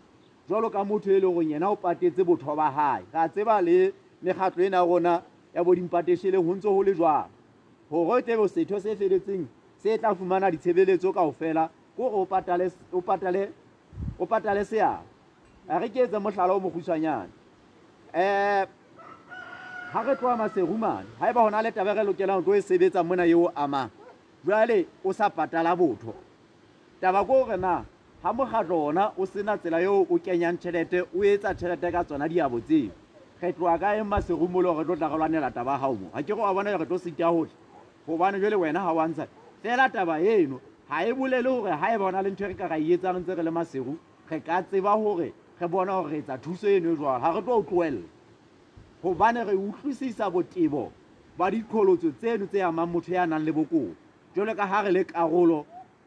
[0.47, 3.91] jwalo ka motho e leng goreng yena o patetse botho ba hae ra tseba le
[4.23, 5.21] mekgatlo ena ya rona
[5.53, 7.27] ya bo dipatešheleng ho ntse ho le jwalo
[7.91, 9.43] gore o tebe setho se feletseng
[9.83, 11.35] se tla fumana ditshebeletso kaofela
[11.67, 12.27] fela kore
[14.19, 15.01] o patale seana
[15.69, 17.29] a re ke etse motlhala o mogusanyana
[18.13, 22.03] eh, um ga re tloa maserumane ga e ba go na le taba e re
[22.03, 23.89] lokelang tlo e sebetsang mona yeo amang
[24.45, 26.13] jale o sa patala botho
[27.01, 27.85] taba ko o rena
[28.23, 32.27] ga mogatlo ona o sena tsela yo o kenyang tšhelete o etsa tšhelete ka tsona
[32.27, 32.91] diabo tseo
[33.39, 36.33] ge tloa ka eng maserumo le gore tlo tla golwanela taba gao mo ga ke
[36.33, 37.55] go a bona yo e re tlo setya gotlhe
[38.07, 39.27] gobane jo le wena ga o antsha
[39.61, 40.59] fela taba eno
[40.93, 43.17] ga e bolele gore ga e bona le ntho e re ka ga e etsang
[43.21, 43.95] ntse re le masego
[44.29, 47.41] re ka tseba gore ge bona gore re etsa thuso eno e jwalo ga re
[47.41, 48.07] tlo o tloelela
[49.03, 50.91] gobane re utlwisisa botebo
[51.37, 53.95] ba dikgolotso tseno tse amang motho ya nang le bokoa
[54.35, 55.65] jalo ka ga re le karolo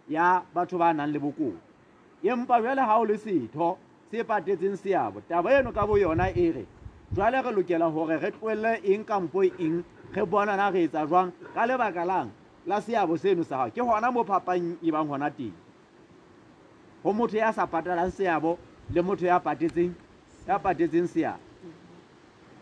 [0.09, 1.59] ya batho ba nang le bokoa
[2.23, 3.77] empa jale ga o le setho
[4.11, 6.67] se patetseng seabo taba eno ka bo yona e re
[7.13, 9.83] jwale re lokela gore re tloelele eng kampo eng
[10.15, 12.31] ge bonana re etsa jwang ka lebaka lang
[12.67, 15.55] la seabo seno sa gago ke gona mo phapang e bang gona teng
[17.05, 18.59] go motho ya sa patalang seabo
[18.91, 19.95] le motho ya patetseng
[20.47, 20.69] ya seabo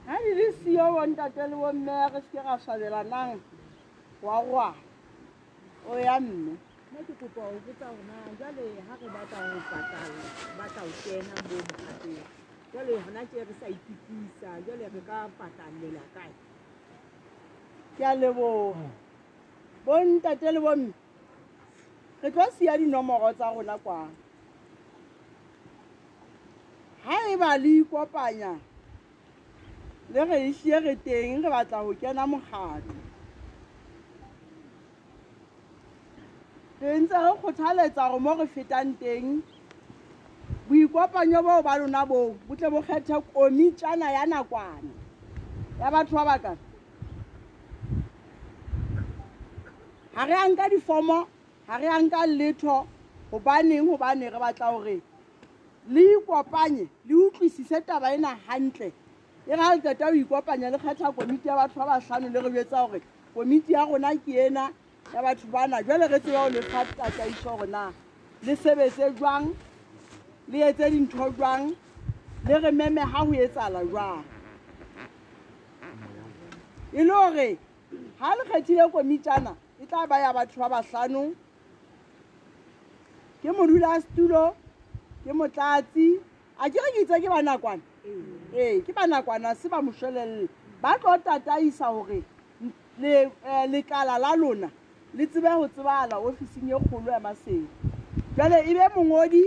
[0.07, 3.39] ga di le sio bontate le bomme re seke ga swabelanang
[4.23, 4.73] wa rwa
[5.91, 6.55] o ya mme
[6.91, 12.17] mo ke kopa go botsa gona jale ga re batabatla go tsena mo mokgateng
[12.73, 16.31] jale gona ke re sa itikisa jale re ka patalela kae
[17.95, 18.75] ke a leboa
[19.87, 20.91] bontate le bomme
[22.21, 24.11] re tlo sia dinomoro tsa rona kwang
[27.07, 28.59] ga e ba le ikopanya
[30.11, 32.99] le re isie e re teng re batla go kena mokgato
[36.81, 39.43] re ntse re kgothaletsa gore mo re fetang teng
[40.67, 44.89] boikopanyo boo ba lona boo bo tle bokgethe komitsana ya nakwana
[45.79, 46.57] ya batho ba baka
[50.15, 51.27] ga re yanka difomo
[51.69, 52.87] ga re yanka letho
[53.29, 54.97] gobaneng gobane re batla gore
[55.87, 58.89] le ikopanye le utlwisise taba ena gantle
[59.45, 62.87] e ga letata o ikopanya le kgetha komiti ya batho ba batlhano le re jetsa
[62.89, 63.01] gore
[63.37, 64.71] komiti ya rona ke ena
[65.13, 67.91] ya batho bana jwale re tseba go lefa tataiso gore na
[68.43, 69.47] le sebetse jwang
[70.47, 71.75] le etse dintho jwang
[72.47, 74.23] le re meme ga go etsala jwang
[76.93, 77.57] e le gore
[78.19, 81.35] ga le kgethile komitana e tla baya batho ba batlhano
[83.41, 84.55] ke modulasetulo
[85.25, 86.19] ke motlatsi
[86.57, 87.83] a ke re ke itse ke banakwana
[88.55, 90.47] ee ke banakwana se ba moshwelelele
[90.81, 92.23] ba tlo tataisa gore
[93.03, 93.27] eh,
[93.69, 94.71] lekala la lona
[95.13, 97.67] le tsebe ho tsebahala ofising e kgolo ya masedi
[98.35, 99.43] jwale e be mongodi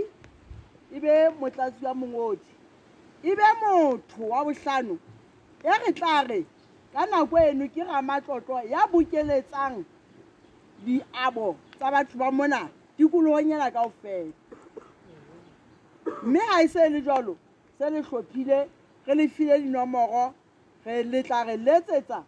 [0.95, 2.45] e be motlatsi wa mongodi
[3.23, 4.95] e be motho wa bohlano
[5.63, 6.39] e re tla re
[6.93, 9.83] ka nako eno ke ramatlotlo ya bokeletsang
[10.85, 14.33] diabo tsa batho ba mona tikolohonyana kaofela
[16.23, 17.37] mme ga e se e le jalo
[17.77, 18.69] se le tlhophile
[19.05, 20.33] re le file dinomoro
[20.85, 22.23] re le tla re letsetsa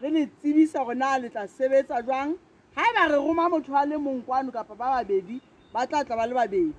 [0.00, 2.34] re le tsebisa gore na le tla sebetsa jwang
[2.76, 5.40] ha ba re goma motho a le mongkwano kapa ba babedi
[5.72, 6.72] ba tla tla ba le babedi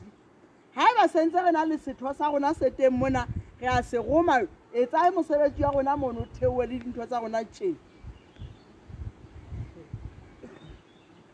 [0.75, 3.27] ha ba sentse re na le setho sa rona se teng mona
[3.59, 7.75] re a se goma etsae mosebetsi wa rona mono theowe le dintho tsa rona tšheng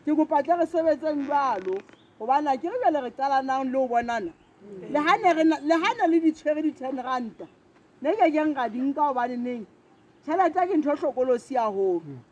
[0.04, 1.78] ke kopatle re sebetseng jalo
[2.18, 4.32] gobana ke re jale re talanang le o bonana
[4.90, 4.98] le
[5.86, 7.46] ga ne le ditshwere di-ten ranta
[8.02, 9.66] ne ke kenka dinka gobaneneng
[10.26, 12.26] tšhelete ke ntho tlokolosi ya gono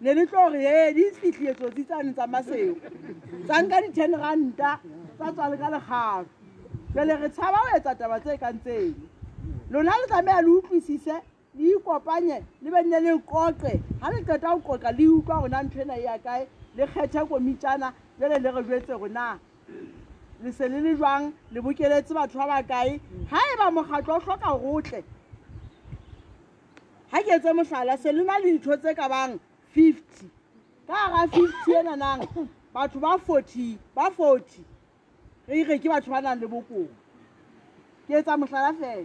[0.00, 2.74] ne le tlore ee eh, di fitlhietso tsi tsane tsa maseo
[3.46, 4.80] tsanka di-ten ranta
[5.16, 6.24] tsa tswale ka legaro
[6.94, 8.94] jele re tshaba o etsa taba tse kang tseno
[9.70, 11.16] lona le tlameya le utlwisise
[11.54, 15.62] le ikopanye le be nne le koqe ga le qeta go koqa le utlwa rona
[15.62, 16.46] ntho ena e ya kae
[16.76, 19.38] le kgethe komitana jele le re jetse rona
[20.42, 23.00] le se le le jwang le bokeletse batho ba ba kae
[23.30, 25.04] ga e ba mogatlho o tlhoka gotle
[27.12, 29.36] ga ke etse motlhala se le na le ditho tse ka bang
[29.72, 30.30] fifty
[30.86, 32.26] ka gara fifty ena nang
[32.74, 34.64] batho ba forty ba forty
[35.46, 36.88] re ire ke batho ba nang le bokong
[38.06, 39.04] ke etsa motlhala fela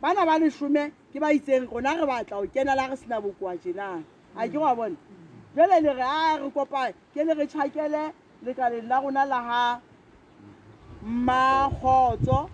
[0.00, 3.18] bana ba leshome ke ba itseng rona re batla go kena le a re sena
[3.20, 4.04] bokoa jenang
[4.34, 4.96] ga ke goa bone
[5.54, 8.12] jele le re a re kopa ke le re tšhakele
[8.46, 9.64] lekaleng la rona la ga
[11.02, 12.46] makgotso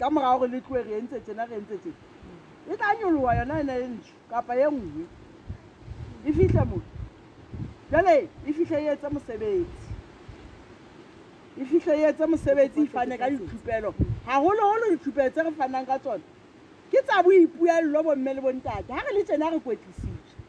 [0.00, 1.96] ka morago gore le tloe re entse tsena re entse tsena
[2.72, 5.06] e tla nyoloa yona e ne e ntsho kapa ye nngwe
[6.26, 6.82] e fitlhe mo
[7.90, 9.76] jale e fitlhe e etse mosebetsi
[11.56, 13.90] e fitlhe e etse mosebetsi e fane ka ditlhupelo
[14.26, 16.22] gagologolo ditlhupelo tse re fanang ka tsone
[16.90, 20.44] ke tsa boipuelelo bomme le bontate ga re le tsena re kwetlisitswe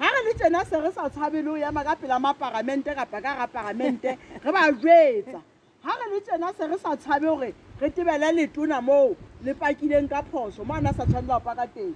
[0.00, 3.22] ga re le tsena se re sa tshabe le o ema ka pela maparamente kapa
[3.22, 5.38] ka raparamente re ba jwetsa
[5.84, 9.14] ga re le tsena se re sa tshabe gore re tebele letona moo
[9.44, 11.94] le pakileng ka phoso mo a ne a sa tshwanela go paka teng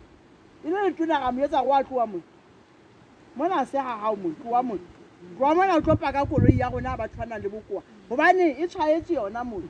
[0.64, 2.22] e le letona ga moetsa go a tloa moe
[3.36, 4.84] mona se ga gao motho wa motho
[5.38, 9.14] wa mona o tlopa ka koloi ya rona ba tshwana le bokoa gobane e tshwaetse
[9.14, 9.68] yona motho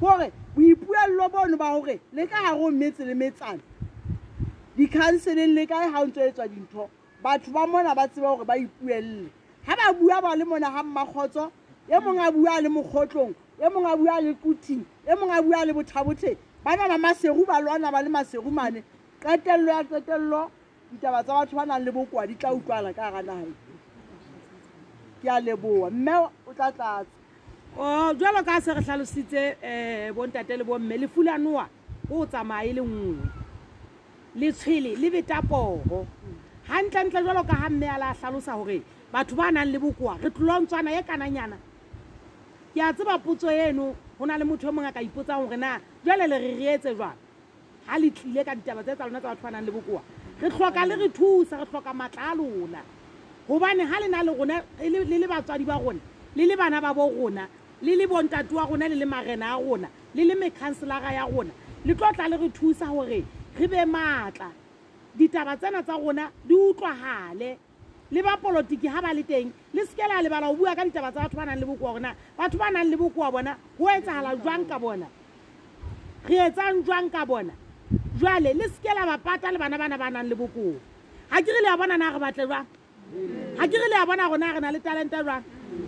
[0.00, 3.62] kore boipuelelo bono ba gore le ka gago metse le metsana
[4.76, 6.90] di-counseleng le kae ga o ntse e tswa dintho
[7.22, 9.30] batho ba mona ba tseba gore ba ipuelele
[9.66, 11.50] ga ba bua ba le mona ga mmakgotso
[11.88, 15.42] e mongwe a bua le mogotlong e mongwe a bua le kuting e mongwe a
[15.42, 18.82] bua le bothabotheng ba na ba masegu ba lwana ba le masegumane
[19.22, 20.50] qetelelo ya qetelelo
[20.96, 23.52] ditaba tsa batho ba nang le bokwa di tla utlwala ka gara naga
[25.20, 26.14] ke a leboa mme
[26.48, 27.04] o tla tlatsa
[27.76, 31.68] o jalo ka se re tlhalositse um eh, bontate le bomme lefulanoa
[32.08, 33.28] ko o tsamaye le nngwe
[34.40, 36.06] letshwele le beta poo
[36.68, 38.80] gantlentle jalo ka ga mme a le a tlhalosa gore
[39.12, 41.56] batho ba nang le bokoa re tlolontswana e kananyana
[42.72, 45.56] ke a tseba potso eno go na le motho yo mongwe a ka ipotsang gore
[45.56, 47.18] na jale le re reetse jwang
[47.86, 50.02] ga le tlile ka ditaba tse tsa lona tsa batho ba nang le bokoa
[50.40, 52.80] re tlhoka le re thusa re tlhoka matla a lona
[53.48, 56.00] gobane ga le na le rona le le batswadi ba rona
[56.36, 57.48] le le bana ba bo rona
[57.82, 61.52] le le bontatu wa rona le le marena a rona le le mecounselara ya rona
[61.86, 63.24] le tlotla le re thusa gore
[63.58, 64.48] re be maatla
[65.16, 67.58] ditaba tsena tsa rona di utlwagale
[68.12, 71.36] le bapolotiki ga ba le teng le sekela lebala go bua ka ditaba tsa batho
[71.36, 74.76] ba nang le bokoa rona batho ba nang le bokoa bona go etsagala jwang ka
[74.78, 75.06] bona
[76.28, 77.54] re etsang jwang ka bona
[78.18, 80.74] jwale le seke la bapata le bana bana ba nang le bokoo
[81.30, 82.66] ga ke re le ya bona na a re batle jwang
[83.56, 85.42] ga ke re le ya bona gona a re na le talente jwang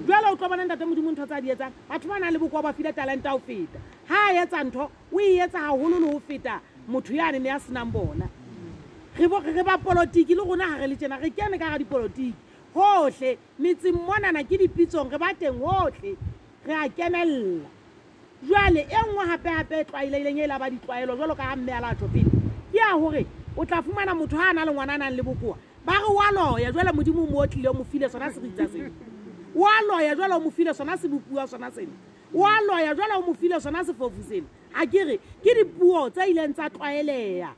[0.07, 2.63] jwale o tlo bona ntate modimo ntho tsa di etsang batho ba nang le bokoo
[2.63, 6.19] ba file talente go feta ga a etsa ntho o e etsa gagolo le go
[6.23, 8.27] feta motho ya ne ne a senang bona
[9.19, 12.35] re bapolotiki le rona ga re le tsena re kene ka ga dipolotiki
[12.75, 16.15] gotlhe metsing monana ke dipitsong re ba teng gotlhe
[16.67, 17.67] re a kenelela
[18.43, 22.07] jwale e nngwe gape-gape e tlwaelegileng e la ba ditlwaelo jalo ka amme a latho
[22.09, 22.31] pele
[22.73, 25.23] ke ya gore o tla fumana motho ga a na le ngwana a nang le
[25.23, 28.91] bokoa ba re wa loya jwale modimo mo otlile o mo file sona seritsa seno
[29.55, 31.93] wa loya jwale o mo file sona se bopua sona seno
[32.35, 36.31] wa loya jwale o mo file sona sefofu seno ga ke re ke dipuo tse
[36.31, 37.51] ileng tsa tlwaelega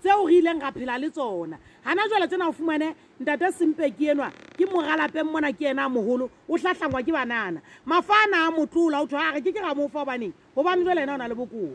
[0.00, 2.88] tseo re ileng ra phela le tsona gana jwale tsena o fumane
[3.20, 3.52] ntate
[3.98, 8.26] ke enwa ke mogalapeng mona ke ena a mogolo o tlatlangwa ke banana mafa a
[8.30, 11.34] na motlola o tho ke ke ga mo obaneng gobane jwale ena o na le
[11.34, 11.74] bokoa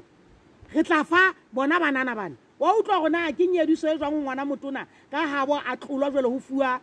[0.74, 4.88] re tla fa bona banana bane wa utlwa gore ke nyediso e jwang ngwana motona
[5.12, 6.80] ka gabo a tlolwa jwale go fua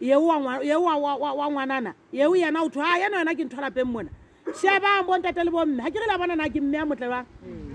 [0.00, 4.08] wa ngwanana yeo yena o tho yena yona ke ntholapeng mona
[4.56, 7.26] shebang bontate le bomme ga ke re la bona na ke mme a motlebang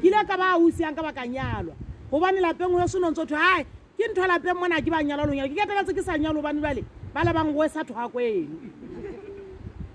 [0.01, 1.77] ke ile ka ba a usiyang ka bakanyalwa
[2.09, 3.37] gobane lapeng yo se no o tho
[4.01, 6.57] ke ntho lapeng mona ke ba nyala lo nyala ke keteletse ke sa nyalo obane
[6.57, 6.81] bale
[7.13, 8.57] ba labang goe sa thoga ko eno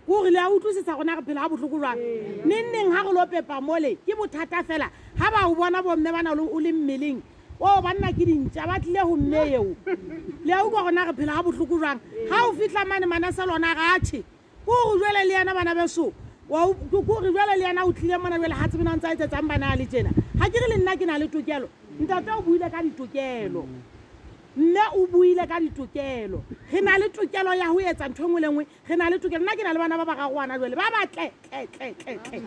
[0.06, 1.98] kore le a utlwisisa gona re phela ga botlhoko jwang
[2.46, 4.86] nenneng ga re lopepa mole ke bothata fela
[5.18, 7.18] ga ba o bona bomme ba na le o le mmeleng
[7.58, 9.66] oo banna ke dintša ba tlile go mme eo
[10.46, 11.98] le a uka gona re phela ga botlhoko jwang
[12.30, 14.20] ga o fitlha mane manese lona ga ache
[14.62, 16.06] kore jele le yena bana beso
[16.48, 19.74] kore jele le yena o tlhile mona jele ga tsebena ntse a etsetsang bana a
[19.74, 21.66] le tsena ga ke re le nna ke na le tokelo
[21.98, 23.85] ntate o buile ka ditokelo mm.
[24.62, 26.42] mme o buile ka ditokelo
[26.72, 29.10] re na le tokelo ya ho etsa ntho e nngwe le e nngwe re na
[29.10, 32.40] le tokelo nna ke na le bana ba bararo wana jwale ba batletletletletle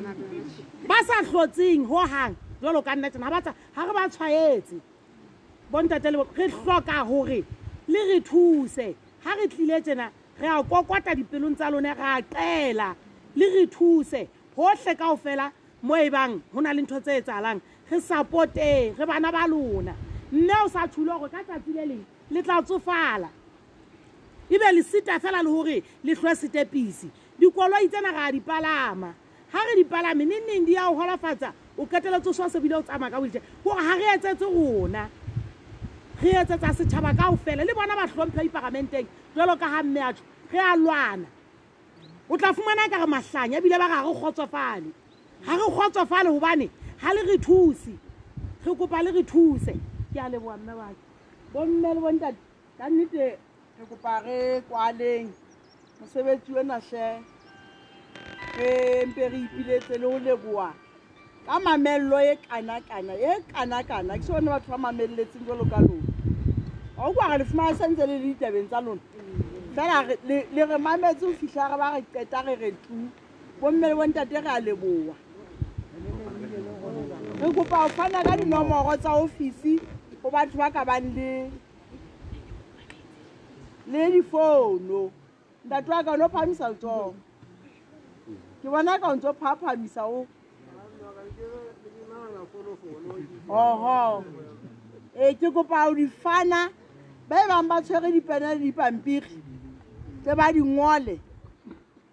[0.89, 4.81] ba sa hlotseng ho hang jwalo ka nna tena ha re ba tshwaetse
[5.71, 7.45] bontate le re hloka hore
[7.87, 10.09] le re thuse ha re tlile tjena
[10.41, 12.95] re a kokota dipelong tsa lona re a qela
[13.35, 14.27] le re thuse
[14.57, 17.61] hohle kaofela mo ebang ho na le ntho tse etsahalang
[17.91, 22.03] re sapoteng re bana ba lona mme o sa thula gore ka tsatsi le leng
[22.33, 23.29] le tla tsofala
[24.53, 25.75] ebe lesita fela le gore
[26.05, 27.07] le tlhoe setepisi
[27.39, 29.09] dikoloi tsena ga a dipalama
[29.51, 31.49] ga re dipalame ne neng di ya o golafatsa
[31.79, 35.03] o keteletse sa sebile o tsamaya ka boditšhaba kore ga re etsetse rona
[36.21, 40.59] re etsetsa setšhaba kao fela le bona batlhompha iparamenteng jalo ka ga mme atho ge
[40.61, 41.27] a lwana
[42.29, 44.89] o tla fumana ka re mahlanya ebile ba re ga re kgotsofale
[45.45, 46.67] ga re kgotsofale gobane
[47.01, 47.95] ga le re thuse
[48.65, 49.88] re kopa le re thuse
[50.19, 51.03] ke a leboga mme bake
[51.53, 52.29] bo mme le bonta
[52.77, 53.23] ka nnete
[53.79, 54.37] re kopare
[54.69, 55.27] kwaleng
[55.99, 57.05] mosebetsi o nashe
[58.57, 58.69] re
[59.09, 60.69] mpe re ipiletse le go leboa
[61.45, 66.05] ka mamelelo e kanakana e kanakana ke seone batho ba mamelletseng jalo ka lona
[66.97, 69.01] ga o kwa re lefumaa sentse le le ditabeng tsa lona
[69.75, 73.07] fela le re mametse go fitlha re ba re qeta re re tu
[73.61, 75.15] bo mme le bontate re a leboa
[77.39, 79.79] re kopa go fana ka dinomoro tsa ofici
[80.21, 81.31] go batho ba ka bang le
[83.87, 85.01] le difono
[85.65, 87.15] ntate wa ka one o phamisa letsogo
[88.61, 90.19] ke bona ka ontse o pha phamisa o
[93.49, 94.23] oho
[95.15, 96.67] ee eh, ke kopa o difana
[97.29, 99.35] ba e bangwe ba tshwere dipene le dipampiri
[100.23, 101.15] tse ba dingole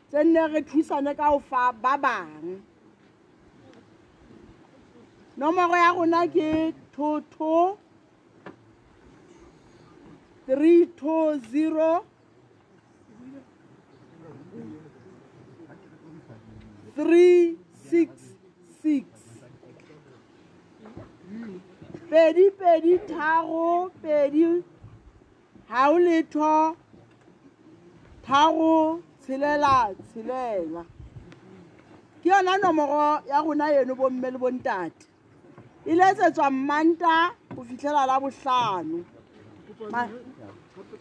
[0.08, 2.62] tse nne re thusane ka go fa ba bangwe
[5.36, 7.82] nomoro ya rona ke thotho
[10.46, 12.04] three two zero
[16.98, 17.56] three
[17.90, 18.12] six
[18.80, 19.06] six
[22.08, 24.62] pedi pedi tharo pedi
[25.68, 26.76] ha o letho
[28.28, 30.84] tharo tshelela tshelela
[32.22, 35.06] ke yona nomoro ya rona eno bomme le bontate
[35.90, 37.14] e letsetswa mmanta
[37.54, 39.02] go fitlhela la bohlano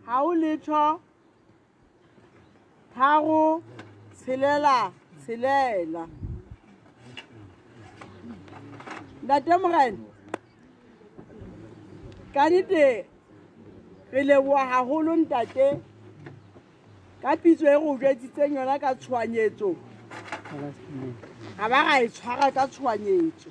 [0.07, 0.85] ha o letho
[2.97, 3.63] tharo
[4.19, 4.93] tshelela
[5.23, 6.03] tshelela
[9.25, 10.05] ntatemogene
[12.35, 12.85] kannete
[14.13, 15.67] re leboga gagolo ntate
[17.23, 19.71] ka pitso e go jwetsitseng yona ka tshoanyetso
[21.61, 23.49] ga ba ga e tshwara ka tshwanyetso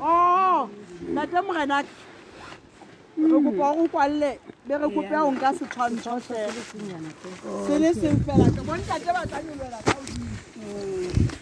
[0.00, 0.70] o
[1.12, 1.92] nate morenaka
[3.20, 4.32] re kopa go kwalle
[4.66, 6.64] be re kope a onka setshwantsho fela
[7.66, 11.37] se le seng fela ke bontate batsanyelela kao